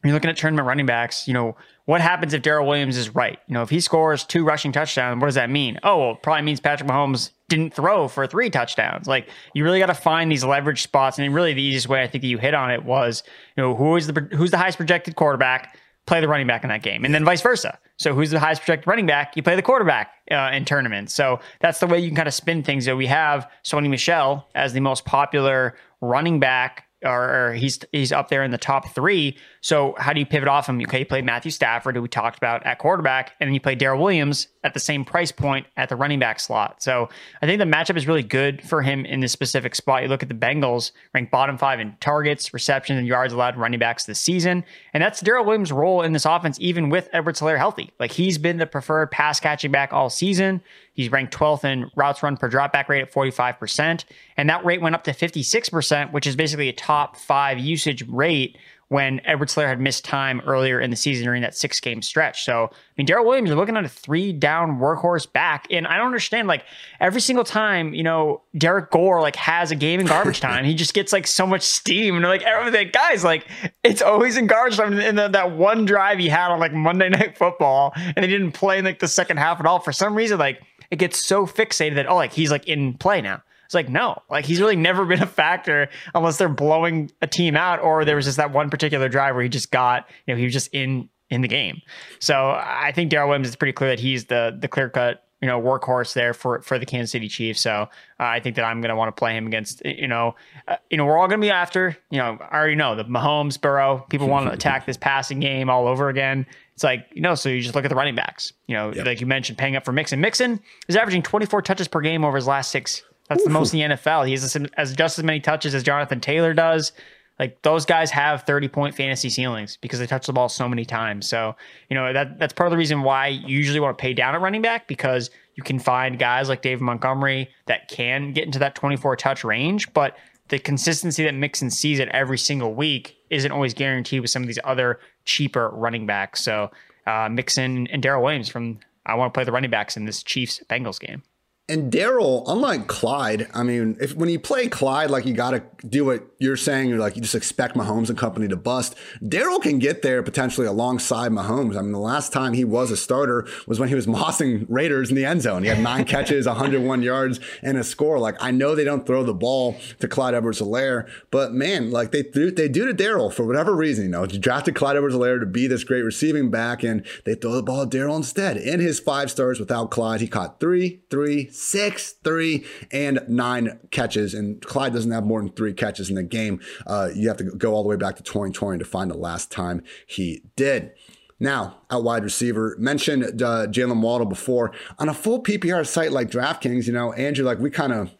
you're 0.04 0.12
looking 0.12 0.30
at 0.30 0.36
tournament 0.36 0.68
running 0.68 0.86
backs, 0.86 1.26
you 1.26 1.34
know, 1.34 1.56
what 1.86 2.00
happens 2.00 2.32
if 2.32 2.42
Darrel 2.42 2.66
Williams 2.66 2.96
is 2.96 3.14
right? 3.14 3.38
You 3.46 3.54
know, 3.54 3.62
if 3.62 3.70
he 3.70 3.80
scores 3.80 4.24
two 4.24 4.44
rushing 4.44 4.72
touchdowns, 4.72 5.20
what 5.20 5.26
does 5.26 5.34
that 5.34 5.50
mean? 5.50 5.78
Oh, 5.82 5.98
well, 5.98 6.10
it 6.12 6.22
probably 6.22 6.42
means 6.42 6.60
Patrick 6.60 6.88
Mahomes 6.88 7.30
didn't 7.48 7.74
throw 7.74 8.08
for 8.08 8.26
three 8.26 8.48
touchdowns. 8.48 9.06
Like 9.06 9.28
you 9.52 9.64
really 9.64 9.78
got 9.78 9.86
to 9.86 9.94
find 9.94 10.30
these 10.30 10.44
leverage 10.44 10.82
spots, 10.82 11.18
and 11.18 11.34
really 11.34 11.52
the 11.52 11.62
easiest 11.62 11.88
way 11.88 12.02
I 12.02 12.06
think 12.06 12.22
that 12.22 12.28
you 12.28 12.38
hit 12.38 12.54
on 12.54 12.70
it 12.70 12.84
was, 12.84 13.22
you 13.56 13.62
know, 13.62 13.74
who 13.74 13.96
is 13.96 14.06
the 14.06 14.28
who's 14.32 14.50
the 14.50 14.58
highest 14.58 14.78
projected 14.78 15.16
quarterback? 15.16 15.76
Play 16.06 16.20
the 16.20 16.28
running 16.28 16.46
back 16.46 16.64
in 16.64 16.68
that 16.68 16.82
game, 16.82 17.04
and 17.06 17.14
then 17.14 17.24
vice 17.24 17.40
versa. 17.40 17.78
So 17.96 18.14
who's 18.14 18.30
the 18.30 18.40
highest 18.40 18.60
projected 18.62 18.86
running 18.86 19.06
back? 19.06 19.36
You 19.36 19.42
play 19.42 19.56
the 19.56 19.62
quarterback 19.62 20.12
uh, 20.30 20.50
in 20.52 20.66
tournaments. 20.66 21.14
So 21.14 21.40
that's 21.60 21.80
the 21.80 21.86
way 21.86 21.98
you 21.98 22.08
can 22.08 22.16
kind 22.16 22.28
of 22.28 22.34
spin 22.34 22.62
things. 22.62 22.84
So 22.84 22.94
we 22.94 23.06
have 23.06 23.50
Sony 23.64 23.88
Michel 23.88 24.46
as 24.54 24.74
the 24.74 24.80
most 24.80 25.06
popular 25.06 25.76
running 26.02 26.40
back 26.40 26.83
or, 27.04 27.48
or, 27.48 27.52
he's 27.54 27.78
he's 27.92 28.12
up 28.12 28.28
there 28.28 28.42
in 28.42 28.50
the 28.50 28.58
top 28.58 28.94
three. 28.94 29.36
So 29.60 29.94
how 29.98 30.12
do 30.12 30.20
you 30.20 30.26
pivot 30.26 30.48
off 30.48 30.68
him? 30.68 30.80
Okay, 30.82 31.00
you 31.00 31.06
play 31.06 31.22
Matthew 31.22 31.50
Stafford, 31.50 31.96
who 31.96 32.02
we 32.02 32.08
talked 32.08 32.36
about 32.36 32.64
at 32.66 32.78
quarterback, 32.78 33.32
and 33.40 33.48
then 33.48 33.54
you 33.54 33.60
play 33.60 33.74
Darrel 33.74 34.00
Williams 34.00 34.48
at 34.64 34.72
the 34.72 34.80
same 34.80 35.04
price 35.04 35.30
point 35.30 35.66
at 35.76 35.90
the 35.90 35.94
running 35.94 36.18
back 36.18 36.40
slot. 36.40 36.82
So 36.82 37.08
I 37.42 37.46
think 37.46 37.58
the 37.58 37.66
matchup 37.66 37.96
is 37.96 38.08
really 38.08 38.22
good 38.22 38.66
for 38.66 38.80
him 38.82 39.04
in 39.04 39.20
this 39.20 39.30
specific 39.30 39.74
spot. 39.74 40.02
You 40.02 40.08
look 40.08 40.22
at 40.22 40.30
the 40.30 40.34
Bengals, 40.34 40.90
ranked 41.12 41.30
bottom 41.30 41.58
five 41.58 41.80
in 41.80 41.94
targets, 42.00 42.52
receptions, 42.54 42.98
and 42.98 43.06
yards 43.06 43.32
allowed 43.32 43.56
running 43.56 43.78
backs 43.78 44.06
this 44.06 44.18
season. 44.18 44.64
And 44.94 45.02
that's 45.02 45.20
Darrel 45.20 45.44
Williams' 45.44 45.70
role 45.70 46.02
in 46.02 46.12
this 46.12 46.24
offense, 46.24 46.58
even 46.60 46.88
with 46.88 47.08
Edwards 47.12 47.40
Helaire 47.40 47.58
healthy. 47.58 47.92
Like 48.00 48.12
he's 48.12 48.38
been 48.38 48.56
the 48.56 48.66
preferred 48.66 49.10
pass 49.10 49.38
catching 49.38 49.70
back 49.70 49.92
all 49.92 50.08
season. 50.08 50.62
He's 50.94 51.12
ranked 51.12 51.34
12th 51.34 51.64
in 51.64 51.90
routes 51.94 52.22
run 52.22 52.36
per 52.36 52.48
dropback 52.48 52.88
rate 52.88 53.02
at 53.02 53.12
45%. 53.12 54.04
And 54.36 54.48
that 54.48 54.64
rate 54.64 54.80
went 54.80 54.94
up 54.94 55.04
to 55.04 55.12
56%, 55.12 56.12
which 56.12 56.26
is 56.26 56.36
basically 56.36 56.68
a 56.68 56.72
top 56.72 57.16
five 57.16 57.58
usage 57.58 58.02
rate 58.08 58.56
when 58.94 59.20
Edwards 59.24 59.56
Helaire 59.56 59.66
had 59.66 59.80
missed 59.80 60.04
time 60.04 60.40
earlier 60.46 60.78
in 60.78 60.88
the 60.88 60.94
season 60.96 61.24
during 61.24 61.42
that 61.42 61.56
six 61.56 61.80
game 61.80 62.00
stretch. 62.00 62.44
So, 62.44 62.70
I 62.70 62.76
mean, 62.96 63.08
Darrel 63.08 63.26
Williams, 63.26 63.48
you're 63.48 63.56
looking 63.56 63.76
at 63.76 63.84
a 63.84 63.88
three 63.88 64.32
down 64.32 64.78
workhorse 64.78 65.30
back. 65.32 65.66
And 65.68 65.84
I 65.84 65.96
don't 65.96 66.06
understand, 66.06 66.46
like, 66.46 66.64
every 67.00 67.20
single 67.20 67.44
time, 67.44 67.92
you 67.92 68.04
know, 68.04 68.42
Derrick 68.56 68.92
Gore, 68.92 69.20
like, 69.20 69.34
has 69.34 69.72
a 69.72 69.74
game 69.74 69.98
in 69.98 70.06
garbage 70.06 70.38
time, 70.48 70.64
he 70.64 70.76
just 70.76 70.94
gets, 70.94 71.12
like, 71.12 71.26
so 71.26 71.44
much 71.44 71.62
steam. 71.62 72.14
And, 72.14 72.24
like, 72.24 72.42
everything, 72.42 72.90
guys, 72.92 73.24
like, 73.24 73.48
it's 73.82 74.00
always 74.00 74.36
in 74.36 74.46
garbage 74.46 74.76
time. 74.76 74.96
And 74.96 75.18
the, 75.18 75.26
that 75.26 75.50
one 75.50 75.86
drive 75.86 76.20
he 76.20 76.28
had 76.28 76.52
on, 76.52 76.60
like, 76.60 76.72
Monday 76.72 77.08
Night 77.18 77.36
Football, 77.36 77.94
and 77.96 78.24
he 78.24 78.30
didn't 78.30 78.52
play 78.52 78.78
in, 78.78 78.84
like, 78.84 79.00
the 79.00 79.08
second 79.08 79.38
half 79.38 79.58
at 79.58 79.66
all. 79.66 79.80
For 79.80 79.90
some 79.90 80.14
reason, 80.14 80.38
like, 80.38 80.62
it 80.92 81.00
gets 81.00 81.20
so 81.20 81.46
fixated 81.46 81.96
that, 81.96 82.06
oh, 82.06 82.14
like, 82.14 82.32
he's, 82.32 82.52
like, 82.52 82.68
in 82.68 82.94
play 82.94 83.20
now. 83.20 83.42
It's 83.64 83.74
like, 83.74 83.88
no, 83.88 84.20
like 84.30 84.44
he's 84.44 84.60
really 84.60 84.76
never 84.76 85.04
been 85.04 85.22
a 85.22 85.26
factor 85.26 85.88
unless 86.14 86.38
they're 86.38 86.48
blowing 86.48 87.10
a 87.22 87.26
team 87.26 87.56
out 87.56 87.80
or 87.80 88.04
there 88.04 88.16
was 88.16 88.24
just 88.24 88.36
that 88.36 88.52
one 88.52 88.70
particular 88.70 89.08
drive 89.08 89.34
where 89.34 89.42
he 89.42 89.48
just 89.48 89.70
got, 89.70 90.08
you 90.26 90.34
know, 90.34 90.38
he 90.38 90.44
was 90.44 90.52
just 90.52 90.68
in 90.72 91.08
in 91.30 91.40
the 91.40 91.48
game. 91.48 91.82
So 92.20 92.50
I 92.50 92.92
think 92.94 93.10
Darrel 93.10 93.28
Williams 93.28 93.48
is 93.48 93.56
pretty 93.56 93.72
clear 93.72 93.90
that 93.90 94.00
he's 94.00 94.26
the 94.26 94.56
the 94.58 94.68
clear 94.68 94.88
cut, 94.88 95.24
you 95.40 95.48
know, 95.48 95.60
workhorse 95.60 96.12
there 96.14 96.34
for 96.34 96.60
for 96.62 96.78
the 96.78 96.86
Kansas 96.86 97.10
City 97.10 97.28
Chiefs. 97.28 97.60
So 97.60 97.70
uh, 97.72 97.86
I 98.18 98.40
think 98.40 98.56
that 98.56 98.64
I'm 98.64 98.80
going 98.80 98.90
to 98.90 98.96
want 98.96 99.14
to 99.14 99.18
play 99.18 99.36
him 99.36 99.46
against, 99.46 99.84
you 99.84 100.08
know, 100.08 100.36
uh, 100.68 100.76
you 100.90 100.96
know, 100.96 101.04
we're 101.06 101.18
all 101.18 101.26
going 101.26 101.40
to 101.40 101.44
be 101.44 101.50
after, 101.50 101.96
you 102.10 102.18
know, 102.18 102.38
I 102.40 102.56
already 102.56 102.76
know 102.76 102.94
the 102.94 103.04
Mahomes, 103.04 103.60
Burrow, 103.60 104.06
people 104.10 104.28
want 104.28 104.46
to 104.46 104.52
attack 104.54 104.86
this 104.86 104.96
passing 104.96 105.40
game 105.40 105.68
all 105.68 105.88
over 105.88 106.08
again. 106.08 106.46
It's 106.74 106.84
like, 106.84 107.06
you 107.12 107.22
know, 107.22 107.34
so 107.34 107.48
you 107.48 107.60
just 107.60 107.74
look 107.74 107.84
at 107.84 107.88
the 107.88 107.94
running 107.94 108.14
backs. 108.14 108.52
You 108.66 108.76
know, 108.76 108.92
yep. 108.92 109.06
like 109.06 109.20
you 109.20 109.26
mentioned, 109.26 109.58
paying 109.58 109.76
up 109.76 109.84
for 109.84 109.92
Mixon. 109.92 110.20
Mixon 110.20 110.60
is 110.88 110.96
averaging 110.96 111.22
24 111.22 111.62
touches 111.62 111.88
per 111.88 112.00
game 112.00 112.24
over 112.24 112.36
his 112.36 112.46
last 112.46 112.70
six 112.70 113.02
that's 113.28 113.44
the 113.44 113.50
most 113.50 113.72
in 113.72 113.80
the 113.80 113.96
NFL. 113.96 114.26
He 114.26 114.32
has 114.32 114.56
as 114.76 114.94
just 114.94 115.18
as 115.18 115.24
many 115.24 115.40
touches 115.40 115.74
as 115.74 115.82
Jonathan 115.82 116.20
Taylor 116.20 116.54
does. 116.54 116.92
Like 117.38 117.62
those 117.62 117.84
guys 117.84 118.10
have 118.12 118.44
30 118.44 118.68
point 118.68 118.94
fantasy 118.94 119.28
ceilings 119.28 119.76
because 119.80 119.98
they 119.98 120.06
touch 120.06 120.26
the 120.26 120.32
ball 120.32 120.48
so 120.48 120.68
many 120.68 120.84
times. 120.84 121.28
So, 121.28 121.56
you 121.88 121.94
know, 121.94 122.12
that 122.12 122.38
that's 122.38 122.52
part 122.52 122.68
of 122.68 122.70
the 122.70 122.76
reason 122.76 123.02
why 123.02 123.28
you 123.28 123.56
usually 123.56 123.80
want 123.80 123.98
to 123.98 124.02
pay 124.02 124.14
down 124.14 124.34
at 124.34 124.40
running 124.40 124.62
back 124.62 124.86
because 124.86 125.30
you 125.56 125.62
can 125.62 125.78
find 125.78 126.18
guys 126.18 126.48
like 126.48 126.62
David 126.62 126.82
Montgomery 126.82 127.48
that 127.66 127.88
can 127.88 128.32
get 128.32 128.44
into 128.44 128.58
that 128.60 128.74
24 128.74 129.16
touch 129.16 129.42
range, 129.42 129.92
but 129.94 130.16
the 130.48 130.58
consistency 130.58 131.24
that 131.24 131.34
Mixon 131.34 131.70
sees 131.70 131.98
it 131.98 132.08
every 132.10 132.38
single 132.38 132.74
week 132.74 133.16
isn't 133.30 133.50
always 133.50 133.74
guaranteed 133.74 134.20
with 134.20 134.30
some 134.30 134.42
of 134.42 134.46
these 134.46 134.58
other 134.62 135.00
cheaper 135.24 135.70
running 135.70 136.06
backs. 136.06 136.44
So, 136.44 136.70
uh, 137.06 137.28
Mixon 137.30 137.88
and 137.88 138.02
Darrel 138.02 138.22
Williams 138.22 138.48
from 138.48 138.78
I 139.06 139.14
want 139.16 139.34
to 139.34 139.36
play 139.36 139.44
the 139.44 139.52
running 139.52 139.70
backs 139.70 139.96
in 139.96 140.04
this 140.04 140.22
Chiefs 140.22 140.62
Bengals 140.68 141.00
game. 141.00 141.22
And 141.66 141.90
Darrel, 141.90 142.44
unlike 142.46 142.88
Clyde, 142.88 143.48
I 143.54 143.62
mean, 143.62 143.96
if 143.98 144.14
when 144.14 144.28
you 144.28 144.38
play 144.38 144.68
Clyde, 144.68 145.10
like 145.10 145.24
you 145.24 145.32
got 145.32 145.52
to 145.52 145.62
do 145.88 146.04
what 146.04 146.22
you're 146.38 146.58
saying, 146.58 146.90
you're 146.90 146.98
like 146.98 147.16
you 147.16 147.22
just 147.22 147.34
expect 147.34 147.74
Mahomes 147.74 148.10
and 148.10 148.18
company 148.18 148.48
to 148.48 148.56
bust. 148.56 148.94
Darrel 149.26 149.60
can 149.60 149.78
get 149.78 150.02
there 150.02 150.22
potentially 150.22 150.66
alongside 150.66 151.32
Mahomes. 151.32 151.74
I 151.74 151.80
mean, 151.80 151.92
the 151.92 151.98
last 151.98 152.34
time 152.34 152.52
he 152.52 152.64
was 152.64 152.90
a 152.90 152.98
starter 152.98 153.48
was 153.66 153.80
when 153.80 153.88
he 153.88 153.94
was 153.94 154.06
mossing 154.06 154.66
Raiders 154.68 155.08
in 155.08 155.16
the 155.16 155.24
end 155.24 155.40
zone. 155.40 155.62
He 155.62 155.70
had 155.70 155.80
nine 155.80 156.04
catches, 156.04 156.46
101 156.46 157.00
yards, 157.00 157.40
and 157.62 157.78
a 157.78 157.84
score. 157.84 158.18
Like 158.18 158.36
I 158.40 158.50
know 158.50 158.74
they 158.74 158.84
don't 158.84 159.06
throw 159.06 159.24
the 159.24 159.32
ball 159.32 159.78
to 160.00 160.06
Clyde 160.06 160.34
Edwards-Helaire, 160.34 161.08
but 161.30 161.54
man, 161.54 161.90
like 161.90 162.12
they 162.12 162.24
do, 162.24 162.50
they 162.50 162.68
do 162.68 162.84
to 162.84 162.92
Darrel 162.92 163.30
for 163.30 163.46
whatever 163.46 163.74
reason. 163.74 164.04
You 164.04 164.10
know, 164.10 164.24
you 164.24 164.38
drafted 164.38 164.74
Clyde 164.74 164.96
Edwards-Helaire 164.96 165.40
to 165.40 165.46
be 165.46 165.66
this 165.66 165.82
great 165.82 166.02
receiving 166.02 166.50
back, 166.50 166.82
and 166.82 167.06
they 167.24 167.34
throw 167.34 167.52
the 167.52 167.62
ball 167.62 167.86
to 167.86 167.88
Darrel 167.88 168.16
instead. 168.16 168.58
In 168.58 168.80
his 168.80 169.00
five 169.00 169.30
stars 169.30 169.58
without 169.58 169.90
Clyde, 169.90 170.20
he 170.20 170.28
caught 170.28 170.60
three, 170.60 171.00
three 171.08 171.52
six, 171.54 172.12
three, 172.24 172.64
and 172.90 173.20
nine 173.28 173.78
catches. 173.90 174.34
And 174.34 174.60
Clyde 174.62 174.92
doesn't 174.92 175.10
have 175.10 175.24
more 175.24 175.40
than 175.40 175.52
three 175.52 175.72
catches 175.72 176.08
in 176.08 176.16
the 176.16 176.22
game. 176.22 176.60
Uh, 176.86 177.10
you 177.14 177.28
have 177.28 177.36
to 177.38 177.44
go 177.44 177.74
all 177.74 177.82
the 177.82 177.88
way 177.88 177.96
back 177.96 178.16
to 178.16 178.22
2020 178.22 178.78
to 178.78 178.84
find 178.84 179.10
the 179.10 179.16
last 179.16 179.50
time 179.50 179.82
he 180.06 180.42
did. 180.56 180.92
Now, 181.40 181.82
out 181.90 182.04
wide 182.04 182.24
receiver, 182.24 182.76
mentioned 182.78 183.42
uh, 183.42 183.66
Jaylen 183.66 184.00
Waddle 184.00 184.26
before. 184.26 184.72
On 184.98 185.08
a 185.08 185.14
full 185.14 185.42
PPR 185.42 185.86
site 185.86 186.12
like 186.12 186.30
DraftKings, 186.30 186.86
you 186.86 186.92
know, 186.92 187.12
Andrew, 187.12 187.44
like 187.44 187.58
we 187.58 187.70
kind 187.70 187.92
of 187.92 188.14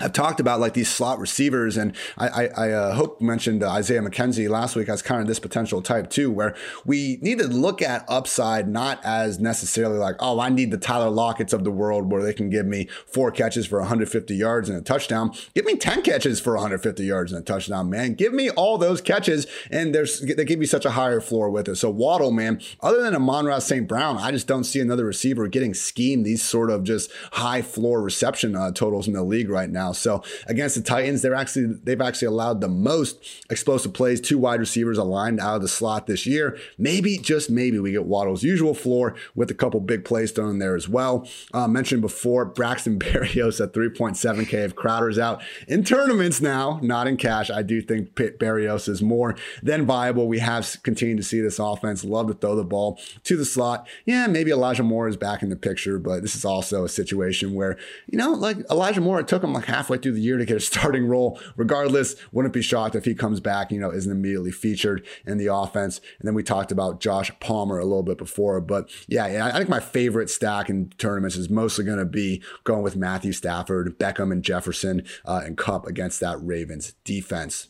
I've 0.00 0.12
talked 0.12 0.40
about 0.40 0.58
like 0.58 0.74
these 0.74 0.90
slot 0.90 1.20
receivers, 1.20 1.76
and 1.76 1.94
I, 2.18 2.26
I, 2.26 2.44
I 2.46 2.70
uh, 2.72 2.94
hope 2.94 3.20
mentioned 3.20 3.62
uh, 3.62 3.70
Isaiah 3.70 4.02
McKenzie 4.02 4.48
last 4.48 4.74
week 4.74 4.88
as 4.88 5.02
kind 5.02 5.20
of 5.20 5.28
this 5.28 5.38
potential 5.38 5.80
type 5.80 6.10
too, 6.10 6.32
where 6.32 6.56
we 6.84 7.18
need 7.22 7.38
to 7.38 7.46
look 7.46 7.80
at 7.80 8.04
upside 8.08 8.66
not 8.66 8.98
as 9.04 9.38
necessarily 9.38 9.96
like, 9.96 10.16
oh, 10.18 10.40
I 10.40 10.48
need 10.48 10.72
the 10.72 10.78
Tyler 10.78 11.10
Lockett's 11.10 11.52
of 11.52 11.62
the 11.62 11.70
world 11.70 12.10
where 12.10 12.24
they 12.24 12.32
can 12.32 12.50
give 12.50 12.66
me 12.66 12.88
four 13.06 13.30
catches 13.30 13.68
for 13.68 13.78
150 13.78 14.34
yards 14.34 14.68
and 14.68 14.76
a 14.76 14.80
touchdown. 14.80 15.30
Give 15.54 15.64
me 15.64 15.76
10 15.76 16.02
catches 16.02 16.40
for 16.40 16.54
150 16.54 17.04
yards 17.04 17.30
and 17.30 17.40
a 17.40 17.44
touchdown, 17.44 17.88
man. 17.88 18.14
Give 18.14 18.34
me 18.34 18.50
all 18.50 18.78
those 18.78 19.00
catches, 19.00 19.46
and 19.70 19.94
there's 19.94 20.20
they 20.22 20.44
give 20.44 20.58
you 20.58 20.66
such 20.66 20.84
a 20.84 20.90
higher 20.90 21.20
floor 21.20 21.50
with 21.50 21.68
it. 21.68 21.76
So 21.76 21.88
Waddle, 21.88 22.32
man, 22.32 22.60
other 22.80 23.00
than 23.00 23.14
Amon-Ra 23.14 23.60
St. 23.60 23.86
Brown, 23.86 24.18
I 24.18 24.32
just 24.32 24.48
don't 24.48 24.64
see 24.64 24.80
another 24.80 25.04
receiver 25.04 25.46
getting 25.46 25.72
schemed 25.72 26.26
these 26.26 26.42
sort 26.42 26.72
of 26.72 26.82
just 26.82 27.12
high 27.34 27.62
floor 27.62 28.02
reception 28.02 28.56
uh, 28.56 28.72
totals 28.72 29.06
in 29.06 29.12
the 29.12 29.22
league 29.22 29.48
right 29.48 29.70
now 29.70 29.83
now. 29.84 29.92
So 29.92 30.22
against 30.46 30.74
the 30.76 30.82
Titans, 30.82 31.22
they're 31.22 31.34
actually 31.34 31.74
they've 31.82 32.00
actually 32.00 32.28
allowed 32.28 32.60
the 32.60 32.68
most 32.68 33.42
explosive 33.50 33.92
plays, 33.92 34.20
two 34.20 34.38
wide 34.38 34.60
receivers 34.60 34.98
aligned 34.98 35.40
out 35.40 35.56
of 35.56 35.62
the 35.62 35.68
slot 35.68 36.06
this 36.06 36.26
year. 36.26 36.58
Maybe 36.78 37.18
just 37.18 37.50
maybe 37.50 37.78
we 37.78 37.92
get 37.92 38.04
Waddle's 38.04 38.42
usual 38.42 38.74
floor 38.74 39.14
with 39.34 39.50
a 39.50 39.54
couple 39.54 39.80
big 39.80 40.04
plays 40.04 40.32
thrown 40.32 40.58
there 40.58 40.74
as 40.74 40.88
well. 40.88 41.28
Uh, 41.52 41.68
mentioned 41.68 42.02
before, 42.02 42.44
Braxton 42.44 42.98
Berrios 43.04 43.62
at 43.62 43.72
3.7K 43.72 44.52
if 44.52 44.74
Crowder's 44.74 45.18
out 45.18 45.42
in 45.68 45.84
tournaments 45.84 46.40
now, 46.40 46.78
not 46.82 47.06
in 47.06 47.16
cash. 47.16 47.50
I 47.50 47.62
do 47.62 47.82
think 47.82 48.14
Pitt 48.14 48.38
Berrios 48.38 48.88
is 48.88 49.02
more 49.02 49.36
than 49.62 49.86
viable. 49.86 50.28
We 50.28 50.38
have 50.38 50.76
continued 50.82 51.18
to 51.18 51.22
see 51.22 51.40
this 51.40 51.58
offense 51.58 52.04
love 52.04 52.28
to 52.28 52.34
throw 52.34 52.56
the 52.56 52.64
ball 52.64 52.98
to 53.24 53.36
the 53.36 53.44
slot. 53.44 53.86
Yeah, 54.06 54.26
maybe 54.26 54.50
Elijah 54.50 54.82
Moore 54.82 55.08
is 55.08 55.16
back 55.16 55.42
in 55.42 55.50
the 55.50 55.56
picture, 55.56 55.98
but 55.98 56.22
this 56.22 56.34
is 56.34 56.44
also 56.44 56.84
a 56.84 56.88
situation 56.88 57.54
where, 57.54 57.76
you 58.10 58.18
know, 58.18 58.32
like 58.32 58.58
Elijah 58.70 59.00
Moore, 59.00 59.20
it 59.20 59.28
took 59.28 59.42
him 59.42 59.52
like 59.52 59.66
halfway 59.74 59.98
through 59.98 60.12
the 60.12 60.20
year 60.20 60.38
to 60.38 60.44
get 60.44 60.56
a 60.56 60.60
starting 60.60 61.06
role. 61.06 61.40
Regardless, 61.56 62.14
wouldn't 62.32 62.54
be 62.54 62.62
shocked 62.62 62.94
if 62.94 63.04
he 63.04 63.14
comes 63.14 63.40
back, 63.40 63.70
you 63.70 63.80
know, 63.80 63.90
isn't 63.90 64.10
immediately 64.10 64.52
featured 64.52 65.04
in 65.26 65.38
the 65.38 65.52
offense. 65.52 66.00
And 66.18 66.26
then 66.26 66.34
we 66.34 66.42
talked 66.42 66.72
about 66.72 67.00
Josh 67.00 67.30
Palmer 67.40 67.78
a 67.78 67.84
little 67.84 68.02
bit 68.02 68.18
before. 68.18 68.60
But 68.60 68.90
yeah, 69.08 69.26
yeah 69.26 69.46
I 69.46 69.58
think 69.58 69.68
my 69.68 69.80
favorite 69.80 70.30
stack 70.30 70.70
in 70.70 70.90
tournaments 70.98 71.36
is 71.36 71.50
mostly 71.50 71.84
going 71.84 71.98
to 71.98 72.04
be 72.04 72.42
going 72.62 72.82
with 72.82 72.96
Matthew 72.96 73.32
Stafford, 73.32 73.98
Beckham, 73.98 74.32
and 74.32 74.42
Jefferson 74.42 75.04
uh, 75.24 75.42
and 75.44 75.58
Kupp 75.58 75.86
against 75.86 76.20
that 76.20 76.38
Ravens 76.40 76.94
defense. 77.04 77.68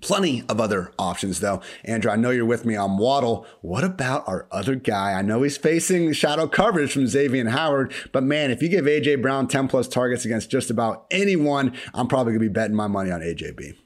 Plenty 0.00 0.44
of 0.48 0.60
other 0.60 0.92
options, 0.98 1.40
though. 1.40 1.60
Andrew, 1.84 2.10
I 2.10 2.16
know 2.16 2.30
you're 2.30 2.46
with 2.46 2.64
me 2.64 2.74
on 2.74 2.96
Waddle. 2.96 3.46
What 3.60 3.84
about 3.84 4.26
our 4.26 4.46
other 4.50 4.74
guy? 4.74 5.12
I 5.12 5.22
know 5.22 5.42
he's 5.42 5.58
facing 5.58 6.12
shadow 6.12 6.46
coverage 6.46 6.92
from 6.92 7.06
Xavier 7.06 7.48
Howard, 7.50 7.92
but 8.12 8.22
man, 8.22 8.50
if 8.50 8.62
you 8.62 8.68
give 8.68 8.86
AJ 8.86 9.20
Brown 9.20 9.46
10 9.46 9.68
plus 9.68 9.88
targets 9.88 10.24
against 10.24 10.50
just 10.50 10.70
about 10.70 11.06
anyone, 11.10 11.76
I'm 11.92 12.08
probably 12.08 12.32
going 12.32 12.42
to 12.42 12.48
be 12.48 12.52
betting 12.52 12.76
my 12.76 12.86
money 12.86 13.10
on 13.10 13.20
AJB. 13.20 13.76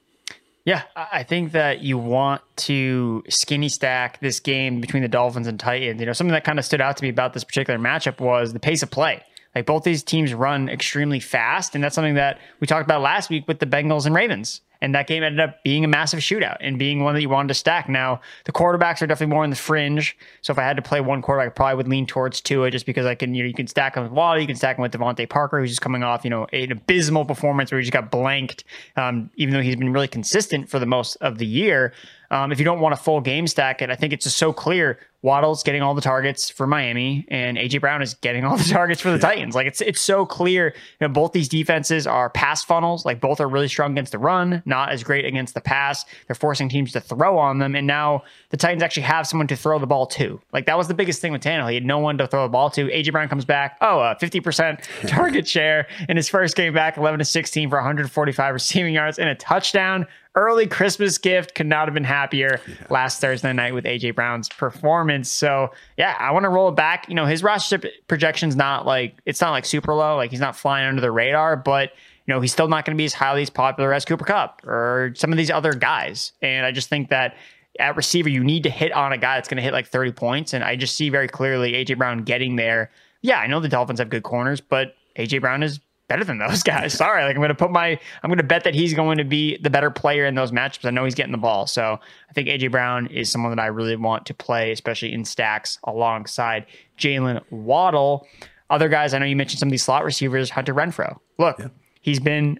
Yeah, 0.65 0.83
I 0.97 1.25
think 1.25 1.53
that 1.53 1.81
you 1.81 1.99
want 1.99 2.41
to 2.57 3.23
skinny 3.29 3.69
stack 3.69 4.21
this 4.21 4.41
game 4.41 4.81
between 4.81 5.03
the 5.03 5.09
Dolphins 5.09 5.47
and 5.47 5.61
Titans. 5.61 6.01
You 6.01 6.07
know, 6.07 6.15
something 6.15 6.33
that 6.33 6.45
kind 6.45 6.59
of 6.59 6.65
stood 6.65 6.81
out 6.81 6.97
to 6.97 7.03
me 7.03 7.11
about 7.11 7.35
this 7.35 7.45
particular 7.45 7.79
matchup 7.79 8.19
was 8.19 8.55
the 8.55 8.61
pace 8.61 8.83
of 8.83 8.91
play. 8.91 9.23
Like 9.55 9.67
both 9.67 9.85
these 9.85 10.03
teams 10.03 10.33
run 10.33 10.71
extremely 10.71 11.21
fast, 11.21 11.75
and 11.75 11.85
that's 11.85 11.95
something 11.95 12.15
that 12.15 12.41
we 12.61 12.67
talked 12.67 12.85
about 12.87 13.03
last 13.03 13.29
week 13.29 13.47
with 13.47 13.59
the 13.59 13.67
Bengals 13.67 14.07
and 14.07 14.15
Ravens. 14.15 14.63
And 14.85 14.95
that 14.95 15.07
game 15.07 15.23
ended 15.23 15.41
up 15.41 15.65
being 15.65 15.83
a 15.83 15.89
massive 15.89 16.21
shootout 16.21 16.59
and 16.61 16.79
being 16.79 17.03
one 17.03 17.15
that 17.15 17.23
you 17.23 17.31
wanted 17.31 17.49
to 17.49 17.55
stack. 17.55 17.89
Now, 17.89 18.21
the 18.45 18.53
quarterbacks 18.53 19.01
are 19.01 19.07
definitely 19.07 19.35
more 19.35 19.43
in 19.43 19.49
the 19.49 19.57
fringe. 19.57 20.15
So 20.43 20.53
if 20.53 20.59
I 20.59 20.63
had 20.63 20.77
to 20.77 20.83
play 20.83 21.01
one 21.01 21.23
quarterback, 21.23 21.47
I 21.47 21.55
probably 21.55 21.77
would 21.77 21.89
lean 21.89 22.05
towards 22.05 22.43
Tua 22.43 22.71
just 22.71 22.85
because 22.85 23.07
I 23.07 23.15
can, 23.15 23.35
you 23.35 23.45
know, 23.45 23.49
you 23.49 23.55
can 23.55 23.67
stack 23.67 23.97
him 23.97 24.03
with 24.03 24.13
Waddle, 24.13 24.43
you 24.43 24.47
can 24.47 24.57
stack 24.57 24.77
him 24.77 24.83
with 24.83 24.93
DeVante 24.93 25.27
Parker, 25.27 25.59
who's 25.59 25.71
just 25.71 25.81
coming 25.81 26.03
off, 26.03 26.23
you 26.23 26.29
know, 26.29 26.47
an 26.53 26.71
abysmal 26.71 27.25
performance 27.25 27.73
where 27.73 27.81
he 27.81 27.85
just 27.85 27.95
got 27.95 28.11
blanked, 28.11 28.65
um, 28.97 29.31
even 29.37 29.55
though 29.55 29.63
he's 29.63 29.77
been 29.77 29.91
really 29.91 30.07
consistent 30.07 30.69
for 30.69 30.79
the 30.79 30.85
most 30.85 31.17
of 31.23 31.39
the 31.39 31.47
year. 31.47 31.95
Um, 32.31 32.53
if 32.53 32.59
you 32.59 32.67
don't 32.67 32.81
want 32.81 32.93
a 32.93 32.99
full 32.99 33.23
game 33.23 33.47
stack 33.47 33.81
and 33.81 33.91
I 33.91 33.97
think 33.97 34.13
it's 34.13 34.25
just 34.25 34.37
so 34.37 34.53
clear 34.53 34.99
Waddle's 35.25 35.63
getting 35.63 35.81
all 35.81 35.95
the 35.95 36.03
targets 36.03 36.51
for 36.51 36.67
Miami, 36.67 37.25
and 37.29 37.57
AJ 37.57 37.81
Brown 37.81 38.03
is 38.03 38.13
getting 38.13 38.45
all 38.45 38.59
the 38.59 38.65
targets 38.69 39.01
for 39.01 39.11
the 39.11 39.19
Titans. 39.19 39.55
Like 39.55 39.67
it's 39.67 39.81
it's 39.81 40.03
so 40.03 40.27
clear. 40.27 40.75
You 41.01 41.09
know, 41.09 41.13
both 41.13 41.33
these 41.33 41.49
defenses 41.49 42.07
are 42.07 42.29
pass 42.29 42.63
funnels. 42.63 43.07
Like 43.07 43.23
both 43.23 43.41
are 43.41 43.49
really 43.49 43.69
strong 43.69 43.93
against 43.93 44.13
the 44.13 44.19
run, 44.19 44.63
not 44.67 44.91
as 44.91 45.03
great 45.03 45.25
against 45.25 45.55
the 45.55 45.63
pass. 45.63 46.05
They're 46.27 46.35
forcing 46.35 46.69
teams 46.69 46.93
to 46.93 47.01
throw 47.01 47.39
on 47.39 47.59
them, 47.59 47.75
and 47.75 47.87
now 47.87 48.23
the 48.51 48.59
Titans 48.59 48.83
actually 48.83 49.05
have 49.05 49.27
someone 49.27 49.47
to 49.47 49.57
throw 49.57 49.79
the 49.79 49.87
ball 49.87 50.07
to. 50.09 50.39
Like 50.53 50.67
that 50.67 50.77
was 50.77 50.89
the 50.89 50.95
biggest 50.95 51.23
thing 51.23 51.33
with 51.33 51.41
Tannehill. 51.41 51.71
He 51.71 51.77
had 51.77 51.87
no 51.87 52.01
one 52.01 52.19
to 52.19 52.27
throw 52.27 52.43
the 52.43 52.51
ball 52.51 52.69
to. 52.73 52.89
AJ 52.89 53.13
Brown 53.13 53.29
comes 53.29 53.47
back. 53.47 53.79
Oh, 53.81 54.01
uh, 54.01 54.15
50% 54.19 54.87
target 55.09 55.49
share 55.49 55.87
in 56.07 56.19
his 56.19 56.29
first 56.29 56.55
game 56.55 56.75
back, 56.75 56.99
11 56.99 57.21
to 57.21 57.25
16 57.25 57.71
for 57.71 57.77
145 57.77 58.53
receiving 58.53 58.93
yards 58.93 59.19
and 59.19 59.31
a 59.31 59.35
touchdown 59.35 60.07
early 60.35 60.67
Christmas 60.67 61.19
gift. 61.19 61.55
Could 61.55 61.67
not 61.67 61.87
have 61.87 61.95
been 61.95 62.05
happier 62.05 62.61
yeah. 62.67 62.75
last 62.91 63.21
Thursday 63.21 63.53
night 63.53 63.75
with 63.75 63.85
AJ 63.85 64.15
Brown's 64.15 64.49
performance. 64.49 65.31
So 65.31 65.71
yeah, 65.97 66.17
I 66.19 66.33
want 66.33 66.45
to 66.45 66.49
roll 66.49 66.69
it 66.69 66.77
back. 66.77 67.09
You 67.09 67.15
know, 67.15 67.27
his 67.27 67.43
roster 67.43 67.81
projection's 68.09 68.57
not 68.57 68.87
like 68.87 69.17
it's 69.27 69.41
not 69.41 69.51
like 69.51 69.65
super 69.65 69.95
low. 69.95 70.17
Like 70.17 70.31
he's 70.31 70.41
not 70.41 70.57
flying 70.57 70.89
under 70.89 71.01
the 71.01 71.11
radar, 71.11 71.57
but 71.57 71.93
you 72.27 72.33
know, 72.33 72.41
he's 72.41 72.53
still 72.53 72.69
not 72.69 72.85
going 72.85 72.97
to 72.97 73.01
be 73.01 73.05
as 73.05 73.13
highly 73.13 73.43
as 73.43 73.51
popular 73.51 73.93
as 73.93 74.05
Cooper 74.05 74.25
Kupp 74.25 74.67
or 74.67 75.13
some 75.15 75.31
of 75.31 75.37
these 75.37 75.51
other 75.51 75.73
guys. 75.73 76.33
And 76.41 76.65
I 76.65 76.73
just 76.73 76.89
think 76.89 77.11
that 77.11 77.37
at 77.79 77.97
receiver, 77.97 78.29
you 78.29 78.43
need 78.43 78.63
to 78.63 78.71
hit 78.71 78.93
on 78.93 79.13
a 79.13 79.19
guy 79.19 79.37
that's 79.37 79.49
going 79.49 79.57
to 79.57 79.63
hit 79.63 79.73
like 79.73 79.89
30 79.89 80.13
points. 80.13 80.55
And 80.55 80.65
I 80.65 80.77
just 80.77 80.95
see 80.97 81.11
very 81.11 81.29
clearly 81.29 81.73
AJ 81.73 81.99
Brown 81.99 82.23
getting 82.23 82.57
there. 82.57 82.91
Yeah, 83.21 83.41
I 83.41 83.47
know 83.47 83.61
the 83.61 83.69
Dolphins 83.69 83.99
have 83.99 84.09
good 84.09 84.23
corners, 84.23 84.61
but 84.61 84.95
AJ 85.19 85.41
Brown 85.41 85.63
is 85.63 85.81
better 86.09 86.25
than 86.25 86.39
those 86.39 86.63
guys. 86.65 86.93
Sorry, 86.93 87.23
like 87.25 87.35
I'm 87.35 87.41
going 87.41 87.49
to 87.49 87.55
put 87.55 87.71
my 87.71 87.99
I'm 88.23 88.29
going 88.29 88.39
to 88.39 88.45
bet 88.45 88.65
that 88.65 88.75
he's 88.75 88.95
going 88.95 89.19
to 89.19 89.25
be 89.25 89.57
the 89.59 89.71
better 89.71 89.91
player 89.91 90.27
in 90.27 90.35
those 90.35 90.53
matchups. 90.53 90.85
I 90.85 90.91
know 90.91 91.05
he's 91.05 91.15
getting 91.15 91.33
the 91.33 91.39
ball, 91.39 91.67
so 91.67 91.99
I 92.29 92.33
think 92.33 92.49
AJ 92.49 92.71
Brown 92.71 93.07
is 93.09 93.31
someone 93.31 93.55
that 93.55 93.63
I 93.63 93.67
really 93.67 93.97
want 93.97 94.27
to 94.27 94.35
play, 94.35 94.73
especially 94.73 95.13
in 95.13 95.25
stacks 95.25 95.79
alongside 95.85 96.67
Jaylen 96.99 97.43
Waddle. 97.51 98.27
Other 98.71 98.89
guys, 98.89 99.15
I 99.15 99.19
know 99.19 99.27
you 99.27 99.37
mentioned 99.37 99.61
some 99.61 99.69
of 99.69 99.73
these 99.73 99.85
slot 99.85 100.05
receivers. 100.05 100.51
Hunter 100.51 100.75
Renfrow. 100.75 101.19
Look, 101.39 101.59
yeah. 101.59 101.69
he's 102.01 102.21
been 102.21 102.59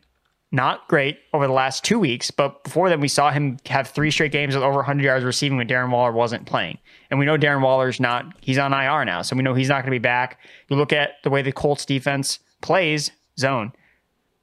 not 0.55 0.87
great 0.87 1.19
over 1.33 1.47
the 1.47 1.53
last 1.53 1.83
two 1.83 1.99
weeks, 1.99 2.31
but 2.31 2.63
before 2.63 2.89
that, 2.89 3.01
we 3.01 3.09
saw 3.09 3.33
him 3.33 3.59
have 3.67 3.89
three 3.89 4.11
straight 4.11 4.31
games 4.31 4.55
with 4.55 4.63
over 4.63 4.77
100 4.77 5.03
yards 5.03 5.25
receiving 5.25 5.59
when 5.59 5.67
Darren 5.67 5.91
Waller 5.91 6.13
wasn't 6.13 6.47
playing. 6.47 6.79
And 7.11 7.19
we 7.19 7.27
know 7.27 7.37
Darren 7.37 7.61
Waller's 7.61 7.99
not, 7.99 8.27
he's 8.41 8.59
on 8.59 8.73
IR 8.73 9.05
now. 9.05 9.23
So 9.23 9.35
we 9.35 9.43
know 9.43 9.55
he's 9.55 9.69
not 9.69 9.83
going 9.83 9.87
to 9.87 9.99
be 9.99 9.99
back. 9.99 10.39
You 10.69 10.77
look 10.77 10.93
at 10.93 11.15
the 11.25 11.31
way 11.31 11.43
the 11.43 11.51
Colts 11.51 11.85
defense 11.85 12.39
plays, 12.63 13.11
zone. 13.39 13.73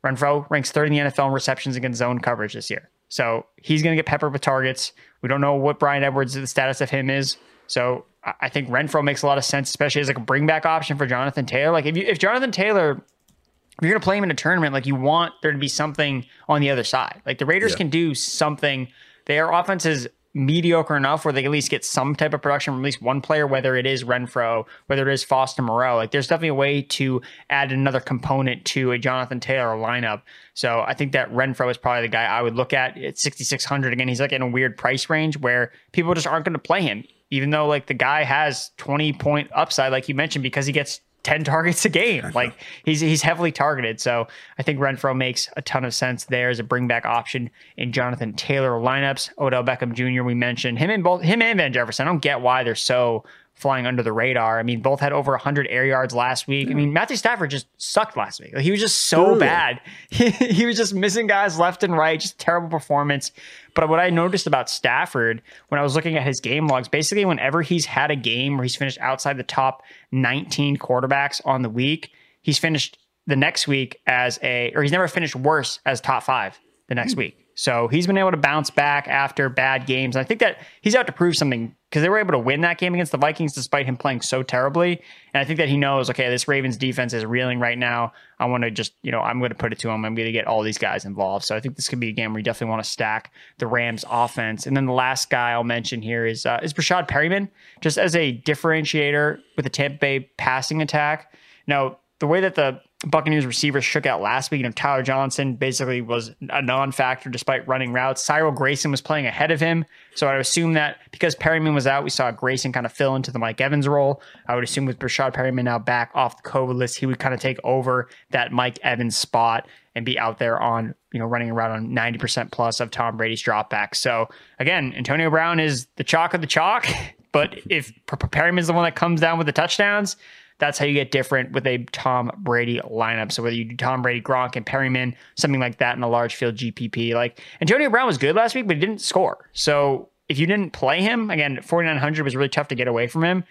Renfrow 0.04 0.50
ranks 0.50 0.72
third 0.72 0.88
in 0.88 0.94
the 0.94 1.12
NFL 1.12 1.28
in 1.28 1.34
receptions 1.34 1.76
against 1.76 2.00
zone 2.00 2.20
coverage 2.20 2.54
this 2.54 2.70
year. 2.70 2.90
So 3.10 3.46
he's 3.58 3.84
going 3.84 3.92
to 3.92 3.98
get 3.98 4.06
peppered 4.06 4.34
with 4.34 4.42
targets. 4.42 4.94
We 5.22 5.30
don't 5.30 5.42
know 5.42 5.56
what 5.56 5.80
Brian 5.80 6.04
Edwards, 6.04 6.34
the 6.34 6.48
status 6.48 6.82
of 6.82 6.90
him 6.90 7.10
is. 7.10 7.38
So 7.68 8.06
I 8.40 8.50
think 8.50 8.70
Renfrow 8.70 9.04
makes 9.04 9.22
a 9.22 9.28
lot 9.28 9.38
of 9.38 9.46
sense, 9.46 9.70
especially 9.70 10.02
as 10.02 10.08
like 10.08 10.18
a 10.18 10.22
bring 10.22 10.48
back 10.48 10.66
option 10.66 10.98
for 10.98 11.06
Jonathan 11.06 11.46
Taylor. 11.46 11.72
Like 11.72 11.86
if 11.86 11.98
you, 11.98 12.04
if 12.04 12.20
Jonathan 12.20 12.52
Taylor, 12.52 12.92
if 12.92 13.82
you're 13.82 13.92
going 13.92 14.02
to 14.02 14.04
play 14.04 14.18
him 14.18 14.24
in 14.24 14.32
a 14.32 14.36
tournament, 14.36 14.74
like 14.74 14.86
you 14.86 14.96
want 14.96 15.34
there 15.42 15.52
to 15.52 15.58
be 15.58 15.68
something 15.68 16.26
on 16.48 16.62
the 16.62 16.70
other 16.70 16.84
side. 16.84 17.22
Like 17.26 17.38
the 17.38 17.46
Raiders 17.46 17.72
yeah. 17.72 17.78
can 17.78 17.90
do 17.90 18.16
something. 18.16 18.88
Their 19.26 19.52
offense 19.52 19.86
is 19.86 20.10
mediocre 20.34 20.96
enough 20.96 21.26
where 21.26 21.34
they 21.34 21.44
at 21.44 21.52
least 21.52 21.70
get 21.70 21.84
some 21.84 22.16
type 22.16 22.34
of 22.34 22.42
production 22.42 22.74
from 22.74 22.82
at 22.82 22.86
least 22.86 23.02
one 23.02 23.22
player, 23.22 23.46
whether 23.46 23.76
it 23.76 23.86
is 23.86 24.04
Renfrow, 24.04 24.66
whether 24.88 25.10
it 25.10 25.14
is 25.14 25.24
Foster 25.24 25.62
Moreau. 25.62 25.96
Like 25.96 26.12
there's 26.12 26.28
definitely 26.28 26.50
a 26.50 26.54
way 26.54 26.82
to 26.82 27.22
add 27.50 27.72
another 27.72 28.00
component 28.00 28.64
to 28.66 28.92
a 28.92 28.98
Jonathan 28.98 29.40
Taylor 29.40 29.76
lineup. 29.76 30.22
So 30.54 30.82
I 30.82 30.94
think 30.94 31.12
that 31.12 31.32
Renfrow 31.32 31.70
is 31.70 31.78
probably 31.78 32.04
the 32.04 32.12
guy 32.12 32.26
I 32.26 32.42
would 32.42 32.56
look 32.56 32.74
at 32.74 32.98
at 32.98 33.20
6,600. 33.20 33.94
Again, 33.94 34.08
he's 34.08 34.22
like 34.22 34.32
in 34.32 34.42
a 34.42 34.48
weird 34.48 34.78
price 34.78 35.10
range 35.10 35.38
where 35.38 35.72
people 35.92 36.14
just 36.14 36.28
aren't 36.28 36.46
going 36.46 36.54
to 36.54 36.60
play 36.60 36.82
him, 36.82 37.04
even 37.30 37.50
though 37.50 37.68
like 37.68 37.88
the 37.88 37.94
guy 37.94 38.24
has 38.24 38.72
20 38.78 39.14
point 39.14 39.50
upside, 39.54 39.92
like 39.92 40.08
you 40.08 40.16
mentioned, 40.16 40.44
because 40.44 40.66
he 40.66 40.72
gets 40.72 41.02
10 41.24 41.44
targets 41.44 41.86
a 41.86 41.90
game. 41.90 42.32
Like 42.34 42.54
he's 42.84 43.00
he's 43.00 43.22
heavily 43.22 43.52
targeted. 43.52 44.00
So 44.00 44.28
I 44.58 44.64
think 44.64 44.80
Renfrow 44.80 45.16
makes 45.16 45.50
a 45.56 45.62
ton 45.62 45.86
of 45.86 45.94
sense 45.94 46.26
there 46.26 46.50
as 46.50 46.60
a 46.60 46.64
bring 46.64 46.88
back 46.88 47.06
option 47.06 47.50
in 47.78 47.92
Jonathan 47.92 48.34
Taylor 48.34 48.72
lineups. 48.72 49.32
Odell 49.38 49.64
Beckham 49.64 49.94
Jr. 49.94 50.24
we 50.24 50.34
mentioned 50.34 50.80
him 50.80 50.90
and 50.90 51.04
both 51.04 51.22
him 51.22 51.42
and 51.42 51.58
Van 51.58 51.74
Jefferson. 51.74 52.08
I 52.08 52.12
don't 52.12 52.22
get 52.22 52.42
why 52.42 52.64
they're 52.64 52.76
so 52.76 53.24
flying 53.62 53.86
under 53.86 54.02
the 54.02 54.12
radar. 54.12 54.60
I 54.60 54.64
mean, 54.64 54.82
both 54.82 55.00
had 55.00 55.14
over 55.14 55.34
100 55.34 55.68
air 55.70 55.86
yards 55.86 56.16
last 56.16 56.48
week. 56.48 56.72
I 56.72 56.74
mean, 56.74 56.92
Matthew 56.92 57.16
Stafford 57.16 57.52
just 57.52 57.68
sucked 57.78 58.18
last 58.18 58.42
week. 58.42 58.56
Like, 58.56 58.64
he 58.64 58.72
was 58.72 58.80
just 58.80 59.04
so 59.04 59.38
bad. 59.38 59.80
He, 60.10 60.30
he 60.30 60.66
was 60.66 60.76
just 60.76 60.94
missing 60.94 61.28
guys 61.28 61.58
left 61.58 61.84
and 61.84 61.96
right, 61.96 62.20
just 62.20 62.38
terrible 62.38 62.70
performance. 62.70 63.32
But 63.76 63.88
what 63.88 64.00
I 64.00 64.10
noticed 64.10 64.46
about 64.48 64.70
Stafford 64.70 65.42
when 65.70 65.80
I 65.80 65.84
was 65.84 65.96
looking 65.96 66.18
at 66.18 66.24
his 66.24 66.42
game 66.42 66.68
logs, 66.68 66.88
basically, 66.88 67.24
whenever 67.24 67.62
he's 67.62 67.86
had 67.86 68.12
a 68.12 68.16
game 68.16 68.58
where 68.58 68.64
he's 68.64 68.76
finished 68.76 68.98
outside 69.00 69.38
the 69.38 69.44
top 69.44 69.84
19 70.12 70.78
quarterbacks 70.78 71.40
on 71.46 71.62
the 71.62 71.70
week, 71.70 72.12
he's 72.42 72.58
finished 72.58 72.98
the 73.28 73.36
next 73.36 73.68
week 73.68 74.02
as 74.08 74.40
a, 74.44 74.72
or 74.76 74.82
he's 74.82 74.92
never 74.92 75.08
finished 75.08 75.36
worse 75.36 75.80
as 75.86 76.02
top 76.02 76.24
five 76.24 76.60
the 76.90 76.96
next 76.96 77.14
mm. 77.14 77.20
week. 77.20 77.41
So 77.62 77.88
he's 77.88 78.08
been 78.08 78.18
able 78.18 78.32
to 78.32 78.38
bounce 78.38 78.72
back 78.72 79.08
after 79.08 79.48
bad 79.48 79.86
games. 79.86 80.16
And 80.16 80.22
I 80.22 80.24
think 80.28 80.40
that 80.40 80.58
he's 80.82 80.96
out 80.96 81.06
to 81.06 81.14
prove 81.14 81.38
something 81.38 81.76
because 81.88 82.02
they 82.02 82.10
were 82.10 82.18
able 82.18 82.32
to 82.32 82.40
win 82.40 82.62
that 82.62 82.80
game 82.80 82.96
against 82.96 83.12
the 83.12 83.20
Vikings 83.20 83.54
despite 83.54 83.86
him 83.86 83.98
playing 83.98 84.22
so 84.22 84.42
terribly. 84.42 85.00
And 85.32 85.40
I 85.40 85.46
think 85.46 85.60
that 85.60 85.70
he 85.70 85.78
knows, 85.78 86.10
okay, 86.10 86.28
this 86.28 86.48
Ravens 86.48 86.76
defense 86.76 87.14
is 87.14 87.24
reeling 87.24 87.60
right 87.60 87.78
now. 87.78 88.14
I 88.40 88.48
want 88.48 88.64
to 88.64 88.72
just, 88.72 88.94
you 89.04 89.12
know, 89.12 89.20
I'm 89.20 89.38
going 89.38 89.52
to 89.52 89.56
put 89.56 89.72
it 89.72 89.78
to 89.78 89.90
him. 89.90 90.04
I'm 90.06 90.16
going 90.16 90.26
to 90.26 90.32
get 90.32 90.48
all 90.48 90.64
these 90.64 90.80
guys 90.80 91.06
involved. 91.06 91.46
So 91.46 91.56
I 91.56 91.60
think 91.60 91.76
this 91.76 91.88
could 91.88 92.00
be 92.00 92.10
a 92.10 92.14
game 92.14 92.34
where 92.34 92.40
you 92.40 92.44
definitely 92.44 92.72
want 92.72 92.84
to 92.84 92.90
stack 92.90 93.32
the 93.60 93.68
Rams 93.68 94.04
offense. 94.10 94.66
And 94.66 94.76
then 94.76 94.88
the 94.88 94.94
last 94.94 95.30
guy 95.30 95.52
I'll 95.52 95.64
mention 95.64 96.02
here 96.02 96.26
is 96.26 96.48
uh, 96.48 96.60
is 96.64 96.74
Breshad 96.74 97.08
Perriman, 97.08 97.48
just 97.80 98.00
as 98.00 98.16
a 98.16 98.42
differentiator 98.42 99.38
with 99.56 99.66
the 99.66 99.70
Tampa 99.70 100.00
Bay 100.00 100.32
passing 100.40 100.82
attack. 100.82 101.32
Now, 101.68 102.00
the 102.18 102.26
way 102.26 102.42
that 102.42 102.56
the 102.56 102.82
Buccaneers 103.08 103.48
receivers 103.48 103.84
shook 103.84 104.06
out 104.06 104.22
last 104.22 104.52
week. 104.52 104.60
You 104.60 104.66
know, 104.66 104.72
Tyler 104.72 105.02
Johnson 105.02 105.56
basically 105.56 106.02
was 106.02 106.36
a 106.50 106.62
non-factor 106.62 107.30
despite 107.30 107.68
running 107.68 107.94
routes. 107.94 108.24
Cyril 108.24 108.52
Grayson 108.52 108.92
was 108.92 109.02
playing 109.02 109.26
ahead 109.26 109.50
of 109.50 109.60
him, 109.60 109.86
so 110.14 110.28
I 110.28 110.36
assume 110.36 110.74
that 110.74 110.98
because 111.12 111.36
Perriman 111.36 111.74
was 111.74 111.88
out, 111.88 112.04
we 112.04 112.12
saw 112.12 112.30
Grayson 112.30 112.72
kind 112.72 112.86
of 112.86 112.92
fill 112.92 113.16
into 113.16 113.32
the 113.32 113.40
Mike 113.40 113.60
Evans 113.60 113.88
role. 113.88 114.22
I 114.48 114.54
would 114.54 114.64
assume 114.64 114.86
with 114.86 115.00
Breshad 115.00 115.34
Perriman 115.34 115.64
now 115.64 115.80
back 115.80 116.12
off 116.14 116.44
the 116.44 116.48
COVID 116.48 116.76
list, 116.76 116.98
he 116.98 117.08
would 117.08 117.18
kind 117.18 117.34
of 117.34 117.40
take 117.40 117.58
over 117.64 118.08
that 118.30 118.52
Mike 118.52 118.78
Evans 118.84 119.18
spot 119.18 119.68
and 119.96 120.06
be 120.06 120.20
out 120.20 120.38
there 120.38 120.60
on 120.60 120.94
you 121.12 121.20
know 121.20 121.26
running 121.26 121.50
around 121.50 121.72
on 121.72 121.90
90% 121.90 122.52
plus 122.52 122.80
of 122.80 122.92
Tom 122.92 123.18
Brady's 123.18 123.42
dropbacks. 123.42 123.96
So 123.96 124.28
again, 124.60 124.94
Antonio 124.96 125.30
Brown 125.32 125.60
is 125.60 125.88
the 125.96 126.04
chalk 126.04 126.36
of 126.36 126.42
the 126.42 126.48
chalk, 126.48 126.86
but 127.32 127.58
if 127.68 127.92
Perriman's 128.06 128.68
the 128.68 128.74
one 128.74 128.84
that 128.84 128.96
comes 128.96 129.22
down 129.22 129.40
with 129.40 129.48
the 129.48 129.54
touchdowns 129.54 130.18
that's 130.62 130.78
how 130.78 130.86
you 130.86 130.94
get 130.94 131.10
different 131.10 131.52
with 131.52 131.66
a 131.66 131.80
Tom 131.92 132.32
Brady 132.38 132.80
lineup. 132.80 133.32
So 133.32 133.42
whether 133.42 133.56
you 133.56 133.66
do 133.66 133.76
Tom 133.76 134.04
Brady, 134.04 134.22
Gronk, 134.22 134.56
and 134.56 134.64
Perriman, 134.64 135.16
something 135.36 135.60
like 135.60 135.80
that 135.80 135.98
in 135.98 136.04
a 136.04 136.08
large 136.08 136.36
field 136.36 136.56
GPP, 136.56 137.14
like 137.14 137.42
Antonio 137.60 137.90
Brown 137.90 138.06
was 138.06 138.20
good 138.20 138.36
last 138.36 138.54
week, 138.54 138.68
but 138.68 138.76
he 138.76 138.80
didn't 138.80 139.02
score. 139.02 139.50
So 139.54 140.10
if 140.30 140.38
you 140.38 140.46
didn't 140.46 140.72
play 140.72 141.02
him 141.02 141.32
again, 141.32 141.60
4900 141.62 142.24
was 142.24 142.36
really 142.36 142.48
tough 142.48 142.68
to 142.68 142.76
get 142.76 142.88
away 142.88 143.08
from 143.08 143.24
him. 143.24 143.44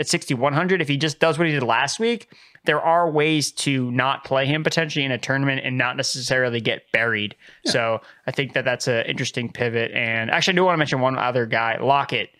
At 0.00 0.08
6100, 0.08 0.80
if 0.80 0.88
he 0.88 0.96
just 0.96 1.20
does 1.20 1.38
what 1.38 1.46
he 1.46 1.52
did 1.52 1.62
last 1.62 2.00
week, 2.00 2.34
there 2.64 2.80
are 2.80 3.08
ways 3.10 3.52
to 3.52 3.90
not 3.92 4.24
play 4.24 4.46
him 4.46 4.64
potentially 4.64 5.04
in 5.04 5.12
a 5.12 5.18
tournament 5.18 5.60
and 5.64 5.76
not 5.76 5.96
necessarily 5.98 6.60
get 6.62 6.90
buried. 6.92 7.36
Yeah. 7.64 7.72
So 7.72 8.00
I 8.26 8.30
think 8.30 8.54
that 8.54 8.64
that's 8.64 8.88
an 8.88 9.04
interesting 9.06 9.52
pivot. 9.52 9.92
And 9.92 10.30
actually, 10.30 10.54
I 10.54 10.56
do 10.56 10.64
want 10.64 10.74
to 10.74 10.78
mention 10.78 11.00
one 11.00 11.18
other 11.18 11.44
guy, 11.44 11.78
Lockett, 11.78 12.30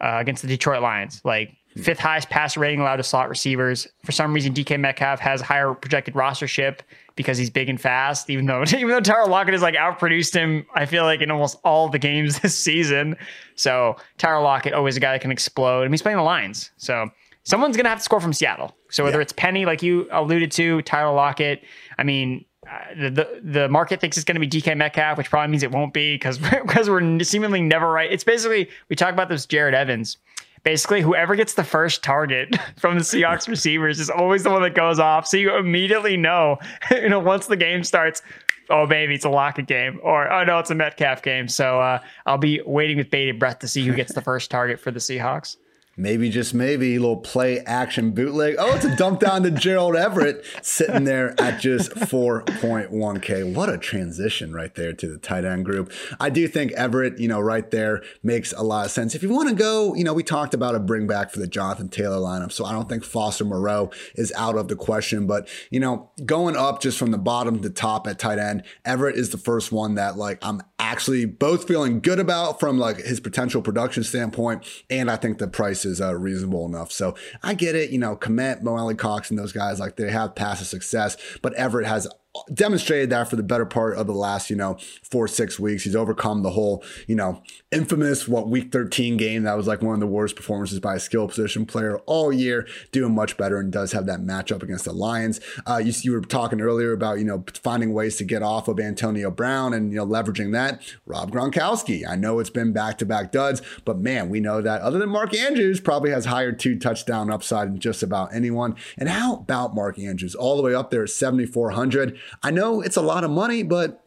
uh, 0.00 0.18
against 0.20 0.42
the 0.42 0.48
Detroit 0.48 0.80
Lions. 0.80 1.20
Like 1.24 1.56
fifth 1.76 1.98
highest 1.98 2.30
passer 2.30 2.60
rating 2.60 2.80
allowed 2.80 2.96
to 2.96 3.02
slot 3.02 3.28
receivers. 3.28 3.88
For 4.04 4.12
some 4.12 4.32
reason, 4.32 4.54
DK 4.54 4.78
Metcalf 4.78 5.18
has 5.20 5.40
higher 5.40 5.74
projected 5.74 6.14
rostership 6.14 6.80
because 7.16 7.36
he's 7.36 7.50
big 7.50 7.68
and 7.68 7.80
fast. 7.80 8.30
Even 8.30 8.46
though 8.46 8.62
even 8.68 8.88
though 8.88 9.00
Tyler 9.00 9.28
Lockett 9.28 9.54
has 9.54 9.62
like 9.62 9.74
outproduced 9.74 10.34
him, 10.34 10.66
I 10.74 10.86
feel 10.86 11.04
like 11.04 11.20
in 11.20 11.30
almost 11.30 11.58
all 11.64 11.88
the 11.88 11.98
games 11.98 12.38
this 12.40 12.56
season. 12.56 13.16
So 13.56 13.96
Tyler 14.18 14.42
Lockett 14.42 14.72
always 14.72 14.96
a 14.96 15.00
guy 15.00 15.12
that 15.12 15.20
can 15.20 15.32
explode, 15.32 15.82
and 15.82 15.92
he's 15.92 16.02
playing 16.02 16.18
the 16.18 16.24
Lions, 16.24 16.70
So 16.76 17.08
someone's 17.42 17.76
gonna 17.76 17.88
have 17.88 17.98
to 17.98 18.04
score 18.04 18.20
from 18.20 18.32
Seattle. 18.32 18.74
So 18.90 19.02
whether 19.04 19.18
yeah. 19.18 19.22
it's 19.22 19.32
Penny, 19.32 19.66
like 19.66 19.82
you 19.82 20.08
alluded 20.12 20.52
to, 20.52 20.82
Tyler 20.82 21.14
Lockett. 21.14 21.64
I 21.98 22.04
mean, 22.04 22.44
uh, 22.70 23.10
the, 23.10 23.40
the 23.42 23.68
market 23.68 24.00
thinks 24.00 24.16
it's 24.16 24.24
going 24.24 24.40
to 24.40 24.46
be 24.46 24.48
DK 24.48 24.76
Metcalf, 24.76 25.18
which 25.18 25.28
probably 25.28 25.50
means 25.50 25.62
it 25.62 25.70
won't 25.70 25.92
be 25.92 26.14
because 26.14 26.38
because 26.38 26.88
we're 26.90 27.20
seemingly 27.20 27.60
never 27.60 27.90
right. 27.90 28.10
It's 28.10 28.24
basically 28.24 28.70
we 28.88 28.96
talk 28.96 29.12
about 29.12 29.28
this 29.28 29.44
Jared 29.44 29.74
Evans 29.74 30.16
basically 30.64 31.02
whoever 31.02 31.36
gets 31.36 31.54
the 31.54 31.62
first 31.62 32.02
target 32.02 32.56
from 32.76 32.96
the 32.96 33.04
Seahawks 33.04 33.46
receivers 33.48 34.00
is 34.00 34.10
always 34.10 34.42
the 34.42 34.50
one 34.50 34.62
that 34.62 34.74
goes 34.74 34.98
off. 34.98 35.26
So 35.26 35.36
you 35.36 35.56
immediately 35.56 36.16
know, 36.16 36.58
you 36.90 37.08
know, 37.08 37.20
once 37.20 37.46
the 37.46 37.56
game 37.56 37.84
starts, 37.84 38.22
oh 38.70 38.86
baby, 38.86 39.14
it's 39.14 39.24
a 39.24 39.30
Lockett 39.30 39.66
game, 39.66 40.00
or 40.02 40.30
oh 40.32 40.44
no, 40.44 40.58
it's 40.58 40.70
a 40.70 40.74
Metcalf 40.74 41.22
game. 41.22 41.46
So 41.46 41.80
uh, 41.80 42.00
I'll 42.26 42.38
be 42.38 42.60
waiting 42.66 42.96
with 42.96 43.10
bated 43.10 43.38
breath 43.38 43.60
to 43.60 43.68
see 43.68 43.86
who 43.86 43.94
gets 43.94 44.14
the 44.14 44.22
first 44.22 44.50
target 44.50 44.80
for 44.80 44.90
the 44.90 45.00
Seahawks. 45.00 45.56
Maybe 45.96 46.30
just 46.30 46.54
maybe 46.54 46.96
a 46.96 47.00
little 47.00 47.16
play 47.16 47.60
action 47.60 48.10
bootleg. 48.12 48.56
Oh, 48.58 48.74
it's 48.74 48.84
a 48.84 48.96
dump 48.96 49.20
down 49.20 49.42
to 49.44 49.50
Gerald 49.50 49.96
Everett 49.96 50.44
sitting 50.62 51.04
there 51.04 51.34
at 51.40 51.60
just 51.60 51.90
4.1K. 51.92 53.54
What 53.54 53.68
a 53.68 53.78
transition 53.78 54.52
right 54.52 54.74
there 54.74 54.92
to 54.92 55.06
the 55.06 55.18
tight 55.18 55.44
end 55.44 55.64
group. 55.64 55.92
I 56.20 56.30
do 56.30 56.48
think 56.48 56.72
Everett, 56.72 57.18
you 57.18 57.28
know, 57.28 57.40
right 57.40 57.70
there 57.70 58.02
makes 58.22 58.52
a 58.52 58.62
lot 58.62 58.86
of 58.86 58.90
sense. 58.90 59.14
If 59.14 59.22
you 59.22 59.30
want 59.30 59.48
to 59.48 59.54
go, 59.54 59.94
you 59.94 60.04
know, 60.04 60.14
we 60.14 60.22
talked 60.22 60.54
about 60.54 60.74
a 60.74 60.80
bring 60.80 61.06
back 61.06 61.30
for 61.30 61.38
the 61.38 61.46
Jonathan 61.46 61.88
Taylor 61.88 62.18
lineup, 62.18 62.52
so 62.52 62.64
I 62.64 62.72
don't 62.72 62.88
think 62.88 63.04
Foster 63.04 63.44
Moreau 63.44 63.90
is 64.14 64.32
out 64.36 64.56
of 64.56 64.68
the 64.68 64.76
question. 64.76 65.26
But, 65.26 65.48
you 65.70 65.80
know, 65.80 66.10
going 66.24 66.56
up 66.56 66.80
just 66.80 66.98
from 66.98 67.10
the 67.10 67.18
bottom 67.18 67.60
to 67.62 67.70
top 67.70 68.06
at 68.06 68.18
tight 68.18 68.38
end, 68.38 68.64
Everett 68.84 69.16
is 69.16 69.30
the 69.30 69.38
first 69.38 69.72
one 69.72 69.94
that, 69.94 70.16
like, 70.16 70.38
I'm 70.42 70.62
actually 70.84 71.24
both 71.24 71.66
feeling 71.66 72.00
good 72.00 72.18
about 72.18 72.60
from, 72.60 72.78
like, 72.78 72.98
his 72.98 73.20
potential 73.20 73.62
production 73.62 74.04
standpoint, 74.04 74.64
and 74.88 75.10
I 75.10 75.16
think 75.16 75.38
the 75.38 75.48
price 75.48 75.84
is 75.84 76.00
uh, 76.00 76.14
reasonable 76.14 76.66
enough. 76.66 76.92
So 76.92 77.14
I 77.42 77.54
get 77.54 77.74
it. 77.74 77.90
You 77.90 77.98
know, 77.98 78.16
Kmet, 78.16 78.62
Mo 78.62 78.76
Alie-Cox, 78.76 79.30
and 79.30 79.38
those 79.38 79.52
guys 79.52 79.80
like 79.80 79.96
they 79.96 80.10
have 80.10 80.34
passive 80.34 80.66
success, 80.66 81.16
but 81.42 81.54
Everett 81.54 81.86
has 81.86 82.06
demonstrated 82.52 83.10
that 83.10 83.28
for 83.28 83.36
the 83.36 83.42
better 83.42 83.66
part 83.66 83.96
of 83.96 84.06
the 84.06 84.12
last, 84.12 84.50
you 84.50 84.56
know, 84.56 84.76
four, 85.02 85.28
six 85.28 85.58
weeks. 85.58 85.84
He's 85.84 85.94
overcome 85.94 86.42
the 86.42 86.50
whole, 86.50 86.82
you 87.06 87.14
know, 87.14 87.42
infamous, 87.70 88.26
what, 88.26 88.48
week 88.48 88.72
13 88.72 89.16
game. 89.16 89.44
That 89.44 89.56
was 89.56 89.66
like 89.66 89.82
one 89.82 89.94
of 89.94 90.00
the 90.00 90.06
worst 90.06 90.34
performances 90.36 90.80
by 90.80 90.96
a 90.96 91.00
skill 91.00 91.28
position 91.28 91.64
player 91.64 91.98
all 92.06 92.32
year, 92.32 92.66
doing 92.92 93.14
much 93.14 93.36
better 93.36 93.58
and 93.60 93.72
does 93.72 93.92
have 93.92 94.06
that 94.06 94.20
matchup 94.20 94.62
against 94.62 94.84
the 94.84 94.92
Lions. 94.92 95.40
Uh, 95.66 95.76
you, 95.76 95.92
you 96.02 96.12
were 96.12 96.20
talking 96.20 96.60
earlier 96.60 96.92
about, 96.92 97.18
you 97.18 97.24
know, 97.24 97.44
finding 97.62 97.92
ways 97.92 98.16
to 98.16 98.24
get 98.24 98.42
off 98.42 98.68
of 98.68 98.80
Antonio 98.80 99.30
Brown 99.30 99.72
and, 99.72 99.92
you 99.92 99.98
know, 99.98 100.06
leveraging 100.06 100.52
that. 100.52 100.82
Rob 101.06 101.30
Gronkowski. 101.30 102.02
I 102.08 102.16
know 102.16 102.40
it's 102.40 102.50
been 102.50 102.72
back 102.72 102.98
to 102.98 103.06
back 103.06 103.30
duds, 103.30 103.62
but 103.84 103.98
man, 103.98 104.28
we 104.28 104.40
know 104.40 104.60
that 104.60 104.80
other 104.80 104.98
than 104.98 105.08
Mark 105.08 105.34
Andrews, 105.34 105.80
probably 105.80 106.10
has 106.10 106.24
higher 106.24 106.52
two 106.52 106.78
touchdown 106.78 107.30
upside 107.30 107.68
than 107.68 107.78
just 107.78 108.02
about 108.02 108.34
anyone. 108.34 108.74
And 108.98 109.08
how 109.08 109.36
about 109.36 109.74
Mark 109.74 109.98
Andrews? 109.98 110.34
All 110.34 110.56
the 110.56 110.62
way 110.62 110.74
up 110.74 110.90
there 110.90 111.04
at 111.04 111.10
7,400. 111.10 112.18
I 112.42 112.50
know 112.50 112.80
it's 112.80 112.96
a 112.96 113.02
lot 113.02 113.24
of 113.24 113.30
money, 113.30 113.62
but 113.62 114.03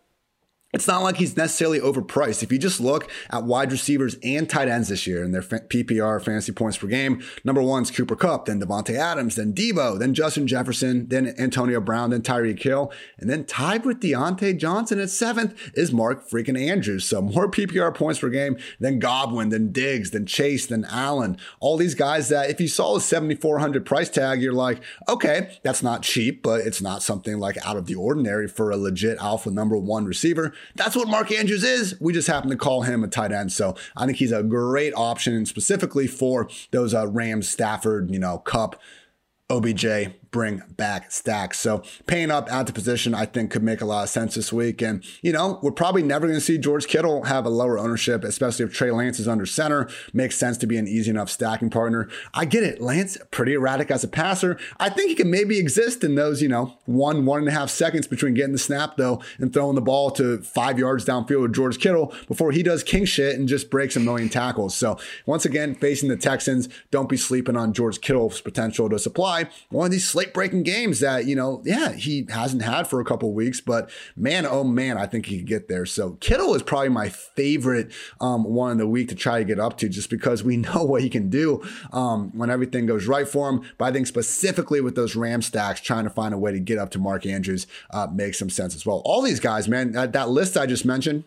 it's 0.77 0.87
not 0.87 1.01
like 1.01 1.17
he's 1.17 1.35
necessarily 1.35 1.79
overpriced. 1.79 2.43
If 2.43 2.51
you 2.51 2.59
just 2.59 2.79
look 2.79 3.09
at 3.31 3.45
wide 3.45 3.71
receivers 3.71 4.15
and 4.21 4.47
tight 4.47 4.67
ends 4.67 4.89
this 4.89 5.07
year 5.07 5.23
and 5.23 5.33
their 5.33 5.41
PPR 5.41 6.23
fantasy 6.23 6.51
points 6.51 6.77
per 6.77 6.85
game, 6.85 7.23
number 7.43 7.63
one 7.63 7.81
is 7.81 7.89
Cooper 7.89 8.15
Kupp, 8.15 8.45
then 8.45 8.61
Davante 8.61 8.93
Adams, 8.93 9.37
then 9.37 9.53
Deebo, 9.53 9.97
then 9.97 10.13
Justin 10.13 10.45
Jefferson, 10.45 11.07
then 11.07 11.33
Antonio 11.39 11.81
Brown, 11.81 12.11
then 12.11 12.21
Tyreek 12.21 12.61
Hill, 12.61 12.91
and 13.17 13.27
then 13.27 13.43
tied 13.45 13.85
with 13.85 14.01
Diontae 14.01 14.55
Johnson 14.55 14.99
at 14.99 15.09
seventh 15.09 15.71
is 15.73 15.91
Mark 15.91 16.29
freaking 16.29 16.59
Andrews. 16.59 17.05
So 17.05 17.23
more 17.23 17.49
PPR 17.49 17.95
points 17.95 18.19
per 18.19 18.29
game 18.29 18.55
than 18.79 18.99
Godwin, 18.99 19.49
than 19.49 19.71
Diggs, 19.71 20.11
than 20.11 20.27
Chase, 20.27 20.67
than 20.67 20.85
Allen. 20.85 21.37
All 21.59 21.75
these 21.75 21.95
guys 21.95 22.29
that 22.29 22.51
if 22.51 22.61
you 22.61 22.67
saw 22.67 22.97
a 22.97 23.01
7,400 23.01 23.83
price 23.83 24.09
tag, 24.09 24.43
you're 24.43 24.53
like, 24.53 24.79
okay, 25.09 25.57
that's 25.63 25.81
not 25.81 26.03
cheap, 26.03 26.43
but 26.43 26.61
it's 26.61 26.83
not 26.83 27.01
something 27.01 27.39
like 27.39 27.57
out 27.65 27.77
of 27.77 27.87
the 27.87 27.95
ordinary 27.95 28.47
for 28.47 28.69
a 28.69 28.77
legit 28.77 29.17
alpha 29.17 29.49
number 29.49 29.75
one 29.75 30.05
receiver. 30.05 30.53
That's 30.75 30.95
what 30.95 31.07
Mark 31.07 31.31
Andrews 31.31 31.63
is. 31.63 31.99
We 31.99 32.13
just 32.13 32.27
happen 32.27 32.49
to 32.49 32.57
call 32.57 32.83
him 32.83 33.03
a 33.03 33.07
tight 33.07 33.31
end. 33.31 33.51
So 33.51 33.75
I 33.95 34.05
think 34.05 34.17
he's 34.17 34.31
a 34.31 34.43
great 34.43 34.93
option 34.95 35.45
specifically 35.45 36.07
for 36.07 36.49
those 36.71 36.93
uh, 36.93 37.07
Rams, 37.07 37.47
Stafford, 37.49 38.11
you 38.11 38.19
know, 38.19 38.39
Kupp, 38.39 38.79
OBJ, 39.49 39.85
bring 40.31 40.61
back 40.75 41.11
stacks. 41.11 41.59
So 41.59 41.83
paying 42.05 42.31
up 42.31 42.51
at 42.51 42.67
the 42.67 42.73
position, 42.73 43.13
I 43.13 43.25
think 43.25 43.51
could 43.51 43.63
make 43.63 43.81
a 43.81 43.85
lot 43.85 44.03
of 44.03 44.09
sense 44.09 44.35
this 44.35 44.51
week. 44.51 44.81
And, 44.81 45.03
you 45.21 45.31
know, 45.31 45.59
we're 45.61 45.71
probably 45.71 46.03
never 46.03 46.27
going 46.27 46.37
to 46.37 46.45
see 46.45 46.57
George 46.57 46.87
Kittle 46.87 47.23
have 47.23 47.45
a 47.45 47.49
lower 47.49 47.77
ownership, 47.77 48.23
especially 48.23 48.65
if 48.65 48.73
Trey 48.73 48.91
Lance 48.91 49.19
is 49.19 49.27
under 49.27 49.45
center. 49.45 49.89
Makes 50.13 50.37
sense 50.37 50.57
to 50.57 50.67
be 50.67 50.77
an 50.77 50.87
easy 50.87 51.11
enough 51.11 51.29
stacking 51.29 51.69
partner. 51.69 52.09
I 52.33 52.45
get 52.45 52.63
it. 52.63 52.81
Lance, 52.81 53.17
pretty 53.31 53.53
erratic 53.53 53.91
as 53.91 54.03
a 54.03 54.07
passer. 54.07 54.57
I 54.79 54.89
think 54.89 55.09
he 55.09 55.15
can 55.15 55.31
maybe 55.31 55.57
exist 55.57 56.03
in 56.03 56.15
those, 56.15 56.41
you 56.41 56.49
know, 56.49 56.77
one, 56.85 57.25
one 57.25 57.39
and 57.39 57.47
a 57.47 57.51
half 57.51 57.69
seconds 57.69 58.07
between 58.07 58.33
getting 58.33 58.53
the 58.53 58.57
snap, 58.57 58.97
though, 58.97 59.21
and 59.37 59.53
throwing 59.53 59.75
the 59.75 59.81
ball 59.81 60.11
to 60.11 60.41
five 60.41 60.79
yards 60.79 61.05
downfield 61.05 61.41
with 61.41 61.53
George 61.53 61.79
Kittle 61.79 62.13
before 62.27 62.51
he 62.51 62.63
does 62.63 62.83
king 62.83 63.05
shit 63.05 63.37
and 63.37 63.47
just 63.47 63.69
breaks 63.69 63.95
a 63.95 63.99
million 63.99 64.29
tackles. 64.29 64.75
So 64.75 64.97
once 65.25 65.45
again, 65.45 65.75
facing 65.75 66.09
the 66.09 66.17
Texans, 66.17 66.69
don't 66.91 67.09
be 67.09 67.17
sleeping 67.17 67.55
on 67.55 67.73
George 67.73 68.01
Kittle's 68.01 68.41
potential 68.41 68.89
to 68.89 68.99
supply 68.99 69.49
one 69.69 69.85
of 69.85 69.91
these 69.91 70.09
slate 70.17 70.33
breaking 70.33 70.63
games 70.63 70.99
that, 71.01 71.27
you 71.27 71.35
know, 71.35 71.61
yeah, 71.63 71.91
he 71.91 72.25
hasn't 72.29 72.63
had 72.63 72.87
for 72.87 72.99
a 72.99 73.05
couple 73.05 73.31
weeks, 73.33 73.61
but 73.61 73.87
man, 74.15 74.47
oh 74.47 74.63
man, 74.63 74.97
I 74.97 75.05
think 75.05 75.27
he 75.27 75.37
could 75.37 75.45
get 75.45 75.67
there. 75.67 75.85
So 75.85 76.13
Kittle 76.13 76.55
is 76.55 76.63
probably 76.63 76.89
my 76.89 77.07
favorite 77.07 77.91
um, 78.19 78.43
one 78.43 78.71
in 78.71 78.77
the 78.79 78.87
week 78.87 79.09
to 79.09 79.15
try 79.15 79.37
to 79.37 79.45
get 79.45 79.59
up 79.59 79.77
to 79.77 79.87
just 79.87 80.09
because 80.09 80.43
we 80.43 80.57
know 80.57 80.83
what 80.83 81.03
he 81.03 81.09
can 81.11 81.29
do 81.29 81.63
um, 81.93 82.35
when 82.35 82.49
everything 82.49 82.87
goes 82.87 83.05
right 83.05 83.27
for 83.27 83.47
him. 83.47 83.61
But 83.77 83.85
I 83.85 83.91
think 83.91 84.07
specifically 84.07 84.81
with 84.81 84.95
those 84.95 85.15
Ram 85.15 85.43
stacks, 85.43 85.81
trying 85.81 86.05
to 86.05 86.09
find 86.09 86.33
a 86.33 86.37
way 86.39 86.51
to 86.51 86.59
get 86.59 86.79
up 86.79 86.89
to 86.91 86.99
Mark 86.99 87.27
Andrews 87.27 87.67
uh, 87.91 88.07
makes 88.11 88.39
some 88.39 88.49
sense 88.49 88.73
as 88.73 88.87
well. 88.87 89.03
All 89.05 89.21
these 89.21 89.39
guys, 89.39 89.67
man, 89.67 89.91
that, 89.91 90.13
that 90.13 90.29
list 90.29 90.57
I 90.57 90.65
just 90.65 90.83
mentioned, 90.83 91.25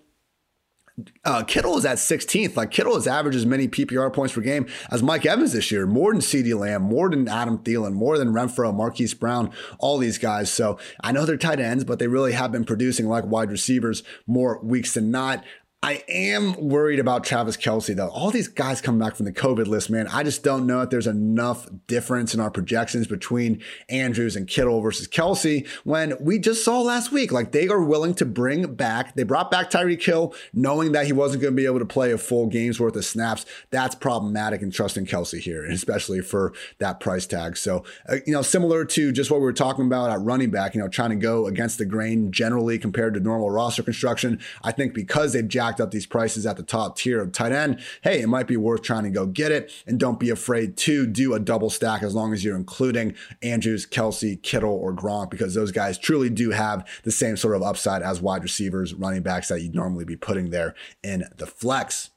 uh, 1.24 1.44
Kittle 1.44 1.76
is 1.76 1.84
at 1.84 1.98
16th. 1.98 2.56
Like 2.56 2.70
Kittle 2.70 2.94
has 2.94 3.06
averaged 3.06 3.36
as 3.36 3.46
many 3.46 3.68
PPR 3.68 4.12
points 4.12 4.34
per 4.34 4.40
game 4.40 4.66
as 4.90 5.02
Mike 5.02 5.26
Evans 5.26 5.52
this 5.52 5.70
year, 5.70 5.86
more 5.86 6.12
than 6.12 6.20
CeeDee 6.20 6.58
Lamb, 6.58 6.82
more 6.82 7.10
than 7.10 7.28
Adam 7.28 7.58
Thielen, 7.58 7.92
more 7.92 8.18
than 8.18 8.32
Renfrow, 8.32 8.74
Marquise 8.74 9.14
Brown, 9.14 9.50
all 9.78 9.98
these 9.98 10.18
guys. 10.18 10.52
So 10.52 10.78
I 11.02 11.12
know 11.12 11.24
they're 11.24 11.36
tight 11.36 11.60
ends, 11.60 11.84
but 11.84 11.98
they 11.98 12.06
really 12.06 12.32
have 12.32 12.52
been 12.52 12.64
producing 12.64 13.06
like 13.06 13.24
wide 13.24 13.50
receivers 13.50 14.02
more 14.26 14.60
weeks 14.62 14.94
than 14.94 15.10
not. 15.10 15.44
I 15.82 16.04
am 16.10 16.68
worried 16.68 16.98
about 16.98 17.24
Travis 17.24 17.56
Kelce, 17.56 17.96
though. 17.96 18.10
All 18.10 18.30
these 18.30 18.48
guys 18.48 18.82
come 18.82 18.98
back 18.98 19.16
from 19.16 19.24
the 19.24 19.32
COVID 19.32 19.66
list, 19.66 19.88
man. 19.88 20.08
I 20.08 20.22
just 20.22 20.42
don't 20.42 20.66
know 20.66 20.82
if 20.82 20.90
there's 20.90 21.06
enough 21.06 21.70
difference 21.86 22.34
in 22.34 22.40
our 22.40 22.50
projections 22.50 23.06
between 23.06 23.62
Andrews 23.88 24.36
and 24.36 24.46
Kittle 24.46 24.82
versus 24.82 25.08
Kelce 25.08 25.66
when 25.84 26.22
we 26.22 26.38
just 26.38 26.66
saw 26.66 26.82
last 26.82 27.12
week. 27.12 27.32
Like 27.32 27.52
they 27.52 27.66
are 27.68 27.82
willing 27.82 28.12
to 28.16 28.26
bring 28.26 28.74
back, 28.74 29.14
they 29.14 29.22
brought 29.22 29.50
back 29.50 29.70
Tyreek 29.70 30.02
Hill 30.02 30.34
knowing 30.52 30.92
that 30.92 31.06
he 31.06 31.14
wasn't 31.14 31.40
going 31.40 31.54
to 31.54 31.56
be 31.56 31.64
able 31.64 31.78
to 31.78 31.86
play 31.86 32.12
a 32.12 32.18
full 32.18 32.48
game's 32.48 32.78
worth 32.78 32.94
of 32.94 33.06
snaps. 33.06 33.46
That's 33.70 33.94
problematic 33.94 34.60
in 34.60 34.70
trusting 34.70 35.06
Kelce 35.06 35.40
here, 35.40 35.64
especially 35.64 36.20
for 36.20 36.52
that 36.76 37.00
price 37.00 37.26
tag. 37.26 37.56
So, 37.56 37.84
uh, 38.06 38.16
you 38.26 38.34
know, 38.34 38.42
similar 38.42 38.84
to 38.84 39.12
just 39.12 39.30
what 39.30 39.40
we 39.40 39.44
were 39.44 39.54
talking 39.54 39.86
about 39.86 40.10
at 40.10 40.20
running 40.20 40.50
back, 40.50 40.74
you 40.74 40.82
know, 40.82 40.88
trying 40.88 41.10
to 41.10 41.16
go 41.16 41.46
against 41.46 41.78
the 41.78 41.86
grain 41.86 42.32
generally 42.32 42.78
compared 42.78 43.14
to 43.14 43.20
normal 43.20 43.50
roster 43.50 43.82
construction. 43.82 44.38
I 44.62 44.72
think 44.72 44.92
because 44.92 45.32
they've 45.32 45.48
jacked 45.48 45.69
up 45.78 45.90
these 45.90 46.06
prices 46.06 46.46
at 46.46 46.56
the 46.56 46.62
top 46.62 46.96
tier 46.96 47.20
of 47.20 47.32
tight 47.32 47.52
end, 47.52 47.80
hey, 48.02 48.22
it 48.22 48.28
might 48.28 48.46
be 48.46 48.56
worth 48.56 48.82
trying 48.82 49.04
to 49.04 49.10
go 49.10 49.26
get 49.26 49.52
it. 49.52 49.70
And 49.86 50.00
don't 50.00 50.18
be 50.18 50.30
afraid 50.30 50.78
to 50.78 51.06
do 51.06 51.34
a 51.34 51.38
double 51.38 51.68
stack 51.68 52.02
as 52.02 52.14
long 52.14 52.32
as 52.32 52.42
you're 52.42 52.56
including 52.56 53.14
Andrews, 53.42 53.86
Kelce, 53.86 54.40
Kittle, 54.42 54.74
or 54.74 54.94
Gronk, 54.94 55.30
because 55.30 55.54
those 55.54 55.70
guys 55.70 55.98
truly 55.98 56.30
do 56.30 56.50
have 56.50 56.88
the 57.04 57.12
same 57.12 57.36
sort 57.36 57.54
of 57.54 57.62
upside 57.62 58.02
as 58.02 58.22
wide 58.22 58.42
receivers, 58.42 58.94
running 58.94 59.22
backs 59.22 59.48
that 59.48 59.60
you'd 59.60 59.74
normally 59.74 60.04
be 60.04 60.16
putting 60.16 60.50
there 60.50 60.74
in 61.02 61.24
the 61.36 61.46
flex. 61.46 62.10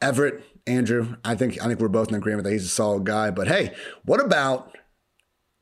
Everett, 0.00 0.44
Andrew, 0.66 1.16
I 1.24 1.34
think 1.34 1.60
I 1.62 1.66
think 1.66 1.80
we're 1.80 1.88
both 1.88 2.08
in 2.08 2.14
agreement 2.14 2.44
that 2.44 2.52
he's 2.52 2.64
a 2.64 2.68
solid 2.68 3.04
guy. 3.04 3.30
But 3.30 3.48
hey, 3.48 3.74
what 4.04 4.20
about 4.20 4.76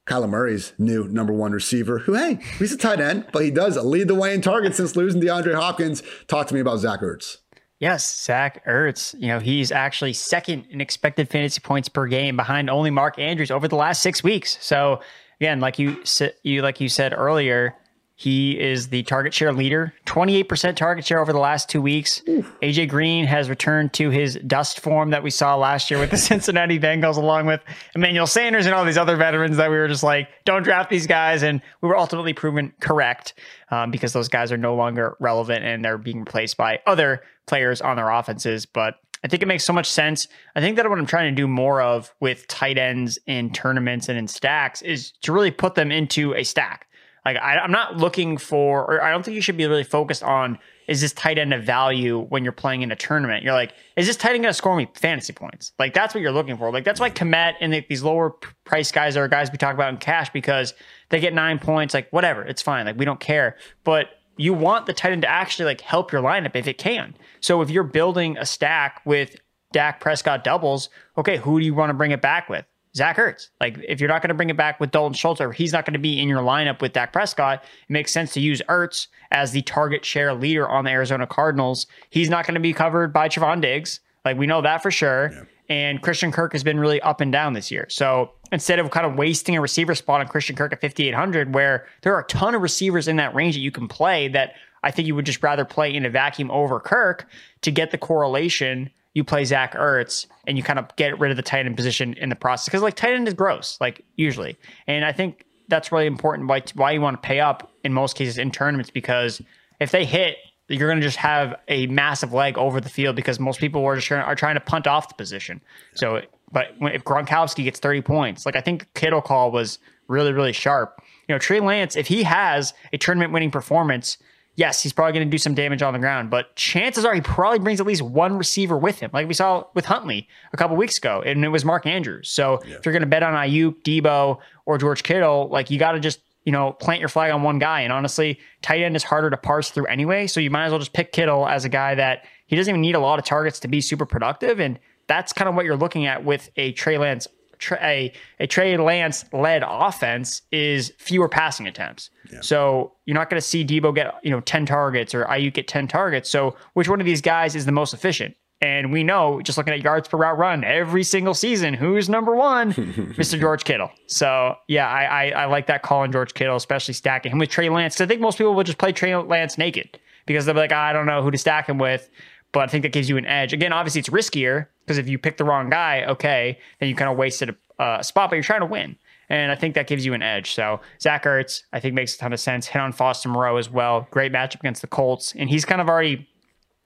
Kyler 0.07 0.28
Murray's 0.28 0.72
new 0.78 1.09
number 1.09 1.32
one 1.32 1.52
receiver, 1.52 1.98
who, 1.98 2.14
hey, 2.14 2.38
he's 2.59 2.72
a 2.72 2.76
tight 2.76 3.00
end, 3.00 3.26
but 3.32 3.42
he 3.42 3.50
does 3.50 3.76
lead 3.76 4.09
the 4.09 4.14
way 4.14 4.34
in 4.34 4.40
targets 4.40 4.76
since 4.76 4.94
losing 4.94 5.20
DeAndre 5.20 5.54
Hopkins. 5.54 6.02
Talk 6.28 6.46
to 6.46 6.54
me 6.54 6.61
about 6.61 6.78
Zach 6.78 7.00
Ertz. 7.00 7.38
Yes, 7.78 8.24
Zach 8.24 8.64
Ertz. 8.66 9.14
You 9.20 9.28
know, 9.28 9.38
he's 9.38 9.70
actually 9.70 10.12
second 10.14 10.66
in 10.70 10.80
expected 10.80 11.28
fantasy 11.28 11.61
points 11.61 11.88
per 11.88 12.07
game 12.07 12.36
behind 12.36 12.70
only 12.70 12.90
Mark 12.90 13.18
Andrews 13.18 13.50
over 13.50 13.68
the 13.68 13.76
last 13.76 14.00
six 14.00 14.22
weeks. 14.22 14.57
So 14.61 15.00
again, 15.40 15.61
like 15.61 15.78
you 15.78 16.02
you 16.42 16.62
like 16.62 16.80
you 16.80 16.88
said 16.88 17.12
earlier, 17.12 17.74
he 18.18 18.58
is 18.58 18.88
the 18.88 19.02
target 19.02 19.34
share 19.34 19.52
leader, 19.52 19.92
28% 20.06 20.74
target 20.74 21.04
share 21.04 21.20
over 21.20 21.34
the 21.34 21.38
last 21.38 21.68
two 21.68 21.82
weeks. 21.82 22.22
Oof. 22.26 22.50
AJ 22.62 22.88
Green 22.88 23.26
has 23.26 23.50
returned 23.50 23.92
to 23.92 24.08
his 24.08 24.36
dust 24.46 24.80
form 24.80 25.10
that 25.10 25.22
we 25.22 25.28
saw 25.28 25.54
last 25.54 25.90
year 25.90 26.00
with 26.00 26.10
the 26.10 26.16
Cincinnati 26.16 26.78
Bengals, 26.80 27.18
along 27.18 27.44
with 27.44 27.60
Emmanuel 27.94 28.26
Sanders 28.26 28.64
and 28.64 28.74
all 28.74 28.86
these 28.86 28.96
other 28.96 29.16
veterans 29.16 29.58
that 29.58 29.70
we 29.70 29.76
were 29.76 29.86
just 29.86 30.02
like, 30.02 30.28
don't 30.46 30.62
draft 30.62 30.88
these 30.88 31.06
guys. 31.06 31.42
And 31.42 31.60
we 31.82 31.90
were 31.90 31.96
ultimately 31.96 32.32
proven 32.32 32.72
correct 32.80 33.34
um, 33.70 33.90
because 33.90 34.14
those 34.14 34.28
guys 34.28 34.50
are 34.50 34.56
no 34.56 34.74
longer 34.74 35.14
relevant 35.20 35.66
and 35.66 35.84
they're 35.84 35.98
being 35.98 36.20
replaced 36.20 36.56
by 36.56 36.80
other 36.86 37.22
players 37.46 37.82
on 37.82 37.96
their 37.96 38.08
offenses. 38.08 38.64
But 38.64 38.94
I 39.24 39.28
think 39.28 39.42
it 39.42 39.46
makes 39.46 39.64
so 39.64 39.74
much 39.74 39.90
sense. 39.90 40.28
I 40.54 40.60
think 40.60 40.76
that 40.76 40.88
what 40.88 40.98
I'm 40.98 41.06
trying 41.06 41.34
to 41.34 41.36
do 41.36 41.46
more 41.46 41.82
of 41.82 42.14
with 42.20 42.46
tight 42.48 42.78
ends 42.78 43.18
in 43.26 43.50
tournaments 43.52 44.08
and 44.08 44.18
in 44.18 44.28
stacks 44.28 44.80
is 44.82 45.12
to 45.22 45.32
really 45.32 45.50
put 45.50 45.74
them 45.74 45.92
into 45.92 46.32
a 46.34 46.44
stack. 46.44 46.86
Like 47.27 47.39
I, 47.39 47.62
am 47.64 47.72
not 47.72 47.97
looking 47.97 48.39
for, 48.39 48.85
or 48.85 49.03
I 49.03 49.11
don't 49.11 49.24
think 49.24 49.35
you 49.35 49.41
should 49.41 49.57
be 49.57 49.66
really 49.66 49.83
focused 49.83 50.22
on 50.22 50.61
is 50.87 51.01
this 51.01 51.12
tight 51.12 51.39
end 51.39 51.53
of 51.53 51.64
value 51.64 52.20
when 52.20 52.45
you're 52.45 52.53
playing 52.53 52.83
in 52.83 52.93
a 52.93 52.95
tournament. 52.95 53.43
You're 53.43 53.53
like, 53.53 53.72
is 53.97 54.07
this 54.07 54.16
tight 54.16 54.35
end 54.35 54.45
going 54.45 54.51
to 54.51 54.55
score 54.55 54.77
me 54.77 54.87
fantasy 54.95 55.33
points? 55.33 55.72
Like 55.77 55.93
that's 55.93 56.14
what 56.14 56.20
you're 56.20 56.31
looking 56.31 56.57
for. 56.57 56.70
Like 56.70 56.85
that's 56.85 57.01
why 57.01 57.11
Kmet 57.11 57.55
and 57.61 57.72
the, 57.72 57.85
these 57.89 58.05
lower 58.05 58.31
price 58.62 58.93
guys 58.93 59.16
are 59.16 59.27
guys 59.27 59.51
we 59.51 59.59
talk 59.59 59.74
about 59.74 59.93
in 59.93 59.97
cash 59.97 60.31
because 60.31 60.72
they 61.09 61.18
get 61.18 61.35
nine 61.35 61.59
points. 61.59 61.95
Like 61.95 62.09
whatever, 62.12 62.45
it's 62.45 62.62
fine. 62.62 62.87
Like 62.87 62.97
we 62.97 63.05
don't 63.05 63.18
care. 63.18 63.57
But 63.83 64.07
you 64.37 64.55
want 64.55 64.87
the 64.87 64.93
tight 64.93 65.11
end 65.11 65.22
to 65.22 65.29
actually 65.29 65.64
like 65.64 65.81
help 65.81 66.12
your 66.12 66.22
lineup 66.22 66.55
if 66.55 66.68
it 66.68 66.79
can. 66.79 67.16
So 67.41 67.61
if 67.61 67.70
you're 67.70 67.83
building 67.83 68.39
a 68.39 68.47
stack 68.47 69.03
with 69.05 69.35
Dak 69.72 69.99
Prescott 69.99 70.45
doubles, 70.45 70.91
okay, 71.18 71.39
who 71.39 71.59
do 71.59 71.66
you 71.66 71.74
want 71.74 71.91
to 71.91 71.95
bring 71.95 72.12
it 72.12 72.22
back 72.22 72.49
with? 72.49 72.64
Zach 72.97 73.18
Ertz. 73.18 73.51
Like, 73.61 73.78
if 73.86 74.01
you're 74.01 74.09
not 74.09 74.22
going 74.22 74.30
to 74.30 74.34
bring 74.34 74.49
it 74.49 74.57
back 74.57 74.80
with 74.80 74.90
Dalton 74.90 75.12
Schultz 75.12 75.40
or 75.40 75.53
he's 75.53 75.72
not 75.72 75.84
going 75.84 75.92
to 75.92 75.99
be 75.99 76.18
in 76.20 76.28
your 76.28 76.40
lineup 76.40 76.80
with 76.80 76.94
Dak 76.94 77.12
Prescott, 77.12 77.62
it 77.62 77.92
makes 77.92 78.11
sense 78.11 78.32
to 78.32 78.40
use 78.40 78.62
Ertz 78.68 79.09
as 79.30 79.53
the 79.53 79.62
target 79.62 80.05
share 80.05 80.32
leader 80.32 80.66
on 80.66 80.84
the 80.84 80.90
Arizona 80.90 81.26
Cardinals. 81.26 81.86
He's 82.09 82.30
not 82.30 82.47
going 82.47 82.55
to 82.55 82.61
be 82.61 82.72
covered 82.72 83.12
by 83.12 83.28
Trevon 83.28 83.61
Diggs. 83.61 84.01
Like, 84.24 84.38
we 84.38 84.47
know 84.47 84.62
that 84.62 84.82
for 84.82 84.90
sure. 84.90 85.30
Yeah. 85.32 85.42
And 85.68 86.01
Christian 86.01 86.32
Kirk 86.32 86.53
has 86.53 86.64
been 86.64 86.78
really 86.78 87.01
up 87.03 87.20
and 87.20 87.30
down 87.30 87.53
this 87.53 87.70
year. 87.70 87.86
So 87.90 88.30
instead 88.51 88.78
of 88.78 88.90
kind 88.90 89.05
of 89.05 89.16
wasting 89.16 89.57
a 89.57 89.61
receiver 89.61 89.94
spot 89.94 90.20
on 90.20 90.28
Christian 90.28 90.57
Kirk 90.57 90.72
at 90.72 90.80
5,800, 90.80 91.55
where 91.55 91.86
there 92.03 92.14
are 92.14 92.20
a 92.20 92.26
ton 92.26 92.55
of 92.55 92.62
receivers 92.62 93.09
in 93.09 93.16
that 93.16 93.34
range 93.34 93.57
that 93.57 93.61
you 93.61 93.72
can 93.72 93.88
play 93.88 94.28
that 94.28 94.55
I 94.82 94.90
think 94.90 95.09
you 95.09 95.16
would 95.16 95.26
just 95.26 95.42
rather 95.42 95.64
play 95.64 95.92
in 95.92 96.07
a 96.07 96.11
vacuum 96.11 96.51
over 96.51 96.78
Kirk 96.78 97.28
to 97.62 97.72
get 97.72 97.90
the 97.90 97.99
correlation 97.99 98.90
you 99.16 99.24
play 99.24 99.46
Zach 99.46 99.72
Ertz 99.72 100.26
and 100.46 100.58
you 100.58 100.62
kind 100.62 100.78
of 100.78 100.94
get 100.96 101.18
rid 101.18 101.30
of 101.30 101.38
the 101.38 101.42
tight 101.42 101.64
end 101.64 101.74
position 101.74 102.12
in 102.18 102.28
the 102.28 102.36
process 102.36 102.66
because 102.66 102.82
like 102.82 102.96
tight 102.96 103.14
end 103.14 103.26
is 103.26 103.32
gross, 103.32 103.78
like 103.80 104.04
usually, 104.16 104.58
and 104.86 105.06
I 105.06 105.12
think 105.12 105.46
that's 105.68 105.90
really 105.90 106.04
important. 106.04 106.50
Why 106.50 106.62
why 106.74 106.90
you 106.90 107.00
want 107.00 107.22
to 107.22 107.26
pay 107.26 107.40
up 107.40 107.72
in 107.82 107.94
most 107.94 108.14
cases 108.14 108.36
in 108.36 108.50
tournaments 108.50 108.90
because 108.90 109.40
if 109.80 109.90
they 109.90 110.04
hit, 110.04 110.36
you're 110.68 110.86
going 110.86 111.00
to 111.00 111.06
just 111.06 111.16
have 111.16 111.54
a 111.66 111.86
massive 111.86 112.34
leg 112.34 112.58
over 112.58 112.78
the 112.78 112.90
field 112.90 113.16
because 113.16 113.40
most 113.40 113.58
people 113.58 113.82
are 113.86 113.96
just 113.96 114.12
are 114.12 114.34
trying 114.34 114.56
to 114.56 114.60
punt 114.60 114.86
off 114.86 115.08
the 115.08 115.14
position. 115.14 115.62
So, 115.94 116.20
but 116.52 116.74
if 116.82 117.02
Gronkowski 117.02 117.64
gets 117.64 117.80
30 117.80 118.02
points, 118.02 118.44
like 118.44 118.54
I 118.54 118.60
think 118.60 118.86
Kittle 118.92 119.22
call 119.22 119.50
was 119.50 119.78
really 120.08 120.34
really 120.34 120.52
sharp. 120.52 121.00
You 121.26 121.34
know, 121.34 121.38
Trey 121.38 121.60
Lance, 121.60 121.96
if 121.96 122.06
he 122.06 122.22
has 122.24 122.74
a 122.92 122.98
tournament 122.98 123.32
winning 123.32 123.50
performance 123.50 124.18
yes, 124.57 124.82
he's 124.82 124.92
probably 124.92 125.12
going 125.12 125.26
to 125.26 125.30
do 125.30 125.38
some 125.38 125.54
damage 125.54 125.82
on 125.82 125.92
the 125.92 125.98
ground, 125.98 126.30
but 126.30 126.57
chances 126.57 127.04
are 127.04 127.14
he 127.14 127.20
probably 127.20 127.59
brings 127.59 127.80
at 127.80 127.86
least 127.86 128.02
one 128.02 128.36
receiver 128.36 128.76
with 128.76 128.98
him, 128.98 129.11
like 129.12 129.28
we 129.28 129.34
saw 129.34 129.64
with 129.74 129.84
Huntley 129.84 130.28
a 130.52 130.57
couple 130.57 130.76
weeks 130.76 130.98
ago, 130.98 131.22
and 131.24 131.44
it 131.44 131.48
was 131.48 131.64
Mark 131.64 131.86
Andrews. 131.86 132.28
So 132.28 132.61
yeah. 132.66 132.74
if 132.74 132.84
you're 132.84 132.92
going 132.92 133.02
to 133.02 133.09
bet 133.09 133.22
on 133.22 133.34
Aiyuk, 133.34 133.82
Deebo, 133.82 134.38
or 134.64 134.78
George 134.78 135.02
Kittle, 135.02 135.48
like 135.48 135.70
you 135.70 135.78
got 135.78 135.92
to 135.92 136.00
just 136.00 136.20
you 136.44 136.52
know 136.52 136.72
plant 136.72 137.00
your 137.00 137.09
flag 137.09 137.30
on 137.30 137.42
one 137.42 137.59
guy. 137.59 137.82
And 137.82 137.92
honestly, 137.92 138.40
tight 138.62 138.82
end 138.82 138.96
is 138.96 139.04
harder 139.04 139.30
to 139.30 139.36
parse 139.36 139.70
through 139.70 139.86
anyway, 139.86 140.26
so 140.26 140.40
you 140.40 140.50
might 140.50 140.64
as 140.64 140.72
well 140.72 140.80
just 140.80 140.94
pick 140.94 141.12
Kittle 141.12 141.46
as 141.46 141.64
a 141.64 141.68
guy 141.68 141.94
that 141.94 142.24
he 142.46 142.57
doesn't 142.57 142.70
even 142.70 142.80
need 142.80 142.94
a 142.94 143.00
lot 143.00 143.18
of 143.18 143.24
targets 143.24 143.61
to 143.61 143.68
be 143.68 143.80
super 143.80 144.07
productive, 144.07 144.59
and 144.59 144.78
that's 145.07 145.32
kind 145.32 145.48
of 145.48 145.54
what 145.54 145.64
you're 145.64 145.76
looking 145.76 146.07
at 146.07 146.24
with 146.24 146.50
a 146.57 146.72
Trey 146.72 146.98
Lance 146.98 147.28
a, 147.72 148.12
a 148.40 148.46
Trey 148.46 148.76
Lance 148.76 149.24
led 149.32 149.62
offense 149.66 150.42
is 150.52 150.92
fewer 150.98 151.28
passing 151.28 151.66
attempts. 151.66 152.11
Yeah. 152.32 152.40
So 152.40 152.92
you're 153.04 153.14
not 153.14 153.30
going 153.30 153.40
to 153.40 153.46
see 153.46 153.64
Deebo 153.64 153.94
get 153.94 154.14
you 154.22 154.30
know 154.30 154.40
10 154.40 154.66
targets 154.66 155.14
or 155.14 155.24
Aiyuk 155.24 155.54
get 155.54 155.68
10 155.68 155.88
targets. 155.88 156.30
So 156.30 156.57
which 156.74 156.88
one 156.88 157.00
of 157.00 157.07
these 157.07 157.20
guys 157.20 157.54
is 157.57 157.66
the 157.66 157.72
most 157.72 157.94
efficient? 157.94 158.36
And 158.62 158.90
we 158.90 159.04
know, 159.04 159.42
just 159.42 159.59
looking 159.59 159.74
at 159.74 159.82
yards 159.82 160.09
per 160.09 160.16
route 160.16 160.38
run 160.38 160.64
every 160.64 161.04
single 161.04 161.34
season, 161.34 161.74
who's 161.74 162.09
number 162.09 162.34
one? 162.34 162.72
Mr. 162.72 163.38
George 163.38 163.64
Kittle. 163.64 163.90
So 164.07 164.57
yeah, 164.66 164.88
I, 164.88 165.04
I, 165.04 165.28
I 165.42 165.44
like 165.44 165.66
that 165.66 165.82
call 165.82 166.00
on 166.00 166.12
George 166.12 166.32
Kittle, 166.32 166.57
especially 166.57 166.94
stacking 166.94 167.32
him 167.32 167.38
with 167.38 167.50
Trey 167.50 167.68
Lance. 167.68 168.00
I 168.00 168.07
think 168.07 168.22
most 168.22 168.38
people 168.38 168.54
would 168.54 168.66
just 168.66 168.78
play 168.78 168.92
Trey 168.92 169.14
Lance 169.14 169.59
naked 169.59 169.98
because 170.24 170.46
they'll 170.46 170.54
be 170.54 170.61
like, 170.61 170.72
oh, 170.72 170.76
I 170.76 170.94
don't 170.94 171.07
know 171.07 171.22
who 171.22 171.30
to 171.30 171.38
stack 171.38 171.68
him 171.68 171.78
with. 171.78 172.09
But 172.57 172.70
I 172.70 172.72
think 172.72 172.84
that 172.84 172.92
gives 172.92 173.07
you 173.07 173.18
an 173.18 173.26
edge. 173.26 173.52
Again, 173.52 173.74
obviously 173.74 173.98
it's 173.98 174.09
riskier 174.09 174.68
because 174.80 174.96
if 174.96 175.11
you 175.11 175.18
pick 175.18 175.36
the 175.36 175.44
wrong 175.44 175.68
guy, 175.68 176.07
okay, 176.07 176.59
then 176.80 176.88
you 176.88 176.94
kind 176.94 177.11
of 177.11 177.18
wasted 177.18 177.50
a, 177.78 177.98
a 177.98 178.02
spot, 178.02 178.30
but 178.30 178.36
you're 178.36 178.42
trying 178.42 178.61
to 178.61 178.66
win. 178.66 178.96
And 179.28 179.52
I 179.52 179.57
think 179.57 179.74
that 179.74 179.86
gives 179.86 180.07
you 180.07 180.14
an 180.14 180.22
edge. 180.22 180.54
So 180.54 180.80
Zach 180.98 181.24
Ertz, 181.24 181.64
I 181.74 181.80
think 181.80 181.94
makes 181.94 182.14
a 182.14 182.18
ton 182.18 182.32
of 182.32 182.40
sense. 182.40 182.66
Hit 182.66 182.80
on 182.80 182.92
Foster 182.92 183.28
Moreau 183.28 183.59
as 183.59 183.68
well. 183.68 184.09
Great 184.11 184.32
matchup 184.32 184.61
against 184.61 184.80
the 184.80 184.86
Colts. 184.86 185.34
And 185.36 185.50
he's 185.50 185.66
kind 185.66 185.82
of 185.82 185.90
already, 185.90 186.26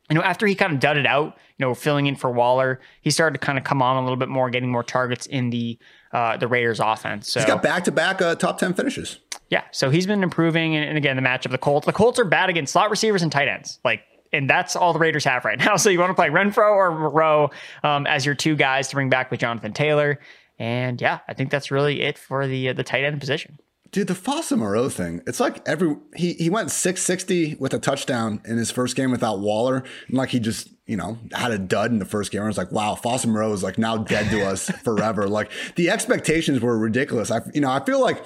you 0.09 0.17
know, 0.17 0.23
after 0.23 0.45
he 0.45 0.57
kind 0.57 0.73
of 0.73 0.81
dudded 0.81 1.07
out, 1.07 1.39
you 1.57 1.65
know, 1.65 1.73
filling 1.73 2.07
in 2.07 2.17
for 2.17 2.33
Waller, 2.33 2.81
he 3.01 3.13
started 3.13 3.39
to 3.39 3.47
kind 3.47 3.57
of 3.57 3.63
come 3.63 3.81
on 3.81 3.97
a 3.97 4.01
little 4.01 4.17
bit 4.17 4.29
more, 4.29 4.51
getting 4.51 4.73
more 4.73 4.83
targets 4.83 5.27
in 5.27 5.51
the 5.51 5.79
uh, 6.13 6.37
the 6.37 6.49
Raiders 6.49 6.81
offense. 6.81 7.31
So 7.31 7.39
he's 7.39 7.47
got 7.47 7.63
back 7.63 7.85
to 7.85 7.93
back 7.93 8.19
top 8.41 8.59
10 8.59 8.75
finishes. 8.75 9.21
Yeah. 9.51 9.63
So 9.71 9.91
he's 9.91 10.09
been 10.09 10.25
improving. 10.25 10.75
And, 10.75 10.85
and 10.89 10.99
again, 10.99 11.15
the 11.15 11.23
matchup, 11.23 11.53
the 11.53 11.59
Colts, 11.59 11.87
the 11.87 11.93
Colts 11.93 12.19
are 12.19 12.25
bad 12.25 12.51
against 12.51 12.73
slot 12.73 12.91
receivers 12.91 13.23
and 13.23 13.31
tight 13.31 13.47
ends. 13.47 13.79
Like 13.85 14.03
and 14.33 14.49
that's 14.49 14.77
all 14.77 14.93
the 14.93 14.99
Raiders 14.99 15.25
have 15.25 15.45
right 15.45 15.59
now. 15.59 15.77
So 15.81 15.89
you 15.89 15.99
want 15.99 16.11
to 16.11 16.15
play 16.15 16.29
Renfrow 16.29 16.73
or 16.73 16.91
Moreau 16.91 17.51
um, 17.83 18.07
as 18.07 18.27
your 18.27 18.35
two 18.35 18.55
guys 18.55 18.89
to 18.89 18.97
bring 18.97 19.09
back 19.09 19.31
with 19.31 19.41
Jonathan 19.41 19.73
Taylor. 19.73 20.21
And 20.59 21.01
yeah, 21.01 21.21
I 21.27 21.33
think 21.33 21.51
that's 21.51 21.71
really 21.71 22.03
it 22.03 22.19
for 22.19 22.47
the 22.47 22.69
uh, 22.69 22.73
the 22.75 22.85
tight 22.85 23.05
end 23.05 23.19
position. 23.19 23.59
Dude, 23.93 24.07
the 24.07 24.15
Foster 24.15 24.57
Moreau 24.57 24.89
thing, 24.89 25.21
it's 25.27 25.41
like 25.41 25.67
every 25.67 25.97
he 26.15 26.35
he 26.35 26.49
went 26.49 26.71
660 26.71 27.57
with 27.59 27.75
a 27.75 27.79
touchdown 27.81 28.41
in 28.45 28.57
his 28.57 28.71
first 28.71 28.95
game 28.95 29.11
without 29.11 29.41
Waller. 29.41 29.83
And 30.07 30.17
like 30.17 30.29
he 30.29 30.39
just, 30.39 30.69
you 30.87 30.97
know, 30.97 31.19
had 31.33 31.51
a 31.51 31.59
dud 31.59 31.91
in 31.91 31.99
the 31.99 32.05
first 32.05 32.31
game. 32.31 32.43
I 32.43 32.47
was 32.47 32.57
like, 32.57 32.71
wow, 32.71 32.95
Foster 32.95 33.27
Moreau 33.27 33.53
is 33.53 33.65
like 33.65 33.79
now 33.79 33.97
dead 33.97 34.31
to 34.31 34.47
us 34.47 34.71
forever. 34.85 35.27
Like 35.29 35.51
the 35.75 35.91
expectations 35.91 36.61
were 36.61 36.79
ridiculous. 36.79 37.33
I 37.33 37.41
you 37.53 37.61
know, 37.63 37.71
I 37.71 37.85
feel 37.85 38.01
like 38.01 38.23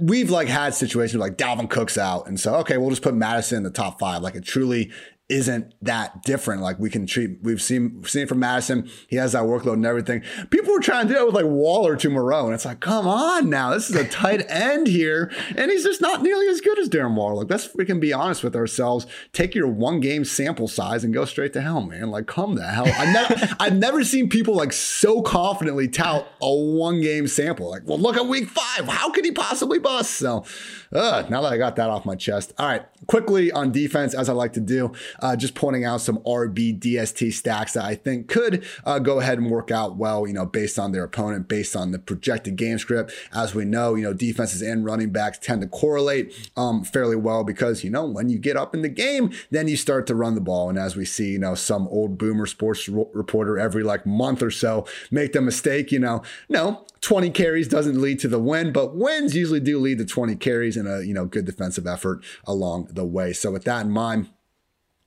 we've 0.00 0.30
like 0.30 0.46
had 0.46 0.72
situations 0.72 1.18
like 1.18 1.36
Dalvin 1.36 1.68
Cook's 1.68 1.98
out. 1.98 2.28
And 2.28 2.38
so 2.38 2.54
okay, 2.56 2.76
we'll 2.76 2.90
just 2.90 3.02
put 3.02 3.14
Mattison 3.14 3.56
in 3.56 3.62
the 3.64 3.70
top 3.70 3.98
five. 3.98 4.22
Like 4.22 4.36
it 4.36 4.44
truly 4.44 4.92
isn't 5.32 5.74
that 5.80 6.22
different. 6.24 6.60
Like 6.60 6.78
we 6.78 6.90
can 6.90 7.06
treat, 7.06 7.38
we've 7.42 7.62
seen 7.62 7.94
we've 7.96 8.10
seen 8.10 8.24
it 8.24 8.28
from 8.28 8.40
Mattison. 8.40 8.88
He 9.08 9.16
has 9.16 9.32
that 9.32 9.44
workload 9.44 9.74
and 9.74 9.86
everything. 9.86 10.22
People 10.50 10.72
were 10.72 10.80
trying 10.80 11.08
to 11.08 11.14
do 11.14 11.20
it 11.20 11.26
with 11.26 11.34
like 11.34 11.46
Waller 11.46 11.96
to 11.96 12.10
Moreau, 12.10 12.46
and 12.46 12.54
it's 12.54 12.66
like, 12.66 12.80
come 12.80 13.06
on 13.06 13.48
now, 13.48 13.70
this 13.70 13.88
is 13.88 13.96
a 13.96 14.06
tight 14.06 14.44
end 14.48 14.86
here, 14.86 15.32
and 15.56 15.70
he's 15.70 15.84
just 15.84 16.02
not 16.02 16.22
nearly 16.22 16.48
as 16.48 16.60
good 16.60 16.78
as 16.78 16.88
Darren 16.88 17.14
Waller. 17.14 17.34
Like 17.36 17.50
let's 17.50 17.66
freaking 17.66 17.98
be 17.98 18.12
honest 18.12 18.44
with 18.44 18.54
ourselves. 18.54 19.06
Take 19.32 19.54
your 19.54 19.68
one 19.68 20.00
game 20.00 20.24
sample 20.24 20.68
size 20.68 21.02
and 21.02 21.14
go 21.14 21.24
straight 21.24 21.54
to 21.54 21.62
hell, 21.62 21.80
man. 21.80 22.10
Like 22.10 22.26
come 22.26 22.54
the 22.54 22.66
hell. 22.66 22.86
I 22.86 23.10
never, 23.10 23.56
I've 23.60 23.76
never 23.76 24.04
seen 24.04 24.28
people 24.28 24.54
like 24.54 24.72
so 24.72 25.22
confidently 25.22 25.88
tout 25.88 26.26
a 26.42 26.54
one 26.54 27.00
game 27.00 27.26
sample. 27.26 27.70
Like, 27.70 27.82
well, 27.86 27.98
look 27.98 28.16
at 28.16 28.26
week 28.26 28.48
five. 28.48 28.86
How 28.86 29.10
could 29.10 29.24
he 29.24 29.32
possibly 29.32 29.78
bust? 29.78 30.12
So, 30.12 30.44
uh, 30.92 31.24
now 31.30 31.40
that 31.42 31.52
I 31.52 31.56
got 31.56 31.76
that 31.76 31.88
off 31.88 32.04
my 32.04 32.16
chest, 32.16 32.52
all 32.58 32.66
right. 32.66 32.84
Quickly 33.06 33.50
on 33.50 33.72
defense, 33.72 34.14
as 34.14 34.28
I 34.28 34.32
like 34.32 34.52
to 34.52 34.60
do 34.60 34.92
uh, 35.22 35.36
just 35.36 35.54
pointing 35.54 35.84
out 35.84 36.00
some 36.00 36.18
RB 36.18 36.78
DST 36.78 37.32
stacks 37.32 37.72
that 37.72 37.84
I 37.84 37.94
think 37.94 38.28
could 38.28 38.66
uh, 38.84 38.98
go 38.98 39.20
ahead 39.20 39.38
and 39.38 39.50
work 39.50 39.70
out 39.70 39.96
well, 39.96 40.26
you 40.26 40.32
know, 40.32 40.44
based 40.44 40.78
on 40.78 40.92
their 40.92 41.04
opponent, 41.04 41.48
based 41.48 41.76
on 41.76 41.92
the 41.92 41.98
projected 41.98 42.56
game 42.56 42.78
script. 42.78 43.12
As 43.32 43.54
we 43.54 43.64
know, 43.64 43.94
you 43.94 44.02
know, 44.02 44.12
defenses 44.12 44.60
and 44.60 44.84
running 44.84 45.10
backs 45.10 45.38
tend 45.38 45.62
to 45.62 45.68
correlate 45.68 46.50
um, 46.56 46.84
fairly 46.84 47.16
well 47.16 47.44
because, 47.44 47.84
you 47.84 47.90
know, 47.90 48.04
when 48.04 48.28
you 48.28 48.38
get 48.38 48.56
up 48.56 48.74
in 48.74 48.82
the 48.82 48.88
game, 48.88 49.32
then 49.50 49.68
you 49.68 49.76
start 49.76 50.06
to 50.08 50.14
run 50.14 50.34
the 50.34 50.40
ball. 50.40 50.68
And 50.68 50.78
as 50.78 50.96
we 50.96 51.04
see, 51.04 51.30
you 51.32 51.38
know, 51.38 51.54
some 51.54 51.86
old 51.88 52.18
boomer 52.18 52.46
sports 52.46 52.88
reporter 52.88 53.58
every 53.58 53.84
like 53.84 54.04
month 54.04 54.42
or 54.42 54.50
so 54.50 54.86
make 55.10 55.32
the 55.32 55.40
mistake, 55.40 55.92
you 55.92 56.00
know, 56.00 56.22
no, 56.48 56.84
20 57.00 57.30
carries 57.30 57.68
doesn't 57.68 58.00
lead 58.00 58.18
to 58.20 58.28
the 58.28 58.38
win, 58.38 58.72
but 58.72 58.96
wins 58.96 59.34
usually 59.36 59.60
do 59.60 59.78
lead 59.78 59.98
to 59.98 60.04
20 60.04 60.36
carries 60.36 60.76
and 60.76 60.88
a, 60.88 61.04
you 61.04 61.14
know, 61.14 61.26
good 61.26 61.44
defensive 61.44 61.86
effort 61.86 62.24
along 62.44 62.88
the 62.90 63.04
way. 63.04 63.32
So 63.32 63.50
with 63.50 63.64
that 63.64 63.86
in 63.86 63.90
mind, 63.90 64.28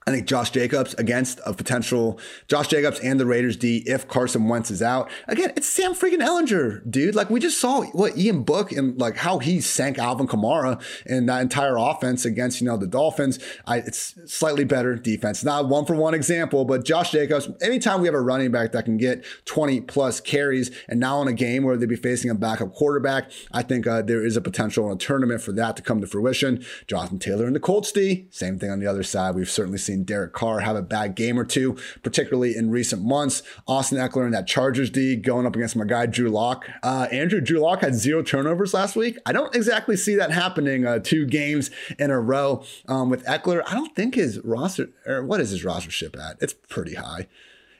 I 0.08 0.12
think 0.12 0.28
Josh 0.28 0.50
Jacobs 0.50 0.94
against 0.98 1.40
a 1.44 1.52
potential 1.52 2.20
Josh 2.46 2.68
Jacobs 2.68 3.00
and 3.00 3.18
the 3.18 3.26
Raiders 3.26 3.56
D 3.56 3.82
if 3.86 4.06
Carson 4.06 4.46
Wentz 4.46 4.70
is 4.70 4.80
out. 4.80 5.10
Again, 5.26 5.52
it's 5.56 5.66
Sam 5.66 5.94
freaking 5.94 6.24
Ehlinger, 6.24 6.88
dude. 6.88 7.16
Like 7.16 7.28
we 7.28 7.40
just 7.40 7.60
saw 7.60 7.82
what 7.86 8.16
Ian 8.16 8.44
Book 8.44 8.70
and 8.70 8.96
like 9.00 9.16
how 9.16 9.40
he 9.40 9.60
sank 9.60 9.98
Alvin 9.98 10.28
Kamara 10.28 10.80
and 11.06 11.28
that 11.28 11.42
entire 11.42 11.76
offense 11.76 12.24
against, 12.24 12.60
you 12.60 12.68
know, 12.68 12.76
the 12.76 12.86
Dolphins. 12.86 13.40
I, 13.66 13.78
it's 13.78 14.14
slightly 14.26 14.62
better 14.62 14.94
defense. 14.94 15.42
Not 15.42 15.68
one 15.68 15.84
for 15.84 15.96
one 15.96 16.14
example, 16.14 16.64
but 16.64 16.84
Josh 16.84 17.10
Jacobs, 17.10 17.48
anytime 17.60 18.00
we 18.00 18.06
have 18.06 18.14
a 18.14 18.20
running 18.20 18.52
back 18.52 18.70
that 18.70 18.84
can 18.84 18.98
get 18.98 19.24
20 19.46 19.80
plus 19.80 20.20
carries 20.20 20.70
and 20.88 21.00
now 21.00 21.20
in 21.20 21.26
a 21.26 21.32
game 21.32 21.64
where 21.64 21.76
they'd 21.76 21.88
be 21.88 21.96
facing 21.96 22.30
a 22.30 22.34
backup 22.36 22.74
quarterback, 22.74 23.32
I 23.50 23.64
think 23.64 23.88
uh, 23.88 24.02
there 24.02 24.24
is 24.24 24.36
a 24.36 24.40
potential 24.40 24.86
in 24.86 24.92
a 24.92 25.00
tournament 25.00 25.40
for 25.40 25.50
that 25.50 25.74
to 25.78 25.82
come 25.82 26.00
to 26.00 26.06
fruition. 26.06 26.64
Jonathan 26.86 27.18
Taylor 27.18 27.46
and 27.46 27.56
the 27.56 27.60
Colts 27.60 27.90
D, 27.90 28.28
same 28.30 28.60
thing 28.60 28.70
on 28.70 28.78
the 28.78 28.86
other 28.86 29.02
side. 29.02 29.34
We've 29.34 29.50
certainly 29.50 29.78
seen 29.78 29.95
seen 29.96 30.04
Derek 30.04 30.32
Carr 30.32 30.60
have 30.60 30.76
a 30.76 30.82
bad 30.82 31.14
game 31.14 31.38
or 31.38 31.44
two, 31.44 31.76
particularly 32.02 32.56
in 32.56 32.70
recent 32.70 33.02
months. 33.02 33.42
Austin 33.66 33.98
Ekeler 33.98 34.24
and 34.24 34.34
that 34.34 34.46
Chargers 34.46 34.90
D 34.90 35.16
going 35.16 35.46
up 35.46 35.56
against 35.56 35.76
my 35.76 35.84
guy 35.84 36.06
Drew 36.06 36.28
Lock. 36.28 36.68
Uh, 36.82 37.08
Andrew 37.10 37.40
Drew 37.40 37.60
Lock 37.60 37.80
had 37.80 37.94
zero 37.94 38.22
turnovers 38.22 38.74
last 38.74 38.96
week. 38.96 39.18
I 39.26 39.32
don't 39.32 39.54
exactly 39.54 39.96
see 39.96 40.14
that 40.16 40.30
happening 40.30 40.86
uh, 40.86 40.98
two 40.98 41.26
games 41.26 41.70
in 41.98 42.10
a 42.10 42.20
row 42.20 42.64
um, 42.88 43.10
with 43.10 43.24
Ekeler. 43.24 43.62
I 43.66 43.74
don't 43.74 43.94
think 43.94 44.14
his 44.14 44.38
roster 44.40 44.90
or 45.06 45.24
what 45.24 45.40
is 45.40 45.50
his 45.50 45.64
rostership 45.64 46.18
at? 46.18 46.36
It's 46.40 46.54
pretty 46.54 46.94
high 46.94 47.26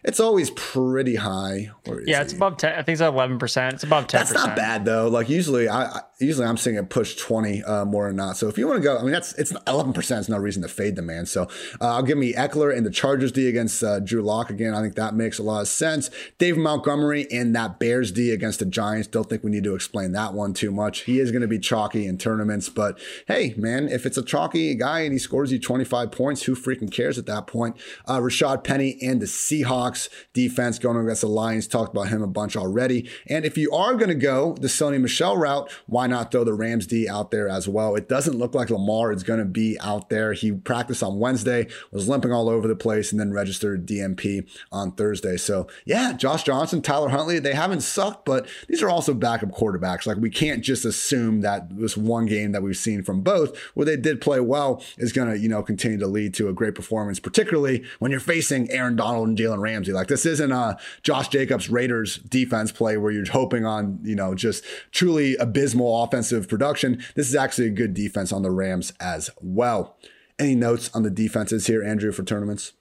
it's 0.06 0.20
always 0.20 0.50
pretty 0.50 1.16
high. 1.16 1.72
yeah, 2.06 2.22
it's 2.22 2.30
he? 2.30 2.38
above 2.38 2.58
ten. 2.58 2.72
I 2.74 2.82
think 2.82 2.94
it's 2.94 3.00
eleven 3.00 3.40
percent. 3.40 3.74
It's 3.74 3.82
above 3.82 4.06
ten. 4.06 4.20
That's 4.20 4.32
not 4.32 4.54
bad 4.54 4.84
though. 4.84 5.08
Like 5.08 5.28
usually, 5.28 5.68
I, 5.68 6.00
usually 6.20 6.46
I'm 6.46 6.56
seeing 6.56 6.76
it 6.76 6.88
push 6.90 7.16
twenty 7.16 7.64
uh, 7.64 7.84
more 7.84 8.08
or 8.08 8.12
not. 8.12 8.36
So 8.36 8.46
if 8.46 8.56
you 8.56 8.68
want 8.68 8.78
to 8.78 8.84
go, 8.84 8.96
I 8.96 9.02
mean 9.02 9.10
that's 9.10 9.32
it's 9.34 9.52
eleven 9.66 9.92
percent. 9.92 10.20
It's 10.20 10.28
no 10.28 10.38
reason 10.38 10.62
to 10.62 10.68
fade 10.68 10.94
the 10.94 11.02
man. 11.02 11.26
So 11.26 11.48
uh, 11.80 11.96
I'll 11.96 12.04
give 12.04 12.18
me 12.18 12.34
Ekeler 12.34 12.74
and 12.74 12.86
the 12.86 12.90
Chargers 12.90 13.32
D 13.32 13.48
against 13.48 13.82
uh, 13.82 13.98
Drew 13.98 14.22
Lock 14.22 14.48
again. 14.48 14.74
I 14.74 14.80
think 14.80 14.94
that 14.94 15.16
makes 15.16 15.40
a 15.40 15.42
lot 15.42 15.62
of 15.62 15.68
sense. 15.68 16.08
Dave 16.38 16.56
Montgomery 16.56 17.26
and 17.32 17.54
that 17.56 17.80
Bears 17.80 18.12
D 18.12 18.30
against 18.30 18.60
the 18.60 18.66
Giants. 18.66 19.08
Don't 19.08 19.28
think 19.28 19.42
we 19.42 19.50
need 19.50 19.64
to 19.64 19.74
explain 19.74 20.12
that 20.12 20.34
one 20.34 20.54
too 20.54 20.70
much. 20.70 21.00
He 21.00 21.18
is 21.18 21.32
going 21.32 21.42
to 21.42 21.48
be 21.48 21.58
chalky 21.58 22.06
in 22.06 22.16
tournaments, 22.16 22.68
but 22.68 22.96
hey, 23.26 23.54
man, 23.56 23.88
if 23.88 24.06
it's 24.06 24.16
a 24.16 24.22
chalky 24.22 24.76
guy 24.76 25.00
and 25.00 25.12
he 25.12 25.18
scores 25.18 25.50
you 25.50 25.58
twenty 25.58 25.84
five 25.84 26.12
points, 26.12 26.44
who 26.44 26.54
freaking 26.54 26.92
cares 26.92 27.18
at 27.18 27.26
that 27.26 27.48
point? 27.48 27.76
Uh, 28.06 28.20
Rashaad 28.20 28.62
Penny 28.62 28.96
and 29.02 29.20
the 29.20 29.26
Seahawks. 29.26 29.95
Bucs 29.96 30.08
defense 30.32 30.78
going 30.78 30.96
against 30.96 31.22
the 31.22 31.28
Lions. 31.28 31.66
Talked 31.66 31.92
about 31.92 32.08
him 32.08 32.22
a 32.22 32.26
bunch 32.26 32.56
already. 32.56 33.08
And 33.26 33.44
if 33.44 33.56
you 33.56 33.70
are 33.72 33.94
going 33.94 34.08
to 34.08 34.14
go 34.14 34.54
the 34.54 34.68
Sony 34.68 35.00
Michel 35.00 35.36
route, 35.36 35.70
why 35.86 36.06
not 36.06 36.30
throw 36.30 36.44
the 36.44 36.54
Rams 36.54 36.86
D 36.86 37.08
out 37.08 37.30
there 37.30 37.48
as 37.48 37.68
well? 37.68 37.94
It 37.94 38.08
doesn't 38.08 38.36
look 38.36 38.54
like 38.54 38.70
Lamar 38.70 39.12
is 39.12 39.22
going 39.22 39.38
to 39.38 39.44
be 39.44 39.78
out 39.80 40.10
there. 40.10 40.32
He 40.32 40.52
practiced 40.52 41.02
on 41.02 41.18
Wednesday, 41.18 41.68
was 41.90 42.08
limping 42.08 42.32
all 42.32 42.48
over 42.48 42.68
the 42.68 42.76
place, 42.76 43.12
and 43.12 43.20
then 43.20 43.32
registered 43.32 43.86
DNP 43.86 44.48
on 44.70 44.92
Thursday. 44.92 45.36
So 45.36 45.66
yeah, 45.84 46.12
Josh 46.12 46.42
Johnson, 46.42 46.82
Tyler 46.82 47.08
Huntley, 47.08 47.38
they 47.38 47.54
haven't 47.54 47.80
sucked, 47.80 48.24
but 48.24 48.46
these 48.68 48.82
are 48.82 48.90
also 48.90 49.14
backup 49.14 49.50
quarterbacks. 49.50 50.06
Like 50.06 50.18
we 50.18 50.30
can't 50.30 50.62
just 50.62 50.84
assume 50.84 51.40
that 51.40 51.76
this 51.76 51.96
one 51.96 52.26
game 52.26 52.52
that 52.52 52.62
we've 52.62 52.76
seen 52.76 53.02
from 53.02 53.22
both, 53.22 53.56
where 53.74 53.86
they 53.86 53.96
did 53.96 54.20
play 54.20 54.40
well, 54.40 54.82
is 54.98 55.12
going 55.12 55.28
to 55.28 55.38
you 55.38 55.48
know 55.48 55.62
continue 55.62 55.98
to 55.98 56.06
lead 56.06 56.34
to 56.34 56.48
a 56.48 56.52
great 56.52 56.74
performance, 56.74 57.20
particularly 57.20 57.84
when 57.98 58.10
you're 58.10 58.20
facing 58.20 58.70
Aaron 58.70 58.96
Donald 58.96 59.28
and 59.28 59.38
Jalen 59.38 59.60
Ramsey. 59.60 59.85
Like 59.92 60.08
this 60.08 60.26
isn't 60.26 60.52
a 60.52 60.78
Josh 61.02 61.28
Jacobs 61.28 61.68
Raiders 61.70 62.18
defense 62.18 62.72
play 62.72 62.96
where 62.96 63.12
you're 63.12 63.30
hoping 63.30 63.64
on 63.64 63.98
you 64.02 64.14
know 64.14 64.34
just 64.34 64.64
truly 64.92 65.36
abysmal 65.36 66.02
offensive 66.02 66.48
production. 66.48 67.02
This 67.14 67.28
is 67.28 67.34
actually 67.34 67.68
a 67.68 67.70
good 67.70 67.94
defense 67.94 68.32
on 68.32 68.42
the 68.42 68.50
Rams 68.50 68.92
as 69.00 69.30
well. 69.40 69.96
Any 70.38 70.54
notes 70.54 70.90
on 70.94 71.02
the 71.02 71.10
defenses 71.10 71.66
here, 71.66 71.82
Andrew, 71.82 72.12
for 72.12 72.22
tournaments? 72.22 72.72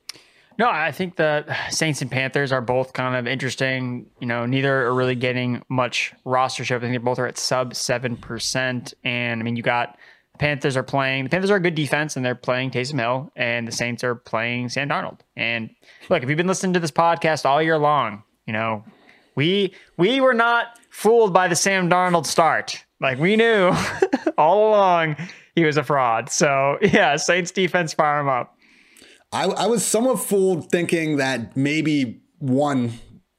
No, 0.58 0.70
I 0.70 0.92
think 0.92 1.18
the 1.18 1.46
Saints 1.70 2.02
and 2.02 2.10
Panthers 2.10 2.52
are 2.52 2.62
both 2.62 2.94
kind 2.94 3.16
of 3.16 3.28
interesting. 3.28 4.06
You 4.20 4.28
know, 4.28 4.46
neither 4.46 4.86
are 4.86 4.94
really 4.94 5.16
getting 5.16 5.62
much 5.68 6.14
roster 6.24 6.64
rostership. 6.64 6.78
I 6.78 6.80
think 6.80 6.94
they 6.94 6.98
both 6.98 7.20
are 7.20 7.28
at 7.28 7.38
sub 7.38 7.76
seven 7.76 8.16
percent. 8.16 8.94
And 9.04 9.42
I 9.42 9.44
mean, 9.44 9.58
you 9.58 9.64
got 9.64 9.98
Panthers 10.38 10.78
are 10.78 10.84
playing. 10.84 11.26
The 11.26 11.30
Panthers 11.30 11.52
are 11.52 11.56
a 11.56 11.62
good 11.62 11.76
defense, 11.76 12.16
and 12.16 12.26
they're 12.26 12.36
playing 12.36 12.72
Taysom 12.72 13.00
Hill, 13.00 13.32
and 13.36 13.68
the 13.68 13.72
Saints 13.72 14.04
are 14.04 14.16
playing 14.16 14.70
Sam 14.70 14.90
Darnold. 14.90 15.20
And 15.36 15.70
look, 16.10 16.24
if 16.24 16.30
you've 16.30 16.38
been 16.38 16.48
listening 16.48 16.74
to 16.74 16.80
this 16.80 16.92
podcast 16.92 17.46
all 17.46 17.62
year 17.62 17.78
long, 17.78 18.24
you 18.46 18.54
know 18.54 18.84
we 19.36 19.74
we 19.98 20.22
were 20.22 20.34
not 20.34 20.80
fooled 20.90 21.34
by 21.34 21.48
the 21.48 21.56
Sam 21.56 21.90
Darnold 21.90 22.26
start. 22.26 22.84
Like 23.02 23.20
we 23.20 23.36
knew 23.36 23.72
all 24.38 24.70
along 24.70 25.18
he 25.56 25.66
was 25.66 25.78
a 25.78 25.84
fraud. 25.84 26.30
So 26.30 26.78
yeah, 26.82 27.16
Saints 27.18 27.52
defense 27.52 27.94
fire 27.94 28.20
him 28.20 28.30
up. 28.30 28.58
I, 29.32 29.46
I 29.46 29.66
was 29.68 29.86
somewhat 29.86 30.20
fooled 30.20 30.72
thinking 30.72 31.18
that 31.18 31.58
maybe 31.58 32.22
one 32.40 32.94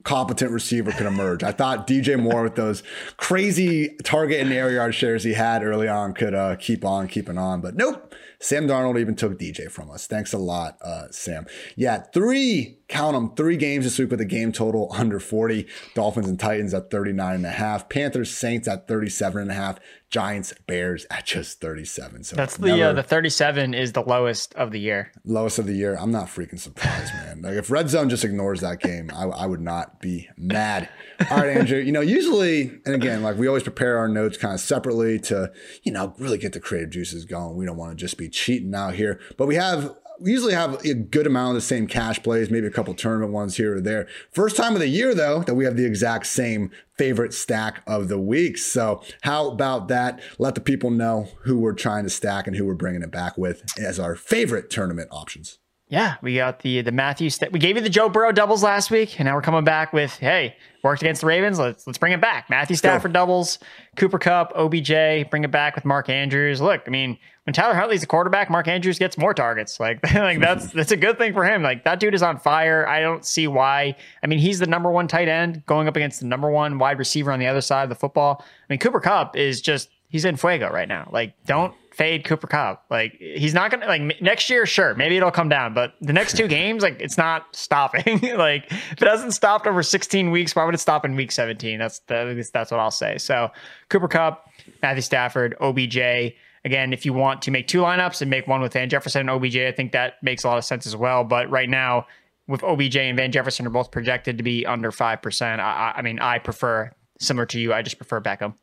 competent 0.07 0.53
receiver 0.53 0.93
could 0.93 1.07
emerge. 1.07 1.43
I 1.43 1.51
thought 1.51 1.89
DJ 1.89 2.19
Moore 2.19 2.45
with 2.45 2.55
those 2.55 2.85
crazy 3.17 3.97
target 4.05 4.41
and 4.41 4.53
air 4.53 4.71
yard 4.71 4.95
shares 4.95 5.25
he 5.25 5.35
had 5.35 5.65
early 5.65 5.89
on 5.89 6.15
could 6.15 6.33
uh, 6.33 6.55
keep 6.55 6.85
on 6.85 7.09
keeping 7.09 7.37
on, 7.37 7.61
but 7.61 7.75
nope. 7.75 8.15
Sam 8.39 8.69
Darnold 8.69 9.01
even 9.01 9.17
took 9.17 9.39
DJ 9.39 9.71
from 9.71 9.91
us. 9.91 10.07
Thanks 10.07 10.33
a 10.33 10.39
lot, 10.39 10.77
uh, 10.83 11.07
Sam. 11.11 11.47
Yeah, 11.75 12.03
three, 12.13 12.79
count 12.89 13.15
them, 13.15 13.35
three 13.35 13.57
games 13.57 13.85
this 13.85 13.99
week 13.99 14.11
with 14.11 14.21
a 14.21 14.27
game 14.27 14.53
total 14.53 14.91
under 14.93 15.19
40. 15.19 15.67
Dolphins 15.95 16.29
and 16.29 16.39
Titans 16.39 16.73
at 16.73 16.91
39 16.91 17.35
and 17.35 17.47
a 17.47 17.51
half. 17.51 17.89
Panthers, 17.89 18.31
Saints 18.31 18.69
at 18.69 18.87
37 18.87 19.43
and 19.43 19.51
a 19.51 19.55
half. 19.55 19.79
Giants, 20.09 20.55
Bears 20.69 21.05
at 21.11 21.27
just 21.27 21.61
37. 21.61 22.23
So 22.23 22.37
that's 22.37 22.57
the 22.57 22.81
uh, 22.81 22.93
the 22.93 23.03
37 23.03 23.75
is 23.75 23.93
the 23.93 24.03
lowest 24.03 24.55
of 24.55 24.71
the 24.71 24.79
year. 24.79 25.11
Lowest 25.25 25.59
of 25.59 25.67
the 25.67 25.75
year. 25.75 25.97
I'm 26.01 26.13
not 26.13 26.29
freaking 26.29 26.61
surprised, 26.61 27.13
man. 27.13 27.43
Like 27.43 27.55
if 27.55 27.71
Red 27.73 27.91
Zone 27.91 28.09
just 28.09 28.25
ignores 28.25 28.61
that 28.61 28.81
game, 28.81 29.11
I, 29.13 29.25
I 29.25 29.47
would 29.47 29.61
not 29.61 30.01
be 30.01 30.29
mad. 30.37 30.89
All 31.29 31.39
right, 31.39 31.57
Andrew. 31.57 31.79
You 31.79 31.91
know, 31.91 32.03
usually, 32.03 32.81
and 32.87 32.95
again, 32.95 33.23
like 33.23 33.37
we 33.37 33.49
always 33.49 33.65
prepare 33.65 33.99
our 33.99 34.09
notes 34.09 34.37
kind 34.37 34.55
of 34.55 34.61
separately 34.61 35.19
to, 35.21 35.51
you 35.83 35.91
know, 35.91 36.15
really 36.19 36.39
get 36.39 36.53
the 36.53 36.61
creative 36.61 36.91
juices 36.91 37.25
going. 37.25 37.57
We 37.57 37.67
don't 37.67 37.77
want 37.77 37.91
to 37.91 37.97
just 37.97 38.17
be 38.17 38.29
cheating 38.29 38.75
out 38.77 38.95
here, 38.95 39.19
but 39.37 39.47
we 39.47 39.57
have 39.57 39.97
we 40.21 40.31
usually 40.33 40.55
have 40.55 40.85
a 40.85 40.95
good 40.95 41.27
amount 41.27 41.51
of 41.51 41.55
the 41.57 41.61
same 41.61 41.87
cash 41.87 42.23
plays, 42.23 42.51
maybe 42.51 42.67
a 42.67 42.71
couple 42.71 42.95
tournament 42.95 43.33
ones 43.33 43.57
here 43.57 43.77
or 43.77 43.81
there. 43.81 44.09
First 44.33 44.57
time 44.57 44.75
of 44.75 44.81
the 44.81 44.89
year, 44.89 45.15
though, 45.15 45.41
that 45.41 45.55
we 45.55 45.65
have 45.65 45.77
the 45.77 45.85
exact 45.85 46.27
same 46.27 46.71
favorite 46.97 47.35
stack 47.35 47.83
of 47.87 48.09
the 48.09 48.19
week. 48.19 48.59
So, 48.59 49.03
how 49.23 49.49
about 49.49 49.89
that? 49.89 50.21
Let 50.39 50.55
the 50.55 50.61
people 50.61 50.91
know 50.91 51.29
who 51.43 51.59
we're 51.59 51.75
trying 51.75 52.05
to 52.05 52.11
stack 52.11 52.47
and 52.47 52.57
who 52.57 52.65
we're 52.65 52.75
bringing 52.75 53.03
it 53.03 53.11
back 53.11 53.37
with 53.37 53.65
as 53.79 53.99
our 53.99 54.15
favorite 54.15 54.71
tournament 54.71 55.09
options. 55.11 55.59
Yeah, 55.89 56.17
we 56.21 56.35
got 56.35 56.61
the 56.61 56.83
the 56.83 56.91
Matthew. 56.91 57.31
St- 57.31 57.53
we 57.53 57.61
gave 57.61 57.77
you 57.77 57.83
the 57.83 57.89
Joe 57.89 58.09
Burrow 58.09 58.33
doubles 58.33 58.61
last 58.61 58.91
week, 58.91 59.21
and 59.21 59.27
now 59.27 59.37
we're 59.37 59.43
coming 59.43 59.63
back 59.63 59.93
with 59.93 60.17
hey, 60.17 60.57
worked 60.83 61.01
against 61.01 61.21
the 61.21 61.29
Ravens. 61.29 61.61
Let's 61.61 61.87
let's 61.87 61.99
bring 61.99 62.13
it 62.13 62.21
back. 62.21 62.51
Matthew 62.51 62.75
Stafford 62.75 63.13
doubles, 63.13 63.61
Cooper 63.95 64.19
Kupp, 64.19 64.53
OBJ. 64.57 65.31
Bring 65.31 65.45
it 65.45 65.53
back 65.53 65.77
with 65.77 65.85
Mark 65.85 66.09
Andrews. 66.09 66.61
Look, 66.61 66.83
I 66.89 66.91
mean, 66.91 67.19
when 67.47 67.55
Tyler 67.55 67.75
Huntley's 67.75 68.03
a 68.03 68.09
quarterback, 68.09 68.51
Mark 68.51 68.67
Andrews 68.67 68.99
gets 68.99 69.17
more 69.17 69.33
targets. 69.33 69.79
Like 69.87 70.03
like 70.15 70.41
that's 70.41 70.67
that's 70.73 70.91
a 70.91 70.97
good 70.97 71.17
thing 71.17 71.33
for 71.33 71.45
him. 71.45 71.63
Like 71.63 71.85
that 71.85 72.01
dude 72.01 72.15
is 72.15 72.23
on 72.23 72.39
fire. 72.41 72.89
I 72.89 73.01
don't 73.01 73.25
see 73.25 73.47
why. 73.47 73.95
I 74.23 74.27
mean, 74.27 74.41
he's 74.41 74.59
the 74.59 74.67
number 74.67 74.91
one 74.91 75.07
tight 75.07 75.29
end 75.29 75.65
going 75.67 75.87
up 75.87 75.95
against 75.95 76.19
the 76.19 76.27
number 76.27 76.51
one 76.51 76.79
wide 76.79 76.99
receiver 76.99 77.31
on 77.31 77.39
the 77.39 77.47
other 77.47 77.61
side 77.61 77.85
of 77.85 77.89
the 77.89 77.95
football. 77.95 78.41
I 78.43 78.73
mean, 78.73 78.81
Cooper 78.81 78.99
Kupp 78.99 79.37
is 79.37 79.61
just 79.61 79.91
he's 80.09 80.25
in 80.25 80.37
fuego 80.37 80.73
right 80.73 80.89
now. 80.89 81.09
Like 81.13 81.35
don't 81.47 81.73
fade 81.93 82.25
Cooper 82.25 82.49
Kupp. 82.49 82.85
Like 82.91 83.17
he's 83.19 83.55
not 83.55 83.71
gonna 83.71 83.87
like 83.87 84.21
next 84.21 84.51
year, 84.51 84.67
sure, 84.67 84.95
maybe 84.95 85.17
it'll 85.17 85.31
come 85.31 85.49
down, 85.49 85.73
but 85.73 85.95
the 86.01 86.13
next 86.13 86.37
two 86.37 86.49
games, 86.49 86.83
like 86.83 87.01
it's 87.01 87.17
not 87.17 87.55
stopping. 87.55 88.19
like 88.37 88.73
if 88.73 89.01
it 89.01 89.09
hasn't 89.09 89.35
stopped 89.35 89.69
over 89.69 89.85
16 89.85 90.33
weeks, 90.33 90.57
why 90.57 90.65
would 90.65 90.75
it 90.75 90.79
stop 90.79 91.05
in 91.05 91.15
week 91.15 91.31
17? 91.31 91.79
That's 91.79 92.01
the, 92.01 92.49
that's 92.53 92.73
what 92.73 92.81
I'll 92.81 92.91
say. 92.91 93.19
So 93.19 93.51
Cooper 93.89 94.09
Kupp, 94.09 94.51
Matthew 94.83 95.03
Stafford, 95.03 95.55
OBJ. 95.61 96.35
Again, 96.67 96.93
if 96.93 97.07
you 97.07 97.13
want 97.13 97.43
to 97.43 97.53
make 97.53 97.69
two 97.69 97.83
lineups 97.83 98.21
and 98.23 98.29
make 98.29 98.49
one 98.49 98.61
with 98.61 98.73
Van 98.73 98.89
Jefferson 98.89 99.21
and 99.21 99.31
OBJ, 99.31 99.57
I 99.59 99.71
think 99.71 99.93
that 99.93 100.21
makes 100.21 100.43
a 100.43 100.49
lot 100.49 100.59
of 100.59 100.65
sense 100.65 100.85
as 100.85 100.97
well. 100.97 101.23
But 101.23 101.49
right 101.49 101.69
now, 101.69 102.09
with 102.49 102.65
OBJ 102.65 102.97
and 102.97 103.17
Van 103.17 103.31
Jefferson 103.31 103.69
are 103.69 103.71
both 103.71 103.93
projected 103.93 104.37
to 104.39 104.43
be 104.43 104.67
under 104.67 104.91
five 104.91 105.23
percent. 105.23 105.61
I, 105.61 105.95
I 105.97 106.03
mean, 106.03 106.19
I 106.19 106.41
prefer 106.41 106.91
similar 107.21 107.47
to 107.47 107.61
you. 107.61 107.73
I 107.73 107.83
just 107.83 107.99
prefer 107.99 108.21
Beckham. 108.21 108.55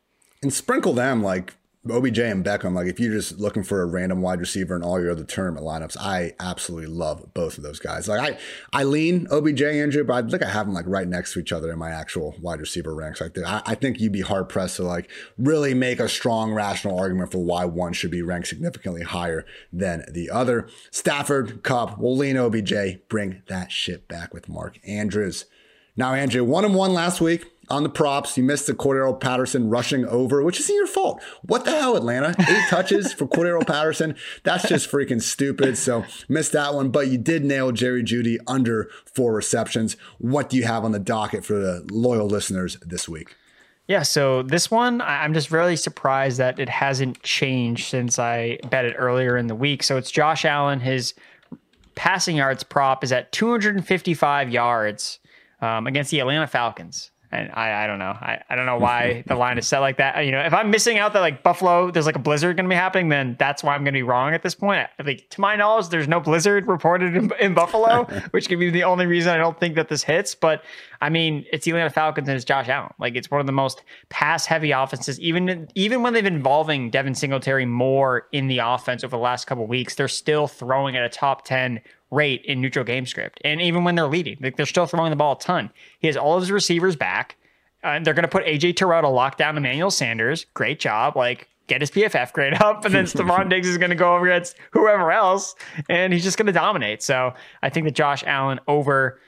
And 0.42 0.52
sprinkle 0.52 0.92
them 0.92 1.22
like 1.22 1.54
OBJ 1.90 2.18
and 2.20 2.44
Beckham, 2.44 2.74
like 2.74 2.86
if 2.86 2.98
you're 2.98 3.12
just 3.12 3.38
looking 3.38 3.62
for 3.62 3.82
a 3.82 3.86
random 3.86 4.22
wide 4.22 4.40
receiver 4.40 4.74
in 4.74 4.82
all 4.82 5.00
your 5.00 5.10
other 5.10 5.24
tournament 5.24 5.66
lineups, 5.66 5.96
I 5.98 6.32
absolutely 6.40 6.86
love 6.86 7.34
both 7.34 7.58
of 7.58 7.64
those 7.64 7.78
guys. 7.78 8.08
Like 8.08 8.20
I, 8.20 8.38
I 8.72 8.84
lean 8.84 9.26
OBJ 9.30 9.62
Andrew, 9.62 10.02
but 10.04 10.24
I 10.24 10.28
think 10.28 10.42
I 10.42 10.48
have 10.48 10.66
them 10.66 10.74
like 10.74 10.86
right 10.86 11.06
next 11.06 11.34
to 11.34 11.40
each 11.40 11.52
other 11.52 11.70
in 11.70 11.78
my 11.78 11.90
actual 11.90 12.34
wide 12.40 12.60
receiver 12.60 12.94
ranks. 12.94 13.20
Like 13.20 13.36
I, 13.38 13.62
I 13.66 13.74
think 13.74 14.00
you'd 14.00 14.12
be 14.12 14.22
hard 14.22 14.48
pressed 14.48 14.76
to 14.76 14.84
like 14.84 15.10
really 15.36 15.74
make 15.74 16.00
a 16.00 16.08
strong 16.08 16.52
rational 16.52 16.98
argument 16.98 17.32
for 17.32 17.44
why 17.44 17.66
one 17.66 17.92
should 17.92 18.10
be 18.10 18.22
ranked 18.22 18.48
significantly 18.48 19.02
higher 19.02 19.44
than 19.72 20.04
the 20.10 20.30
other. 20.30 20.68
Stafford, 20.90 21.62
Kupp, 21.62 21.98
will 21.98 22.16
lean 22.16 22.36
OBJ, 22.36 23.08
bring 23.08 23.42
that 23.48 23.70
shit 23.70 24.08
back 24.08 24.32
with 24.32 24.48
Mark 24.48 24.78
Andrews. 24.86 25.44
Now, 25.96 26.14
Andrew, 26.14 26.42
one 26.42 26.64
and 26.64 26.74
one 26.74 26.92
last 26.92 27.20
week 27.20 27.53
on 27.68 27.82
the 27.82 27.88
props. 27.88 28.36
You 28.36 28.44
missed 28.44 28.66
the 28.66 28.74
Cordarrelle 28.74 29.18
Patterson 29.18 29.68
rushing 29.68 30.04
over, 30.06 30.42
which 30.42 30.60
isn't 30.60 30.74
your 30.74 30.86
fault. 30.86 31.22
What 31.42 31.64
the 31.64 31.70
hell, 31.72 31.96
Atlanta? 31.96 32.34
Eight 32.38 32.64
touches 32.68 33.12
for 33.12 33.26
Cordarrelle 33.26 33.66
Patterson. 33.66 34.16
That's 34.42 34.68
just 34.68 34.90
freaking 34.90 35.22
stupid. 35.22 35.76
So 35.78 36.04
missed 36.28 36.52
that 36.52 36.74
one, 36.74 36.90
but 36.90 37.08
you 37.08 37.18
did 37.18 37.44
nail 37.44 37.72
Jerry 37.72 38.02
Jeudy 38.02 38.38
under 38.46 38.90
four 39.14 39.32
receptions. 39.32 39.96
What 40.18 40.48
do 40.48 40.56
you 40.56 40.64
have 40.64 40.84
on 40.84 40.92
the 40.92 40.98
docket 40.98 41.44
for 41.44 41.54
the 41.54 41.86
loyal 41.90 42.26
listeners 42.26 42.76
this 42.82 43.08
week? 43.08 43.36
Yeah, 43.86 44.02
so 44.02 44.42
this 44.42 44.70
one, 44.70 45.02
I'm 45.02 45.34
just 45.34 45.50
really 45.50 45.76
surprised 45.76 46.38
that 46.38 46.58
it 46.58 46.70
hasn't 46.70 47.22
changed 47.22 47.88
since 47.88 48.18
I 48.18 48.58
bet 48.70 48.86
it 48.86 48.94
earlier 48.96 49.36
in 49.36 49.46
the 49.46 49.54
week. 49.54 49.82
So 49.82 49.98
it's 49.98 50.10
Josh 50.10 50.46
Allen. 50.46 50.80
His 50.80 51.12
passing 51.94 52.36
yards 52.36 52.64
prop 52.64 53.04
is 53.04 53.12
at 53.12 53.30
255 53.32 54.48
yards 54.48 55.18
um, 55.60 55.86
against 55.86 56.10
the 56.10 56.20
Atlanta 56.20 56.46
Falcons. 56.46 57.10
And 57.34 57.50
I, 57.52 57.84
I 57.84 57.86
don't 57.86 57.98
know. 57.98 58.10
I, 58.10 58.42
I 58.48 58.56
don't 58.56 58.66
know 58.66 58.78
why 58.78 59.24
the 59.26 59.34
line 59.34 59.58
is 59.58 59.66
set 59.66 59.80
like 59.80 59.96
that. 59.98 60.24
You 60.24 60.32
know, 60.32 60.40
if 60.40 60.54
I'm 60.54 60.70
missing 60.70 60.98
out 60.98 61.12
that 61.14 61.20
like 61.20 61.42
Buffalo, 61.42 61.90
there's 61.90 62.06
like 62.06 62.16
a 62.16 62.20
blizzard 62.20 62.56
going 62.56 62.66
to 62.66 62.68
be 62.68 62.76
happening, 62.76 63.08
then 63.08 63.36
that's 63.38 63.62
why 63.62 63.74
I'm 63.74 63.80
going 63.82 63.92
to 63.92 63.98
be 63.98 64.02
wrong 64.02 64.34
at 64.34 64.42
this 64.42 64.54
point. 64.54 64.88
Like 65.04 65.28
to 65.30 65.40
my 65.40 65.56
knowledge, 65.56 65.88
there's 65.88 66.08
no 66.08 66.20
blizzard 66.20 66.66
reported 66.66 67.16
in, 67.16 67.32
in 67.40 67.54
Buffalo, 67.54 68.04
which 68.30 68.48
could 68.48 68.58
be 68.58 68.70
the 68.70 68.84
only 68.84 69.06
reason 69.06 69.32
I 69.32 69.36
don't 69.36 69.58
think 69.58 69.74
that 69.74 69.88
this 69.88 70.02
hits. 70.02 70.34
But 70.34 70.62
I 71.00 71.10
mean, 71.10 71.44
it's 71.52 71.64
the 71.64 71.72
Atlanta 71.72 71.90
Falcons 71.90 72.28
and 72.28 72.36
it's 72.36 72.44
Josh 72.44 72.68
Allen. 72.68 72.92
Like 72.98 73.16
it's 73.16 73.30
one 73.30 73.40
of 73.40 73.46
the 73.46 73.52
most 73.52 73.82
pass 74.08 74.46
heavy 74.46 74.70
offenses. 74.70 75.18
Even 75.20 75.68
even 75.74 76.02
when 76.02 76.12
they've 76.12 76.24
been 76.24 76.34
involving 76.36 76.90
Devin 76.90 77.14
Singletary 77.14 77.66
more 77.66 78.28
in 78.32 78.48
the 78.48 78.58
offense 78.58 79.04
over 79.04 79.16
the 79.16 79.22
last 79.22 79.46
couple 79.46 79.66
weeks, 79.66 79.94
they're 79.94 80.08
still 80.08 80.46
throwing 80.46 80.96
at 80.96 81.04
a 81.04 81.08
top 81.08 81.44
ten 81.44 81.80
rate 82.14 82.44
in 82.44 82.60
neutral 82.60 82.84
game 82.84 83.06
script. 83.06 83.40
And 83.44 83.60
even 83.60 83.84
when 83.84 83.94
they're 83.94 84.06
leading, 84.06 84.38
like 84.40 84.56
they're 84.56 84.66
still 84.66 84.86
throwing 84.86 85.10
the 85.10 85.16
ball 85.16 85.32
a 85.32 85.38
ton. 85.38 85.70
He 85.98 86.06
has 86.06 86.16
all 86.16 86.36
of 86.36 86.42
his 86.42 86.50
receivers 86.50 86.96
back. 86.96 87.36
Uh, 87.82 88.00
they're 88.00 88.14
going 88.14 88.22
to 88.22 88.28
put 88.28 88.44
AJ 88.46 88.76
Terrell 88.76 89.02
to 89.02 89.08
lock 89.08 89.36
down 89.36 89.56
Emmanuel 89.56 89.90
Sanders. 89.90 90.46
Great 90.54 90.80
job. 90.80 91.16
Like, 91.16 91.48
get 91.66 91.80
his 91.80 91.90
PFF 91.90 92.32
grade 92.32 92.54
up. 92.54 92.84
And 92.84 92.94
then 92.94 93.04
Stefon 93.04 93.48
Diggs 93.50 93.68
is 93.68 93.78
going 93.78 93.90
to 93.90 93.96
go 93.96 94.14
over 94.14 94.26
against 94.26 94.56
whoever 94.72 95.12
else, 95.12 95.54
and 95.88 96.12
he's 96.12 96.24
just 96.24 96.38
going 96.38 96.46
to 96.46 96.52
dominate. 96.52 97.02
So 97.02 97.34
I 97.62 97.68
think 97.68 97.84
that 97.86 97.94
Josh 97.94 98.24
Allen 98.26 98.60
over 98.68 99.20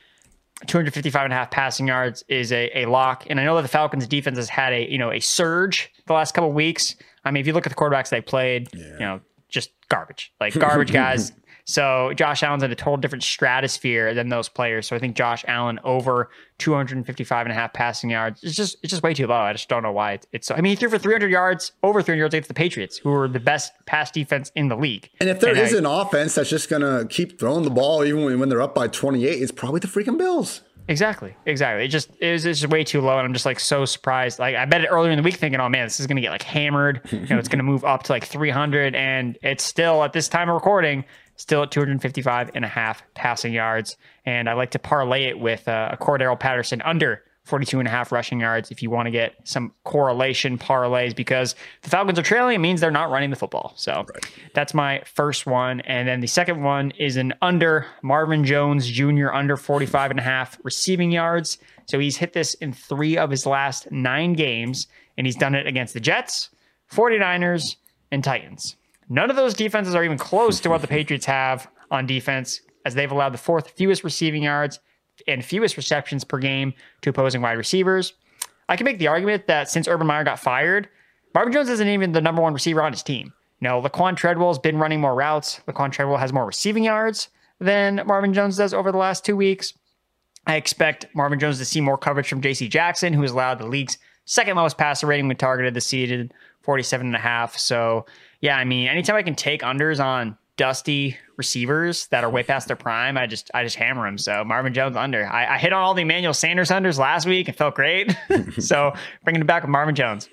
255 0.66 1.24
and 1.24 1.32
a 1.32 1.37
half 1.37 1.51
passing 1.51 1.89
yards 1.89 2.24
is 2.28 2.53
a, 2.53 2.70
a 2.78 2.87
lock. 2.87 3.26
And 3.28 3.39
I 3.39 3.45
know 3.45 3.57
that 3.57 3.62
the 3.62 3.68
Falcons 3.68 4.07
defense 4.07 4.39
has 4.39 4.49
had 4.49 4.72
a, 4.72 4.91
you 4.91 4.99
know, 4.99 5.12
a 5.12 5.20
surge 5.20 5.93
the 6.07 6.14
last 6.14 6.34
couple 6.34 6.53
weeks. 6.53 6.97
I 7.24 7.30
mean, 7.30 7.43
if 7.43 7.47
you 7.47 7.53
look 7.53 7.66
at 7.66 7.70
the 7.70 7.76
quarterbacks 7.76 8.09
they 8.09 8.20
played, 8.20 8.68
yeah. 8.72 8.93
you 8.93 8.99
know, 9.01 9.20
just 9.49 9.70
garbage, 9.89 10.32
like 10.41 10.55
garbage 10.55 10.93
guys. 10.95 11.32
So 11.67 12.12
Josh 12.14 12.45
Allen's 12.45 12.62
in 12.62 12.71
a 12.71 12.77
total 12.77 12.97
different 12.97 13.25
stratosphere 13.25 14.14
than 14.14 14.29
those 14.29 14.49
players. 14.49 14.87
So 14.87 14.95
I 14.95 15.01
think 15.01 15.17
Josh 15.17 15.45
Allen 15.49 15.81
over 15.83 16.31
255 16.59 17.47
and 17.47 17.53
a 17.53 17.55
half 17.55 17.73
passing 17.73 18.09
yards. 18.09 18.43
It's 18.45 18.55
just 18.55 18.79
it's 18.83 18.91
just 18.91 19.03
way 19.03 19.12
too 19.12 19.27
low. 19.27 19.35
I 19.35 19.53
just 19.53 19.69
don't 19.69 19.83
know 19.83 19.91
why 19.91 20.12
it's, 20.12 20.27
it's 20.33 20.51
I 20.53 20.57
mean 20.57 20.71
he 20.71 20.77
threw 20.77 20.89
for 20.89 20.99
300 20.99 21.29
yards, 21.29 21.73
over 21.83 22.03
300 22.03 22.19
yards 22.21 22.35
against 22.35 22.49
the 22.49 22.55
Patriots, 22.55 22.99
who 22.99 23.12
are 23.12 23.27
the 23.27 23.41
best 23.41 23.73
pass 23.85 24.12
defense 24.12 24.53
in 24.55 24.69
the 24.69 24.77
league. 24.77 25.11
And 25.19 25.29
if 25.29 25.41
there 25.41 25.51
and 25.51 25.59
is 25.59 25.75
I, 25.75 25.79
an 25.79 25.87
offense 25.87 26.37
that's 26.37 26.51
just 26.51 26.71
gonna 26.71 27.05
keep 27.11 27.39
throwing 27.41 27.64
the 27.64 27.71
ball 27.71 28.05
even 28.05 28.39
when 28.39 28.49
they're 28.49 28.62
up 28.62 28.75
by 28.75 28.87
28, 28.87 29.43
it's 29.43 29.51
probably 29.51 29.81
the 29.81 29.89
freaking 29.89 30.17
Bills. 30.19 30.62
Exactly, 30.89 31.35
exactly. 31.47 31.85
It 31.85 31.89
just 31.89 32.11
it 32.21 32.31
was, 32.31 32.45
just 32.45 32.69
way 32.69 32.85
too 32.85 33.01
low, 33.01 33.19
and 33.19 33.27
I'm 33.27 33.33
just 33.33 33.45
like 33.45 33.59
so 33.59 33.85
surprised. 33.85 34.39
Like 34.39 34.55
I 34.55 34.67
bet 34.67 34.83
it 34.83 34.87
earlier 34.87 35.11
in 35.11 35.17
the 35.17 35.23
week, 35.25 35.35
thinking, 35.35 35.59
"Oh 35.59 35.69
man, 35.69 35.85
this 35.87 35.99
is 35.99 36.07
gonna 36.07 36.21
get 36.21 36.31
like 36.31 36.45
hammered. 36.45 37.01
you 37.11 37.27
know, 37.27 37.39
it's 37.39 37.49
gonna 37.49 37.64
move 37.64 37.85
up 37.85 38.05
to 38.05 38.12
like 38.12 38.25
300," 38.25 38.95
and 38.95 39.37
it's 39.43 39.64
still 39.64 40.05
at 40.05 40.12
this 40.12 40.29
time 40.29 40.49
of 40.49 40.55
recording 40.55 41.05
still 41.37 41.62
at 41.62 41.70
255 41.70 42.51
and 42.55 42.64
a 42.64 42.68
half 42.68 43.03
passing 43.14 43.53
yards. 43.53 43.97
And 44.24 44.49
I 44.49 44.55
like 44.55 44.70
to 44.72 44.78
parlay 44.78 45.24
it 45.24 45.39
with 45.39 45.68
uh, 45.68 45.91
a 45.93 45.97
Cordarrelle 45.97 46.39
Patterson 46.39 46.82
under 46.82 47.22
42 47.47 47.78
and 47.78 47.87
a 47.87 47.91
half 47.91 48.11
rushing 48.11 48.41
yards 48.41 48.72
if 48.72 48.82
you 48.82 48.91
want 48.91 49.07
to 49.07 49.11
get 49.12 49.37
some 49.45 49.72
correlation 49.84 50.59
parlays 50.59 51.14
because 51.14 51.55
the 51.82 51.91
Falcons 51.91 52.18
are 52.18 52.22
trailing. 52.22 52.57
It 52.57 52.59
means 52.59 52.80
they're 52.80 52.91
not 52.91 53.09
running 53.11 53.30
the 53.30 53.37
football. 53.37 53.72
So 53.76 54.05
right. 54.12 54.30
that's 54.53 54.74
my 54.74 55.01
first 55.07 55.47
one. 55.47 55.80
And 55.82 56.09
then 56.09 56.20
the 56.20 56.26
second 56.26 56.64
one 56.64 56.91
is 56.99 57.16
an 57.16 57.34
under 57.43 57.87
Marvin 58.03 58.45
Jones 58.45 58.89
Jr. 58.89 59.32
under 59.32 59.57
45 59.57 60.11
and 60.11 60.18
a 60.18 60.24
half 60.24 60.59
receiving 60.64 61.12
yards. 61.12 61.59
So 61.87 62.01
he's 62.01 62.16
hit 62.16 62.32
this 62.32 62.55
in 62.55 62.72
three 62.72 63.16
of 63.16 63.30
his 63.30 63.47
last 63.47 63.93
nine 63.93 64.32
games, 64.32 64.89
and 65.16 65.24
he's 65.24 65.37
done 65.37 65.55
it 65.55 65.68
against 65.68 65.95
the 65.95 66.01
Jets, 66.01 66.51
49ers, 66.93 67.76
and 68.11 68.24
Titans. 68.24 68.74
None 69.09 69.31
of 69.31 69.37
those 69.37 69.55
defenses 69.55 69.95
are 69.95 70.05
even 70.05 70.19
close 70.19 70.61
to 70.61 70.71
what 70.71 70.81
the 70.81 70.89
Patriots 70.89 71.27
have 71.27 71.69
on 71.91 72.07
defense, 72.07 72.61
as 72.85 72.95
they've 72.95 73.11
allowed 73.11 73.35
the 73.35 73.39
fourth 73.39 73.71
fewest 73.71 74.05
receiving 74.05 74.43
yards 74.43 74.81
and 75.27 75.45
fewest 75.45 75.77
receptions 75.77 76.25
per 76.25 76.39
game 76.39 76.75
to 77.03 77.11
opposing 77.11 77.41
wide 77.41 77.53
receivers. 77.59 78.15
I 78.69 78.77
can 78.77 78.85
make 78.85 78.99
the 78.99 79.07
argument 79.07 79.47
that 79.47 79.71
since 79.71 79.89
Urban 79.89 80.07
Meyer 80.07 80.25
got 80.25 80.41
fired, 80.41 80.89
Marvin 81.35 81.53
Jones 81.53 81.69
isn't 81.69 81.89
even 81.89 82.13
the 82.13 82.21
number 82.21 82.43
one 82.43 82.55
receiver 82.55 82.83
on 82.83 82.93
his 82.93 83.03
team. 83.03 83.33
You 83.61 83.69
know, 83.69 83.81
Laquan 83.81 84.17
Treadwell's 84.17 84.59
been 84.59 84.79
running 84.79 85.01
more 85.01 85.15
routes. 85.15 85.61
Laquan 85.67 85.93
Treadwell 85.93 86.19
has 86.19 86.33
more 86.33 86.47
receiving 86.47 86.85
yards 86.85 87.29
than 87.61 88.03
Marvin 88.07 88.35
Jones 88.35 88.57
does 88.57 88.75
over 88.75 88.93
the 88.93 88.99
last 88.99 89.25
two 89.25 89.37
weeks. 89.37 89.73
I 90.47 90.57
expect 90.57 91.07
Marvin 91.15 91.39
Jones 91.39 91.59
to 91.59 91.65
see 91.65 91.81
more 91.81 91.99
coverage 91.99 92.29
from 92.29 92.41
J.C. 92.41 92.69
Jackson, 92.69 93.13
who 93.13 93.23
has 93.23 93.33
allowed 93.33 93.59
the 93.59 93.67
league's 93.67 93.99
second 94.27 94.57
lowest 94.57 94.79
passer 94.79 95.07
rating 95.07 95.29
when 95.29 95.37
targeted 95.37 95.75
this 95.75 95.87
season, 95.87 96.31
47 96.63 97.07
and 97.07 97.17
a 97.17 97.21
half. 97.21 97.57
So 97.57 98.07
yeah, 98.41 98.57
I 98.57 98.64
mean, 98.64 98.89
anytime 98.89 99.16
I 99.16 99.22
can 99.22 99.34
take 99.34 99.62
unders 99.62 100.03
on 100.03 100.37
dusty 100.57 101.16
receivers 101.37 102.07
that 102.09 102.24
are 102.24 102.30
way 102.30 102.43
past 102.43 102.66
their 102.66 102.76
prime, 102.76 103.16
I 103.16 103.26
just 103.26 103.51
I 103.55 103.62
just 103.62 103.76
hammer 103.76 104.07
them. 104.07 104.18
So 104.18 104.45
Marvin 104.45 104.74
Jones 104.74 104.97
under. 104.97 105.26
I, 105.26 105.55
I 105.55 105.59
hit 105.59 105.72
on 105.72 105.82
all 105.82 105.95
the 105.95 106.03
Emmanuel 106.03 106.34
Sanders 106.34 106.70
unders 106.70 106.99
last 106.99 107.26
week. 107.26 107.49
It 107.49 107.57
felt 107.57 107.74
great. 107.74 108.16
so 108.59 108.93
bringing 109.24 109.43
it 109.43 109.47
back 109.47 109.62
with 109.62 109.70
Marvin 109.70 109.95
Jones. 109.95 110.28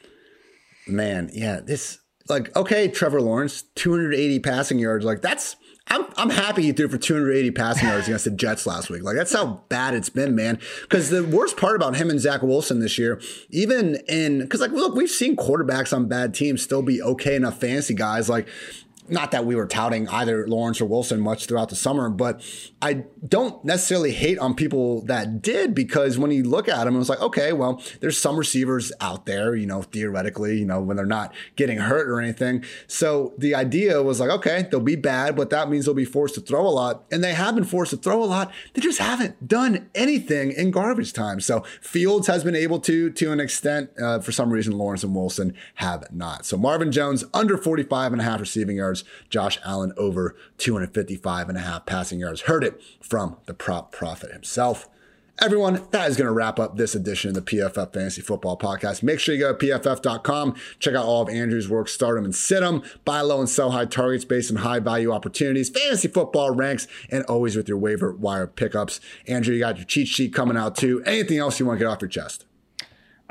Man, 0.88 1.30
yeah, 1.34 1.60
this 1.62 2.00
like 2.30 2.56
okay, 2.56 2.88
Trevor 2.88 3.22
Lawrence, 3.22 3.64
280 3.76 4.40
passing 4.40 4.80
yards. 4.80 5.06
Like 5.06 5.22
that's 5.22 5.56
I'm 5.88 6.06
I'm 6.16 6.30
happy 6.30 6.64
he 6.64 6.72
threw 6.72 6.88
for 6.88 6.98
280 6.98 7.52
passing 7.52 7.88
yards 7.90 8.08
against 8.08 8.26
the 8.26 8.32
Jets 8.32 8.66
last 8.66 8.90
week. 8.90 9.04
Like 9.04 9.16
that's 9.16 9.34
how 9.34 9.64
bad 9.70 9.94
it's 9.94 10.10
been, 10.10 10.34
man. 10.34 10.60
Because 10.84 11.10
the 11.10 11.24
worst 11.24 11.58
part 11.58 11.76
about 11.76 11.96
him 11.96 12.10
and 12.10 12.20
Zach 12.20 12.42
Wilson 12.42 12.80
this 12.80 12.98
year, 12.98 13.22
even 13.50 13.96
in 14.08 14.40
because 14.40 14.62
like 14.62 14.72
look, 14.72 14.96
we've 14.96 15.10
seen 15.10 15.36
quarterbacks 15.36 15.96
on 15.96 16.08
bad 16.08 16.34
teams 16.34 16.62
still 16.62 16.82
be 16.82 17.02
okay 17.02 17.36
enough 17.36 17.60
fantasy 17.60 17.94
guys. 17.94 18.30
Like 18.30 18.48
not 19.14 19.32
that 19.32 19.46
we 19.46 19.56
were 19.56 19.68
touting 19.68 20.08
either 20.10 20.48
Lawrence 20.48 20.82
or 20.82 20.86
Wilson 20.86 21.22
much 21.22 21.46
throughout 21.46 21.70
the 21.70 21.76
summer, 21.76 22.10
but 22.10 22.42
I 22.82 23.06
don't 23.26 23.64
necessarily 23.64 24.12
hate 24.12 24.40
on 24.40 24.56
people 24.56 25.02
that 25.04 25.42
did 25.42 25.74
because 25.74 26.18
when 26.18 26.32
you 26.32 26.44
look 26.44 26.68
at 26.68 26.84
them, 26.84 26.96
it 26.96 26.98
was 26.98 27.10
like, 27.10 27.22
okay, 27.22 27.54
well, 27.54 27.82
there's 28.02 28.18
some 28.18 28.36
receivers 28.36 28.92
out 29.00 29.26
there, 29.26 29.56
you 29.56 29.66
know, 29.66 29.84
theoretically, 29.84 30.58
you 30.58 30.66
know, 30.66 30.82
when 30.82 30.98
they're 30.98 31.06
not 31.06 31.34
getting 31.56 31.78
hurt 31.78 32.10
or 32.10 32.20
anything. 32.20 32.64
So 32.88 33.34
the 33.38 33.56
idea 33.56 34.02
was 34.02 34.20
like, 34.20 34.30
okay, 34.30 34.68
they'll 34.70 34.80
be 34.80 34.96
bad, 34.96 35.36
but 35.36 35.50
that 35.52 35.70
means 35.70 35.86
they'll 35.86 35.94
be 35.94 36.06
forced 36.06 36.36
to 36.36 36.42
throw 36.42 36.68
a 36.68 36.70
lot. 36.70 37.06
And 37.12 37.24
they 37.24 37.34
have 37.34 37.56
been 37.56 37.64
forced 37.64 37.92
to 37.92 37.98
throw 37.98 38.24
a 38.24 38.26
lot. 38.26 38.52
They 38.74 38.82
just 38.82 39.00
haven't 39.00 39.48
done 39.48 39.90
anything 39.96 40.52
in 40.52 40.72
garbage 40.72 41.14
time. 41.14 41.40
So 41.40 41.64
Fields 41.82 42.28
has 42.28 42.44
been 42.44 42.56
able 42.56 42.80
to, 42.82 43.10
to 43.12 43.32
an 43.32 43.40
extent. 43.40 43.92
Uh, 44.02 44.20
for 44.20 44.32
some 44.32 44.50
reason, 44.50 44.78
Lawrence 44.78 45.04
and 45.04 45.16
Wilson 45.16 45.54
have 45.76 46.12
not. 46.12 46.46
So 46.46 46.58
Marvin 46.58 46.92
Jones 46.92 47.24
under 47.34 47.58
45 47.58 48.14
and 48.14 48.22
a 48.22 48.24
half 48.24 48.40
receiving 48.40 48.78
yards 48.78 49.03
Josh 49.30 49.60
Allen 49.66 49.94
over 49.98 50.36
255 50.58 51.50
and 51.50 51.58
a 51.58 51.62
half 51.62 51.86
passing 51.86 52.20
yards. 52.20 52.42
Heard 52.42 52.64
it 52.64 52.82
from 53.02 53.38
the 53.46 53.54
prop 53.54 53.92
prophet 53.92 54.32
himself. 54.32 54.90
Everyone, 55.40 55.84
that 55.90 56.10
is 56.12 56.16
going 56.16 56.28
to 56.28 56.32
wrap 56.32 56.60
up 56.60 56.78
this 56.78 56.94
edition 56.94 57.30
of 57.30 57.34
the 57.34 57.42
PFF 57.42 57.92
Fantasy 57.92 58.22
Football 58.22 58.56
Podcast. 58.56 59.02
Make 59.02 59.20
sure 59.20 59.34
you 59.34 59.42
go 59.42 59.56
to 59.56 59.66
pff.com, 59.66 60.56
check 60.78 60.94
out 60.94 61.06
all 61.06 61.24
of 61.24 61.30
Andrew's 61.30 61.68
work, 61.68 61.88
start 61.90 62.18
them 62.18 62.26
and 62.26 62.36
sit 62.36 62.60
them, 62.60 62.84
buy 63.04 63.22
low 63.22 63.40
and 63.40 63.50
sell 63.50 63.72
high 63.72 63.86
targets 63.86 64.26
based 64.26 64.52
on 64.52 64.58
high 64.58 64.78
value 64.78 65.12
opportunities, 65.12 65.70
fantasy 65.70 66.08
football 66.08 66.52
ranks, 66.52 66.88
and 67.10 67.26
always 67.26 67.56
with 67.56 67.68
your 67.68 67.80
waiver 67.80 68.14
wire 68.14 68.46
pickups. 68.46 69.00
Andrew, 69.28 69.56
you 69.56 69.60
got 69.60 69.78
your 69.78 69.86
cheat 69.86 70.08
sheet 70.08 70.36
coming 70.36 70.56
out 70.56 70.76
too. 70.76 71.02
Anything 71.04 71.40
else 71.40 71.60
you 71.60 71.66
want 71.66 71.80
to 71.80 71.86
get 71.86 71.92
off 71.92 72.02
your 72.02 72.10
chest? 72.10 72.46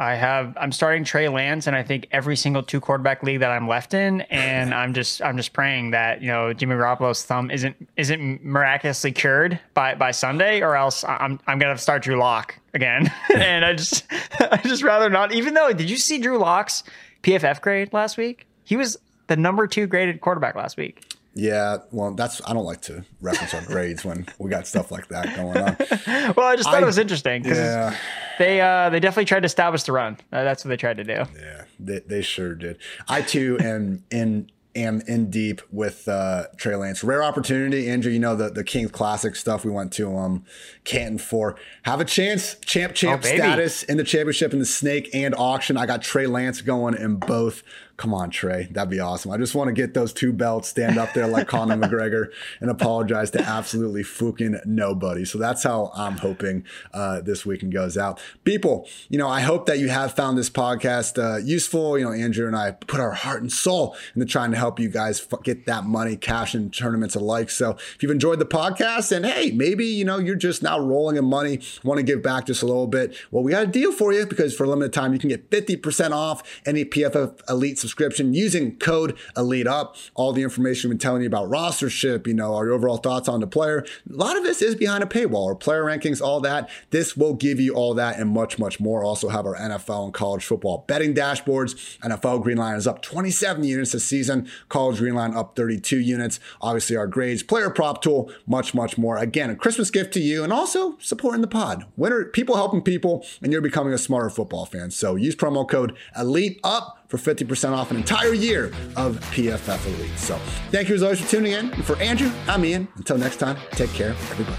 I 0.02 0.14
have 0.16 0.56
I'm 0.60 0.72
starting 0.72 1.04
Trey 1.04 1.28
Lance 1.28 1.66
and 1.66 1.76
I 1.76 1.82
think 1.82 2.08
every 2.10 2.36
single 2.36 2.62
two 2.62 2.80
quarterback 2.80 3.22
league 3.22 3.40
that 3.40 3.50
I'm 3.50 3.68
left 3.68 3.94
in. 3.94 4.22
And 4.22 4.74
I'm 4.74 4.94
just 4.94 5.22
I'm 5.22 5.36
just 5.36 5.52
praying 5.52 5.92
that 5.92 6.20
you 6.20 6.28
know 6.28 6.52
Jimmy 6.52 6.74
Garoppolo's 6.74 7.22
thumb 7.22 7.50
isn't 7.50 7.88
isn't 7.96 8.44
miraculously 8.44 9.12
cured 9.12 9.60
by 9.74 9.94
by 9.94 10.10
Sunday 10.10 10.60
or 10.60 10.76
else 10.76 11.04
I'm 11.04 11.38
I'm 11.46 11.58
gonna 11.58 11.78
start 11.78 12.02
Drew 12.02 12.16
Lock 12.16 12.58
again. 12.74 13.10
And 13.34 13.64
I 13.64 13.74
just 13.74 14.04
I 14.40 14.60
just 14.64 14.82
rather 14.82 15.08
not 15.08 15.32
even 15.32 15.54
though 15.54 15.72
did 15.72 15.88
you 15.88 15.96
see 15.96 16.18
Drew 16.18 16.38
Lock's 16.38 16.82
PFF 17.22 17.60
grade 17.60 17.92
last 17.92 18.16
week? 18.16 18.46
He 18.64 18.76
was 18.76 18.98
the 19.28 19.36
number 19.36 19.66
two 19.66 19.86
graded 19.86 20.20
quarterback 20.20 20.54
last 20.54 20.76
week. 20.76 21.12
Yeah, 21.34 21.78
well, 21.92 22.12
that's 22.12 22.42
I 22.46 22.52
don't 22.52 22.64
like 22.64 22.82
to 22.82 23.04
reference 23.20 23.54
our 23.54 23.62
grades 23.62 24.04
when 24.04 24.26
we 24.38 24.50
got 24.50 24.66
stuff 24.66 24.90
like 24.90 25.08
that 25.08 25.34
going 25.34 25.56
on. 25.56 25.76
well, 26.36 26.46
I 26.46 26.56
just 26.56 26.68
thought 26.68 26.80
I, 26.80 26.82
it 26.82 26.86
was 26.86 26.98
interesting 26.98 27.42
because 27.42 27.58
yeah. 27.58 27.96
They 28.38 28.60
uh, 28.60 28.90
they 28.90 29.00
definitely 29.00 29.26
tried 29.26 29.40
to 29.40 29.46
establish 29.46 29.82
the 29.84 29.92
run. 29.92 30.18
Uh, 30.32 30.44
that's 30.44 30.64
what 30.64 30.70
they 30.70 30.76
tried 30.76 30.96
to 30.98 31.04
do. 31.04 31.24
Yeah, 31.38 31.64
they, 31.78 32.00
they 32.00 32.22
sure 32.22 32.54
did. 32.54 32.78
I 33.08 33.22
too 33.22 33.58
am 33.60 34.04
in 34.10 34.50
am 34.74 35.02
in 35.06 35.30
deep 35.30 35.60
with 35.70 36.08
uh, 36.08 36.44
Trey 36.56 36.76
Lance. 36.76 37.04
Rare 37.04 37.22
opportunity, 37.22 37.88
Andrew. 37.88 38.12
You 38.12 38.18
know 38.18 38.36
the 38.36 38.50
the 38.50 38.64
Kings 38.64 38.90
Classic 38.90 39.36
stuff 39.36 39.64
we 39.64 39.70
went 39.70 39.92
to 39.94 40.16
um 40.16 40.44
Canton 40.84 41.18
for. 41.18 41.56
Have 41.82 42.00
a 42.00 42.04
chance, 42.04 42.56
champ 42.64 42.94
champ 42.94 43.22
oh, 43.24 43.26
status 43.26 43.82
in 43.82 43.96
the 43.96 44.04
championship 44.04 44.52
in 44.52 44.58
the 44.58 44.66
snake 44.66 45.10
and 45.14 45.34
auction. 45.34 45.76
I 45.76 45.86
got 45.86 46.02
Trey 46.02 46.26
Lance 46.26 46.60
going 46.60 46.94
in 46.94 47.16
both. 47.16 47.62
Come 48.02 48.14
on, 48.14 48.30
Trey. 48.30 48.66
That'd 48.72 48.90
be 48.90 48.98
awesome. 48.98 49.30
I 49.30 49.36
just 49.36 49.54
want 49.54 49.68
to 49.68 49.72
get 49.72 49.94
those 49.94 50.12
two 50.12 50.32
belts, 50.32 50.68
stand 50.68 50.98
up 50.98 51.12
there 51.12 51.28
like 51.28 51.46
Conor 51.46 51.76
McGregor, 51.88 52.32
and 52.60 52.68
apologize 52.68 53.30
to 53.30 53.40
absolutely 53.40 54.02
fucking 54.02 54.58
nobody. 54.64 55.24
So 55.24 55.38
that's 55.38 55.62
how 55.62 55.92
I'm 55.94 56.16
hoping 56.16 56.64
uh, 56.92 57.20
this 57.20 57.46
weekend 57.46 57.72
goes 57.72 57.96
out. 57.96 58.20
People, 58.42 58.88
you 59.08 59.18
know, 59.18 59.28
I 59.28 59.42
hope 59.42 59.66
that 59.66 59.78
you 59.78 59.88
have 59.88 60.16
found 60.16 60.36
this 60.36 60.50
podcast 60.50 61.16
uh, 61.16 61.36
useful. 61.36 61.96
You 61.96 62.06
know, 62.06 62.10
Andrew 62.10 62.48
and 62.48 62.56
I 62.56 62.72
put 62.72 62.98
our 62.98 63.12
heart 63.12 63.40
and 63.40 63.52
soul 63.52 63.94
into 64.16 64.26
trying 64.26 64.50
to 64.50 64.56
help 64.56 64.80
you 64.80 64.88
guys 64.88 65.24
get 65.44 65.66
that 65.66 65.84
money, 65.84 66.16
cash 66.16 66.56
in 66.56 66.72
tournaments 66.72 67.14
alike. 67.14 67.50
So 67.50 67.76
if 67.94 67.98
you've 68.02 68.10
enjoyed 68.10 68.40
the 68.40 68.46
podcast 68.46 69.16
and 69.16 69.24
hey, 69.24 69.52
maybe, 69.52 69.86
you 69.86 70.04
know, 70.04 70.18
you're 70.18 70.34
just 70.34 70.60
now 70.60 70.80
rolling 70.80 71.18
in 71.18 71.24
money, 71.24 71.60
want 71.84 71.98
to 71.98 72.02
give 72.02 72.20
back 72.20 72.46
just 72.46 72.64
a 72.64 72.66
little 72.66 72.88
bit, 72.88 73.14
well, 73.30 73.44
we 73.44 73.52
got 73.52 73.62
a 73.62 73.68
deal 73.68 73.92
for 73.92 74.12
you 74.12 74.26
because 74.26 74.56
for 74.56 74.64
a 74.64 74.68
limited 74.68 74.92
time, 74.92 75.12
you 75.12 75.20
can 75.20 75.28
get 75.28 75.50
50% 75.50 76.10
off 76.10 76.42
any 76.66 76.84
PFF 76.84 77.48
Elite 77.48 77.78
subscription 77.78 77.91
subscription 77.92 78.32
using 78.32 78.78
code 78.78 79.14
Elite 79.36 79.66
Up. 79.66 79.96
All 80.14 80.32
the 80.32 80.42
information 80.42 80.88
we've 80.88 80.98
been 80.98 81.02
telling 81.02 81.20
you 81.20 81.26
about 81.26 81.50
rostership, 81.50 82.26
you 82.26 82.32
know, 82.32 82.54
our 82.54 82.70
overall 82.70 82.96
thoughts 82.96 83.28
on 83.28 83.40
the 83.40 83.46
player. 83.46 83.84
A 84.08 84.16
lot 84.16 84.34
of 84.34 84.44
this 84.44 84.62
is 84.62 84.74
behind 84.74 85.04
a 85.04 85.06
paywall, 85.06 85.44
or 85.44 85.54
player 85.54 85.84
rankings, 85.84 86.22
all 86.22 86.40
that. 86.40 86.70
This 86.88 87.18
will 87.18 87.34
give 87.34 87.60
you 87.60 87.74
all 87.74 87.92
that 87.92 88.18
and 88.18 88.30
much, 88.30 88.58
much 88.58 88.80
more. 88.80 89.04
Also 89.04 89.28
have 89.28 89.44
our 89.44 89.56
NFL 89.56 90.06
and 90.06 90.14
college 90.14 90.42
football 90.42 90.86
betting 90.88 91.14
dashboards. 91.14 91.98
NFL 91.98 92.42
Green 92.42 92.56
Line 92.56 92.76
is 92.76 92.86
up 92.86 93.02
27 93.02 93.62
units 93.62 93.92
this 93.92 94.04
season. 94.04 94.48
College 94.70 94.98
Green 94.98 95.14
Line 95.14 95.34
up 95.34 95.54
32 95.54 96.00
units. 96.00 96.40
Obviously, 96.62 96.96
our 96.96 97.06
grades, 97.06 97.42
player 97.42 97.68
prop 97.68 98.00
tool, 98.00 98.32
much, 98.46 98.72
much 98.72 98.96
more. 98.96 99.18
Again, 99.18 99.50
a 99.50 99.54
Christmas 99.54 99.90
gift 99.90 100.14
to 100.14 100.20
you 100.20 100.42
and 100.42 100.52
also 100.52 100.96
supporting 100.98 101.42
the 101.42 101.46
pod. 101.46 101.84
Winner, 101.96 102.24
people 102.24 102.56
helping 102.56 102.80
people, 102.80 103.26
and 103.42 103.52
you're 103.52 103.60
becoming 103.60 103.92
a 103.92 103.98
smarter 103.98 104.30
football 104.30 104.64
fan. 104.64 104.90
So 104.90 105.14
use 105.14 105.36
promo 105.36 105.68
code 105.68 105.94
Elite 106.16 106.58
Up 106.64 107.01
for 107.12 107.18
50% 107.18 107.72
off 107.72 107.90
an 107.90 107.98
entire 107.98 108.32
year 108.32 108.72
of 108.96 109.18
PFF 109.32 109.86
Elite. 109.86 110.18
So 110.18 110.38
thank 110.70 110.88
you 110.88 110.94
as 110.94 111.02
always 111.02 111.20
for 111.20 111.28
tuning 111.28 111.52
in. 111.52 111.70
And 111.70 111.84
for 111.84 112.00
Andrew, 112.00 112.32
I'm 112.48 112.64
Ian. 112.64 112.88
Until 112.96 113.18
next 113.18 113.36
time, 113.36 113.58
take 113.72 113.90
care, 113.90 114.16
everybody. 114.30 114.56